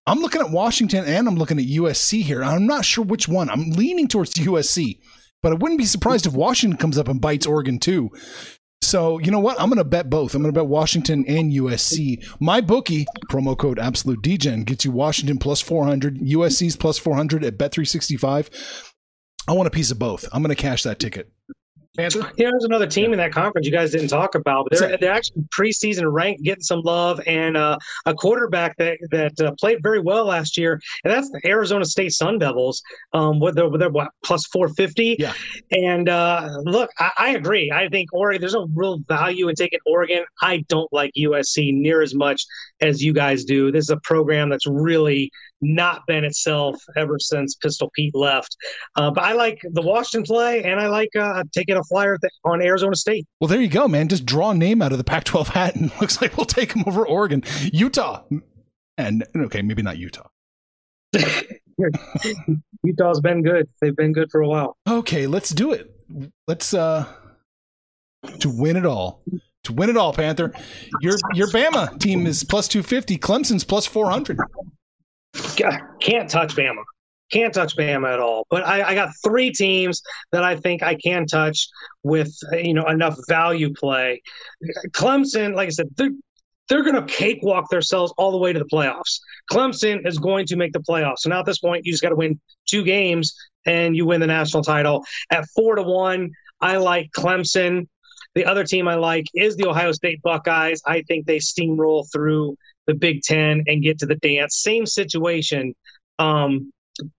I'm 0.06 0.18
looking 0.18 0.40
at 0.40 0.50
Washington 0.50 1.04
and 1.04 1.28
I'm 1.28 1.36
looking 1.36 1.60
at 1.60 1.66
USC 1.66 2.22
here. 2.22 2.42
I'm 2.42 2.66
not 2.66 2.84
sure 2.84 3.04
which 3.04 3.28
one. 3.28 3.50
I'm 3.50 3.70
leaning 3.70 4.08
towards 4.08 4.34
USC, 4.34 4.98
but 5.42 5.52
I 5.52 5.54
wouldn't 5.54 5.78
be 5.78 5.84
surprised 5.84 6.26
if 6.26 6.32
Washington 6.32 6.76
comes 6.76 6.98
up 6.98 7.06
and 7.06 7.20
bites 7.20 7.46
Oregon 7.46 7.78
too. 7.78 8.10
So 8.82 9.18
you 9.18 9.30
know 9.30 9.40
what? 9.40 9.60
I'm 9.60 9.68
going 9.68 9.78
to 9.78 9.84
bet 9.84 10.10
both. 10.10 10.34
I'm 10.34 10.42
going 10.42 10.52
to 10.52 10.60
bet 10.60 10.68
Washington 10.68 11.24
and 11.28 11.52
USC. 11.52 12.24
My 12.40 12.60
bookie 12.60 13.06
promo 13.30 13.56
code 13.56 13.78
Absolute 13.78 14.22
DGen 14.22 14.64
gets 14.64 14.84
you 14.84 14.90
Washington 14.90 15.38
plus 15.38 15.60
400, 15.60 16.18
USC's 16.18 16.76
plus 16.76 16.98
400 16.98 17.44
at 17.44 17.58
Bet365. 17.58 18.50
I 19.46 19.52
want 19.52 19.66
a 19.66 19.70
piece 19.70 19.90
of 19.90 19.98
both. 19.98 20.26
I'm 20.32 20.42
going 20.42 20.54
to 20.54 20.60
cash 20.60 20.82
that 20.84 20.98
ticket. 20.98 21.30
Panther? 21.96 22.32
Yeah, 22.36 22.50
there's 22.50 22.64
another 22.64 22.88
team 22.88 23.12
in 23.12 23.18
that 23.18 23.30
conference 23.30 23.66
you 23.66 23.72
guys 23.72 23.92
didn't 23.92 24.08
talk 24.08 24.34
about, 24.34 24.66
but 24.68 24.78
they're, 24.78 24.96
they're 24.96 25.12
actually 25.12 25.42
preseason 25.56 26.12
ranked, 26.12 26.42
getting 26.42 26.62
some 26.62 26.80
love, 26.80 27.20
and 27.26 27.56
uh, 27.56 27.78
a 28.06 28.14
quarterback 28.14 28.76
that 28.78 28.98
that 29.12 29.40
uh, 29.40 29.52
played 29.60 29.80
very 29.80 30.00
well 30.00 30.24
last 30.24 30.56
year, 30.56 30.80
and 31.04 31.12
that's 31.12 31.30
the 31.30 31.40
Arizona 31.46 31.84
State 31.84 32.12
Sun 32.12 32.40
Devils. 32.40 32.82
Um, 33.12 33.38
with 33.38 33.54
their, 33.54 33.68
with 33.68 33.80
their 33.80 33.90
what 33.90 34.08
plus 34.24 34.44
450. 34.46 35.16
Yeah. 35.20 35.34
And 35.70 36.08
uh, 36.08 36.48
look, 36.64 36.90
I, 36.98 37.10
I 37.16 37.28
agree. 37.30 37.70
I 37.70 37.88
think 37.88 38.12
Oregon. 38.12 38.40
There's 38.40 38.54
no 38.54 38.66
real 38.74 38.98
value 39.06 39.48
in 39.48 39.54
taking 39.54 39.78
Oregon. 39.86 40.24
I 40.42 40.64
don't 40.68 40.92
like 40.92 41.12
USC 41.16 41.72
near 41.72 42.02
as 42.02 42.14
much 42.14 42.44
as 42.80 43.02
you 43.02 43.12
guys 43.12 43.44
do. 43.44 43.70
This 43.70 43.84
is 43.84 43.90
a 43.90 44.00
program 44.02 44.48
that's 44.48 44.66
really 44.66 45.30
not 45.60 46.06
been 46.06 46.24
itself 46.24 46.76
ever 46.96 47.18
since 47.18 47.54
Pistol 47.54 47.90
Pete 47.94 48.14
left. 48.14 48.56
Uh, 48.96 49.10
but 49.10 49.24
I 49.24 49.32
like 49.32 49.60
the 49.72 49.82
Washington 49.82 50.24
play, 50.24 50.64
and 50.64 50.80
I 50.80 50.88
like 50.88 51.14
uh, 51.16 51.44
taking 51.52 51.76
a 51.76 51.84
flyer 51.84 52.18
th- 52.18 52.32
on 52.44 52.62
Arizona 52.62 52.96
State. 52.96 53.26
Well, 53.40 53.48
there 53.48 53.60
you 53.60 53.68
go, 53.68 53.88
man. 53.88 54.08
Just 54.08 54.26
draw 54.26 54.50
a 54.50 54.54
name 54.54 54.82
out 54.82 54.92
of 54.92 54.98
the 54.98 55.04
Pac-12 55.04 55.48
hat, 55.48 55.76
and 55.76 55.90
looks 56.00 56.20
like 56.20 56.36
we'll 56.36 56.46
take 56.46 56.72
them 56.74 56.84
over 56.86 57.06
Oregon, 57.06 57.42
Utah, 57.72 58.22
and 58.98 59.26
okay, 59.36 59.62
maybe 59.62 59.82
not 59.82 59.98
Utah. 59.98 60.28
Utah's 62.82 63.20
been 63.20 63.42
good. 63.42 63.68
They've 63.80 63.96
been 63.96 64.12
good 64.12 64.30
for 64.30 64.42
a 64.42 64.48
while. 64.48 64.76
Okay, 64.88 65.26
let's 65.26 65.50
do 65.50 65.72
it. 65.72 65.90
Let's 66.46 66.74
uh 66.74 67.06
to 68.40 68.50
win 68.50 68.76
it 68.76 68.86
all. 68.86 69.22
To 69.64 69.72
win 69.72 69.90
it 69.90 69.96
all, 69.96 70.12
Panther. 70.12 70.52
Your 71.00 71.16
your 71.34 71.48
Bama 71.48 71.98
team 71.98 72.26
is 72.26 72.44
plus 72.44 72.68
two 72.68 72.82
fifty. 72.82 73.16
Clemson's 73.16 73.64
plus 73.64 73.86
four 73.86 74.10
hundred. 74.10 74.38
Can't 76.00 76.30
touch 76.30 76.54
Bama. 76.54 76.82
Can't 77.32 77.54
touch 77.54 77.76
Bama 77.76 78.12
at 78.12 78.20
all. 78.20 78.46
But 78.50 78.66
I, 78.66 78.90
I 78.90 78.94
got 78.94 79.10
three 79.24 79.50
teams 79.50 80.02
that 80.32 80.44
I 80.44 80.56
think 80.56 80.82
I 80.82 80.94
can 80.94 81.26
touch 81.26 81.68
with 82.02 82.32
you 82.52 82.74
know 82.74 82.84
enough 82.86 83.18
value 83.28 83.72
play. 83.74 84.22
Clemson, 84.90 85.54
like 85.54 85.66
I 85.66 85.70
said, 85.70 85.88
they're 85.96 86.10
they're 86.68 86.82
going 86.82 86.94
to 86.94 87.12
cakewalk 87.12 87.68
themselves 87.68 88.12
all 88.16 88.30
the 88.30 88.38
way 88.38 88.52
to 88.52 88.58
the 88.58 88.64
playoffs. 88.66 89.20
Clemson 89.50 90.06
is 90.06 90.18
going 90.18 90.46
to 90.46 90.56
make 90.56 90.72
the 90.72 90.80
playoffs. 90.80 91.18
So 91.18 91.30
now 91.30 91.40
at 91.40 91.46
this 91.46 91.58
point, 91.58 91.84
you 91.84 91.92
just 91.92 92.02
got 92.02 92.08
to 92.10 92.16
win 92.16 92.40
two 92.66 92.84
games 92.84 93.34
and 93.66 93.96
you 93.96 94.06
win 94.06 94.20
the 94.20 94.26
national 94.26 94.62
title. 94.62 95.04
At 95.30 95.44
four 95.54 95.74
to 95.76 95.82
one, 95.82 96.30
I 96.60 96.76
like 96.78 97.10
Clemson. 97.16 97.86
The 98.34 98.46
other 98.46 98.64
team 98.64 98.88
I 98.88 98.94
like 98.94 99.26
is 99.34 99.56
the 99.56 99.68
Ohio 99.68 99.92
State 99.92 100.22
Buckeyes. 100.22 100.80
I 100.86 101.02
think 101.02 101.26
they 101.26 101.38
steamroll 101.38 102.06
through 102.12 102.56
the 102.86 102.94
Big 102.94 103.22
Ten 103.22 103.62
and 103.66 103.82
get 103.82 103.98
to 103.98 104.06
the 104.06 104.16
dance. 104.16 104.62
Same 104.62 104.86
situation 104.86 105.74
um, 106.18 106.72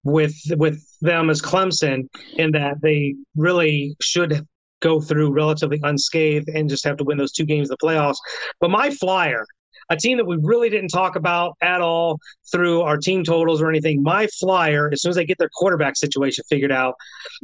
with 0.03 0.35
with 0.51 0.81
them 1.01 1.29
as 1.29 1.41
Clemson 1.41 2.07
in 2.37 2.51
that 2.51 2.81
they 2.81 3.15
really 3.35 3.95
should 4.01 4.45
go 4.81 5.01
through 5.01 5.31
relatively 5.31 5.79
unscathed 5.83 6.49
and 6.49 6.69
just 6.69 6.83
have 6.85 6.97
to 6.97 7.03
win 7.03 7.17
those 7.17 7.31
two 7.31 7.45
games 7.45 7.69
of 7.69 7.77
the 7.79 7.85
playoffs. 7.85 8.17
But 8.59 8.69
my 8.69 8.91
flyer, 8.91 9.45
a 9.89 9.95
team 9.95 10.17
that 10.17 10.25
we 10.25 10.37
really 10.41 10.69
didn't 10.69 10.89
talk 10.89 11.15
about 11.15 11.53
at 11.61 11.81
all 11.81 12.19
through 12.51 12.81
our 12.81 12.97
team 12.97 13.23
totals 13.23 13.61
or 13.61 13.69
anything. 13.69 14.01
My 14.01 14.27
flyer, 14.39 14.89
as 14.91 15.01
soon 15.01 15.11
as 15.11 15.15
they 15.15 15.25
get 15.25 15.37
their 15.37 15.49
quarterback 15.55 15.95
situation 15.95 16.43
figured 16.49 16.71
out, 16.71 16.95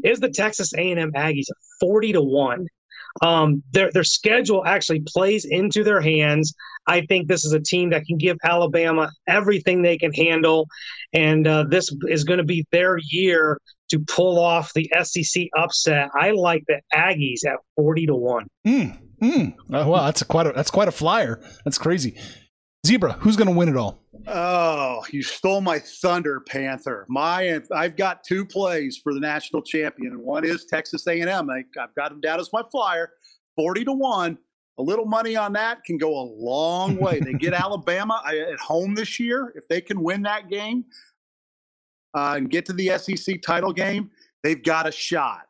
is 0.03 0.19
the 0.19 0.29
Texas 0.29 0.73
A&M 0.73 1.11
Aggies 1.13 1.47
forty 1.79 2.13
to 2.13 2.21
one. 2.21 2.67
Um, 3.21 3.63
their 3.71 3.91
their 3.91 4.03
schedule 4.03 4.65
actually 4.65 5.03
plays 5.07 5.45
into 5.45 5.83
their 5.83 6.01
hands. 6.01 6.53
I 6.87 7.05
think 7.05 7.27
this 7.27 7.45
is 7.45 7.53
a 7.53 7.59
team 7.59 7.89
that 7.91 8.05
can 8.05 8.17
give 8.17 8.37
Alabama 8.43 9.11
everything 9.27 9.81
they 9.81 9.97
can 9.97 10.13
handle, 10.13 10.67
and 11.13 11.47
uh, 11.47 11.65
this 11.69 11.93
is 12.07 12.23
going 12.23 12.39
to 12.39 12.43
be 12.43 12.65
their 12.71 12.97
year 13.09 13.59
to 13.89 13.99
pull 13.99 14.39
off 14.39 14.73
the 14.73 14.89
SEC 15.03 15.47
upset. 15.57 16.09
I 16.15 16.31
like 16.31 16.63
the 16.67 16.81
Aggies 16.93 17.45
at 17.45 17.57
forty 17.75 18.05
to 18.05 18.15
one. 18.15 18.47
Mm, 18.65 18.97
mm. 19.21 19.55
Oh, 19.71 19.89
wow, 19.89 20.05
that's 20.05 20.21
a 20.21 20.25
quite 20.25 20.47
a 20.47 20.53
that's 20.53 20.71
quite 20.71 20.87
a 20.87 20.91
flyer. 20.93 21.41
That's 21.65 21.77
crazy. 21.77 22.17
Zebra, 22.85 23.13
who's 23.13 23.35
going 23.35 23.47
to 23.47 23.53
win 23.53 23.69
it 23.69 23.77
all? 23.77 24.01
Oh, 24.27 25.03
you 25.11 25.21
stole 25.21 25.61
my 25.61 25.79
thunder, 25.79 26.39
Panther. 26.41 27.05
My, 27.09 27.61
I've 27.73 27.95
got 27.95 28.23
two 28.23 28.43
plays 28.43 28.97
for 28.97 29.13
the 29.13 29.19
national 29.19 29.61
champion, 29.61 30.13
and 30.13 30.21
one 30.21 30.45
is 30.45 30.65
Texas 30.65 31.05
A&M. 31.07 31.49
I, 31.49 31.63
I've 31.79 31.95
got 31.95 32.09
them 32.09 32.21
down 32.21 32.39
as 32.39 32.51
my 32.51 32.63
flyer, 32.71 33.11
forty 33.55 33.83
to 33.85 33.93
one. 33.93 34.37
A 34.79 34.81
little 34.81 35.05
money 35.05 35.35
on 35.35 35.53
that 35.53 35.83
can 35.83 35.97
go 35.97 36.19
a 36.19 36.25
long 36.25 36.97
way. 36.97 37.19
They 37.19 37.33
get 37.33 37.53
Alabama 37.61 38.21
at 38.25 38.59
home 38.59 38.95
this 38.95 39.19
year. 39.19 39.53
If 39.55 39.67
they 39.67 39.81
can 39.81 40.01
win 40.01 40.23
that 40.23 40.49
game 40.49 40.85
uh, 42.15 42.33
and 42.37 42.49
get 42.49 42.65
to 42.65 42.73
the 42.73 42.97
SEC 42.97 43.41
title 43.43 43.73
game, 43.73 44.09
they've 44.43 44.63
got 44.63 44.87
a 44.87 44.91
shot. 44.91 45.41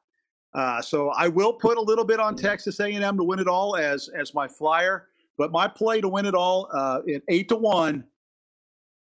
Uh, 0.53 0.81
so 0.81 1.09
I 1.09 1.29
will 1.29 1.53
put 1.53 1.77
a 1.77 1.81
little 1.81 2.03
bit 2.03 2.19
on 2.19 2.35
Texas 2.35 2.79
A&M 2.81 3.17
to 3.17 3.23
win 3.23 3.39
it 3.39 3.47
all 3.47 3.77
as 3.77 4.09
as 4.09 4.33
my 4.33 4.49
flyer. 4.49 5.07
But 5.41 5.51
my 5.51 5.67
play 5.67 6.01
to 6.01 6.07
win 6.07 6.27
it 6.27 6.35
all 6.35 6.69
uh, 6.71 6.99
at 7.11 7.23
eight 7.27 7.49
to 7.49 7.55
one 7.55 8.03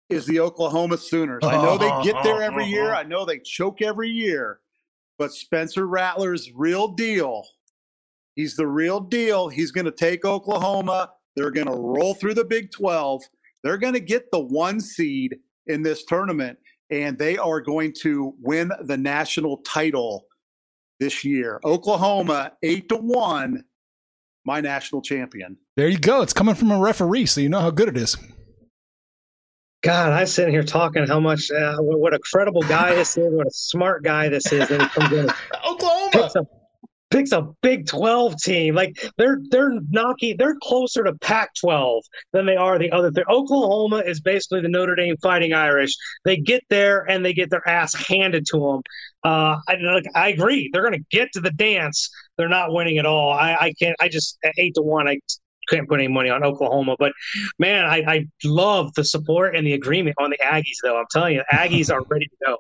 is 0.08 0.28
the 0.28 0.40
Oklahoma 0.40 1.00
Sooners. 1.00 1.42
I 1.44 1.54
know 1.54 1.80
they 1.80 1.90
get 2.04 2.24
there 2.24 2.44
every 2.44 2.66
year. 2.66 2.94
I 2.94 3.02
know 3.02 3.26
they 3.26 3.40
choke 3.40 3.82
every 3.82 4.12
year. 4.12 4.60
But 5.18 5.34
Spencer 5.34 5.88
Rattler's 5.88 6.52
real 6.54 6.90
deal. 6.90 7.44
He's 8.36 8.56
the 8.56 8.68
real 8.68 9.00
deal. 9.00 9.50
He's 9.50 9.72
going 9.72 9.86
to 9.86 9.92
take 9.92 10.24
Oklahoma. 10.24 11.10
They're 11.36 11.50
going 11.50 11.66
to 11.66 11.74
roll 11.74 12.14
through 12.14 12.36
the 12.36 12.46
Big 12.46 12.70
12. 12.70 13.24
They're 13.64 13.80
going 13.80 13.96
to 13.96 14.00
get 14.00 14.30
the 14.30 14.42
one 14.42 14.80
seed 14.80 15.40
in 15.66 15.82
this 15.82 16.06
tournament, 16.06 16.60
and 16.92 17.18
they 17.18 17.40
are 17.40 17.62
going 17.62 17.94
to 18.02 18.36
win 18.40 18.72
the 18.82 18.98
national 18.98 19.58
title 19.66 20.26
this 21.00 21.26
year. 21.26 21.60
Oklahoma, 21.66 22.52
eight 22.62 22.90
to 22.90 22.98
one, 22.98 23.64
my 24.46 24.62
national 24.62 25.02
champion. 25.02 25.58
There 25.78 25.88
you 25.88 26.00
go. 26.00 26.22
It's 26.22 26.34
coming 26.34 26.56
from 26.56 26.72
a 26.72 26.80
referee, 26.80 27.28
so 27.28 27.42
you 27.42 27.50
know 27.50 27.60
how 27.60 27.72
good 27.72 27.90
it 27.90 27.98
is. 27.98 28.18
God, 29.84 30.12
I 30.12 30.26
sitting 30.26 30.54
here 30.54 30.64
talking 30.64 31.08
how 31.08 31.20
much 31.20 31.50
uh, 31.50 31.78
what 31.78 32.14
a 32.14 32.20
credible 32.20 32.62
guy 32.62 32.94
this 32.94 33.18
is, 33.18 33.34
what 33.34 33.48
a 33.48 33.52
smart 33.52 34.04
guy 34.04 34.30
this 34.30 34.52
is, 34.52 34.70
and 34.70 34.82
he 34.82 34.88
comes 34.90 35.12
in 35.12 35.30
Oklahoma 35.68 36.46
picks 37.12 37.32
a, 37.32 37.48
Big 37.62 37.86
Twelve 37.86 38.36
team. 38.42 38.74
Like 38.74 38.98
they're 39.18 39.40
they're 39.50 39.80
knocking, 39.90 40.38
they're 40.38 40.58
closer 40.64 41.04
to 41.04 41.14
Pac 41.16 41.52
twelve 41.60 42.04
than 42.34 42.46
they 42.46 42.56
are 42.56 42.80
the 42.80 42.92
other. 42.92 43.12
Th- 43.12 43.28
Oklahoma 43.28 43.98
is 43.98 44.20
basically 44.22 44.62
the 44.62 44.70
Notre 44.70 44.96
Dame 44.96 45.16
Fighting 45.22 45.54
Irish. 45.54 45.92
They 46.26 46.38
get 46.38 46.64
there 46.70 47.10
and 47.10 47.24
they 47.24 47.34
get 47.34 47.50
their 47.50 47.68
ass 47.68 47.94
handed 47.94 48.46
to 48.52 48.60
them. 48.60 48.82
Uh, 49.24 49.58
I, 49.68 50.02
I 50.16 50.30
agree. 50.30 50.70
They're 50.74 50.82
going 50.82 51.00
to 51.00 51.06
get 51.12 51.32
to 51.34 51.42
the 51.42 51.52
dance. 51.52 52.10
They're 52.38 52.50
not 52.50 52.74
winning 52.74 52.98
at 52.98 53.06
all. 53.06 53.32
I, 53.32 53.56
I 53.60 53.74
can't. 53.74 53.96
I 54.00 54.10
just 54.10 54.40
eight 54.58 54.74
to 54.76 54.82
one. 54.82 55.08
I 55.08 55.20
can't 55.70 55.88
put 55.88 56.00
any 56.00 56.08
money 56.08 56.30
on 56.30 56.44
Oklahoma. 56.44 56.96
But 56.98 57.14
man, 57.60 57.86
I, 57.86 58.04
I 58.08 58.28
love 58.44 58.94
the 58.96 59.06
support 59.06 59.56
and 59.56 59.66
the 59.68 59.74
agreement 59.74 60.16
on 60.20 60.32
the 60.32 60.38
Aggies, 60.44 60.78
though. 60.82 60.98
I'm 60.98 61.06
telling 61.12 61.36
you, 61.36 61.44
Aggies 61.52 61.94
are 61.94 62.02
ready 62.10 62.26
to 62.26 62.36
go. 62.46 62.58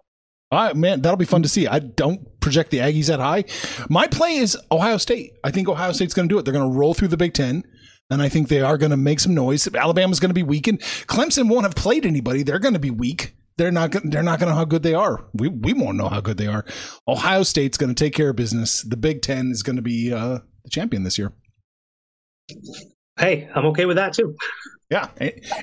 Right, 0.51 0.75
man, 0.75 1.01
that'll 1.01 1.17
be 1.17 1.25
fun 1.25 1.43
to 1.43 1.49
see. 1.49 1.67
I 1.67 1.79
don't 1.79 2.39
project 2.41 2.71
the 2.71 2.79
Aggies 2.79 3.07
that 3.07 3.19
high. 3.19 3.45
My 3.89 4.07
play 4.07 4.35
is 4.35 4.57
Ohio 4.71 4.97
State. 4.97 5.33
I 5.43 5.51
think 5.51 5.69
Ohio 5.69 5.93
State's 5.93 6.13
going 6.13 6.27
to 6.27 6.33
do 6.33 6.37
it. 6.39 6.43
They're 6.43 6.53
going 6.53 6.69
to 6.69 6.77
roll 6.77 6.93
through 6.93 7.07
the 7.07 7.17
Big 7.17 7.33
Ten, 7.33 7.63
and 8.09 8.21
I 8.21 8.27
think 8.27 8.49
they 8.49 8.59
are 8.59 8.77
going 8.77 8.89
to 8.89 8.97
make 8.97 9.21
some 9.21 9.33
noise. 9.33 9.73
Alabama's 9.73 10.19
going 10.19 10.29
to 10.29 10.35
be 10.35 10.43
weakened. 10.43 10.81
Clemson 10.81 11.47
won't 11.47 11.63
have 11.63 11.75
played 11.75 12.05
anybody. 12.05 12.43
They're 12.43 12.59
going 12.59 12.73
to 12.73 12.79
be 12.79 12.91
weak. 12.91 13.35
They're 13.57 13.71
not. 13.71 13.91
They're 14.03 14.23
not 14.23 14.39
going 14.39 14.47
to 14.47 14.53
know 14.53 14.59
how 14.59 14.65
good 14.65 14.83
they 14.83 14.93
are. 14.93 15.25
We 15.33 15.47
we 15.47 15.73
won't 15.73 15.97
know 15.97 16.09
how 16.09 16.19
good 16.19 16.37
they 16.37 16.47
are. 16.47 16.65
Ohio 17.07 17.43
State's 17.43 17.77
going 17.77 17.93
to 17.93 18.03
take 18.03 18.13
care 18.13 18.29
of 18.29 18.35
business. 18.35 18.81
The 18.81 18.97
Big 18.97 19.21
Ten 19.21 19.51
is 19.51 19.63
going 19.63 19.75
to 19.75 19.81
be 19.81 20.11
uh, 20.11 20.39
the 20.63 20.69
champion 20.69 21.03
this 21.03 21.17
year 21.17 21.33
hey, 23.21 23.49
I'm 23.53 23.65
okay 23.67 23.85
with 23.85 23.97
that 23.97 24.13
too. 24.13 24.35
Yeah, 24.89 25.07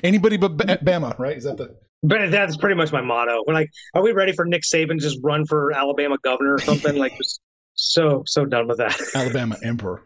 anybody 0.03 0.37
but 0.37 0.57
Bama, 0.57 1.17
right? 1.19 1.37
Is 1.37 1.43
that 1.43 1.57
the? 1.57 1.75
But 2.01 2.31
that's 2.31 2.55
pretty 2.55 2.75
much 2.75 2.91
my 2.93 3.01
motto. 3.01 3.43
We're 3.45 3.53
like, 3.53 3.69
are 3.93 4.01
we 4.01 4.13
ready 4.13 4.31
for 4.31 4.45
Nick 4.45 4.63
Saban 4.63 4.91
to 4.91 4.99
just 4.99 5.19
run 5.21 5.45
for 5.45 5.73
Alabama 5.73 6.17
governor 6.23 6.53
or 6.53 6.59
something? 6.59 6.95
like, 6.95 7.17
just 7.17 7.41
so 7.73 8.23
so 8.25 8.45
done 8.45 8.67
with 8.67 8.77
that. 8.77 8.99
Alabama 9.15 9.57
emperor. 9.63 10.03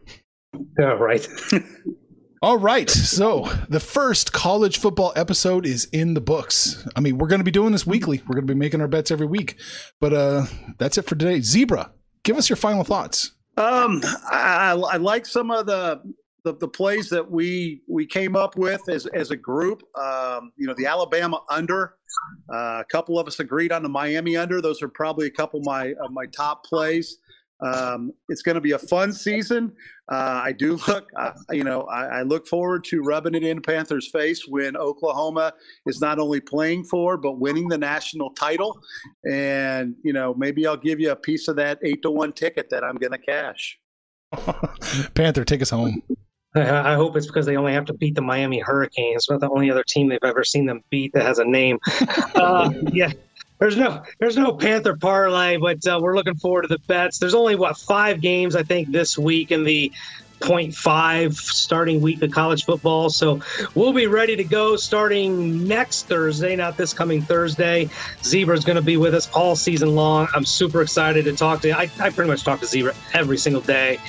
Yeah, 0.80 0.94
right. 0.94 1.28
All 2.42 2.58
right. 2.58 2.90
So 2.90 3.50
the 3.70 3.80
first 3.80 4.34
college 4.34 4.78
football 4.78 5.14
episode 5.16 5.66
is 5.66 5.86
in 5.86 6.14
the 6.14 6.20
books. 6.20 6.86
I 6.96 7.00
mean, 7.00 7.18
we're 7.18 7.30
going 7.30 7.40
to 7.40 7.46
be 7.46 7.52
doing 7.52 7.72
this 7.72 7.88
weekly. 7.88 8.22
We're 8.28 8.36
going 8.36 8.48
to 8.48 8.54
be 8.54 8.60
making 8.60 8.82
our 8.82 8.90
bets 8.90 9.12
every 9.12 9.28
week. 9.28 9.58
But 10.02 10.14
uh 10.14 10.46
that's 10.78 10.98
it 10.98 11.04
for 11.04 11.16
today. 11.16 11.40
Zebra, 11.40 11.92
give 12.24 12.36
us 12.36 12.50
your 12.50 12.58
final 12.58 12.84
thoughts. 12.84 13.32
Um, 13.56 14.02
I, 14.30 14.72
I 14.72 14.98
like 14.98 15.26
some 15.26 15.52
of 15.52 15.68
the 15.68 16.02
the, 16.44 16.56
the 16.58 16.68
plays 16.68 17.10
that 17.10 17.30
we 17.30 17.82
we 17.88 18.06
came 18.06 18.36
up 18.36 18.58
with 18.58 18.88
as 18.90 19.06
as 19.08 19.32
a 19.32 19.38
group. 19.38 19.84
Um, 20.00 20.52
you 20.58 20.68
know, 20.68 20.74
the 20.78 20.86
Alabama 20.86 21.42
under. 21.50 21.96
Uh, 22.54 22.80
a 22.80 22.86
couple 22.92 23.18
of 23.18 23.28
us 23.28 23.40
agreed 23.40 23.72
on 23.72 23.82
the 23.82 23.90
Miami 23.90 24.38
under. 24.38 24.62
Those 24.62 24.82
are 24.82 24.88
probably 24.88 25.28
a 25.28 25.32
couple 25.32 25.60
of 25.60 25.66
my 25.66 25.94
of 26.04 26.12
my 26.12 26.26
top 26.28 26.64
plays. 26.66 27.18
Um, 27.64 28.12
it's 28.28 28.42
going 28.42 28.56
to 28.56 28.62
be 28.62 28.72
a 28.72 28.80
fun 28.80 29.14
season. 29.14 29.72
Uh, 30.12 30.42
I 30.44 30.52
do 30.52 30.78
look, 30.88 31.08
uh, 31.18 31.32
you 31.52 31.64
know, 31.64 31.84
I, 31.84 32.20
I, 32.20 32.22
look 32.24 32.46
forward 32.46 32.84
to 32.86 33.02
rubbing 33.02 33.36
it 33.36 33.44
in 33.44 33.62
Panthers' 33.62 34.10
face 34.12 34.46
when 34.46 34.76
Oklahoma 34.76 35.54
is 35.86 36.02
not 36.02 36.20
only 36.20 36.42
playing 36.42 36.84
for 36.84 37.16
but 37.16 37.40
winning 37.40 37.70
the 37.70 37.78
national 37.78 38.32
title. 38.32 38.78
And 39.30 39.96
you 40.04 40.12
know, 40.12 40.34
maybe 40.34 40.68
I'll 40.68 40.76
give 40.76 41.00
you 41.00 41.12
a 41.12 41.16
piece 41.16 41.48
of 41.48 41.56
that 41.56 41.80
eight 41.84 42.02
to 42.02 42.12
one 42.12 42.34
ticket 42.34 42.70
that 42.70 42.84
I'm 42.84 42.96
going 42.96 43.14
to 43.14 43.18
cash. 43.18 43.80
Panther, 45.14 45.46
take 45.46 45.62
us 45.62 45.70
home. 45.70 46.02
I 46.56 46.96
hope 46.96 47.16
it's 47.18 47.28
because 47.28 47.46
they 47.46 47.58
only 47.58 47.74
have 47.74 47.86
to 47.86 47.94
beat 47.94 48.16
the 48.16 48.22
Miami 48.22 48.60
Hurricanes. 48.60 49.28
Not 49.30 49.40
the 49.40 49.50
only 49.50 49.72
other 49.72 49.84
team 49.84 50.10
they've 50.10 50.20
ever 50.24 50.44
seen 50.44 50.66
them 50.66 50.84
beat 50.90 51.14
that 51.14 51.24
has 51.24 51.40
a 51.40 51.46
name. 51.46 51.80
uh, 52.36 52.72
yeah, 52.92 53.12
there's 53.60 53.78
no 53.78 54.04
there's 54.20 54.38
no 54.38 54.54
Panther 54.54 54.96
parlay, 54.96 55.58
but 55.58 55.86
uh, 55.88 56.00
we're 56.02 56.16
looking 56.16 56.36
forward 56.36 56.64
to 56.64 56.68
the 56.68 56.80
bets. 56.88 57.18
There's 57.18 57.34
only 57.34 57.56
what 57.56 57.78
five 57.78 58.22
games 58.22 58.56
I 58.56 58.64
think 58.64 58.92
this 58.92 59.18
week 59.18 59.52
in 59.52 59.64
the 59.64 59.92
6.5 60.44 61.36
starting 61.36 62.02
week 62.02 62.22
of 62.22 62.32
college 62.32 62.66
football. 62.66 63.10
So 63.10 63.40
we'll 63.76 63.94
be 63.94 64.08
ready 64.08 64.36
to 64.36 64.44
go 64.44 64.76
starting 64.76 65.66
next 65.66 66.08
Thursday, 66.08 66.56
not 66.56 66.76
this 66.76 66.94
coming 66.94 67.22
Thursday. 67.22 67.90
Zebra 68.24 68.58
is 68.58 68.66
going 68.66 68.76
to 68.76 68.82
be 68.82 68.98
with 68.98 69.14
us 69.16 69.30
all 69.32 69.56
season 69.56 69.96
long. 69.96 70.28
I'm 70.36 70.46
super 70.46 70.82
excited 70.82 71.26
to 71.26 71.36
talk 71.36 71.62
to 71.62 71.72
I, 71.72 71.90
I 72.00 72.10
pretty 72.10 72.30
much 72.30 72.44
talk 72.44 72.60
to 72.60 72.66
Zebra 72.66 72.94
every 73.14 73.38
single 73.38 73.62
day. 73.62 74.00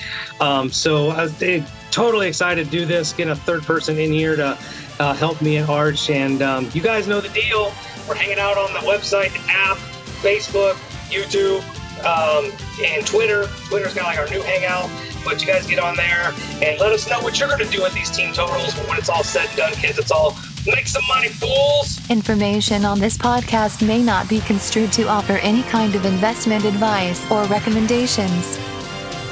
Um, 0.41 0.69
so 0.71 1.09
I 1.09 1.23
was 1.23 1.41
eh, 1.41 1.63
totally 1.95 2.27
excited 2.27 2.65
to 2.65 2.71
do 2.71 2.85
this, 2.85 3.13
get 3.13 3.29
a 3.29 3.35
third 3.35 3.63
person 3.63 3.97
in 3.97 4.11
here 4.11 4.35
to 4.35 4.57
uh, 4.99 5.13
help 5.13 5.41
me 5.41 5.55
and 5.55 5.69
Arch. 5.69 6.09
And 6.09 6.41
um, 6.41 6.69
you 6.73 6.81
guys 6.81 7.07
know 7.07 7.21
the 7.21 7.29
deal. 7.29 7.71
We're 8.05 8.15
hanging 8.15 8.37
out 8.37 8.57
on 8.57 8.73
the 8.73 8.79
website, 8.79 9.31
app, 9.47 9.77
Facebook, 10.19 10.73
YouTube, 11.09 11.63
um, 12.03 12.51
and 12.83 13.07
Twitter. 13.07 13.47
Twitter's 13.69 13.93
kind 13.93 13.99
of 13.99 14.07
like 14.07 14.19
our 14.19 14.29
new 14.29 14.41
hangout. 14.41 14.89
But 15.23 15.39
you 15.39 15.47
guys 15.47 15.65
get 15.65 15.79
on 15.79 15.95
there 15.95 16.33
and 16.61 16.77
let 16.81 16.91
us 16.91 17.09
know 17.09 17.21
what 17.21 17.39
you're 17.39 17.47
going 17.47 17.63
to 17.63 17.71
do 17.71 17.81
with 17.81 17.93
these 17.93 18.11
team 18.11 18.33
totals. 18.33 18.73
When 18.89 18.97
it's 18.97 19.09
all 19.09 19.23
said 19.23 19.47
and 19.47 19.57
done, 19.57 19.73
kids, 19.73 19.97
it's 19.97 20.11
all 20.11 20.37
make 20.67 20.87
some 20.87 21.03
money, 21.07 21.29
fools. 21.29 22.07
Information 22.09 22.83
on 22.83 22.99
this 22.99 23.17
podcast 23.17 23.87
may 23.87 24.03
not 24.03 24.27
be 24.27 24.41
construed 24.41 24.91
to 24.91 25.07
offer 25.07 25.37
any 25.37 25.63
kind 25.63 25.95
of 25.95 26.05
investment 26.05 26.65
advice 26.65 27.31
or 27.31 27.45
recommendations. 27.45 28.59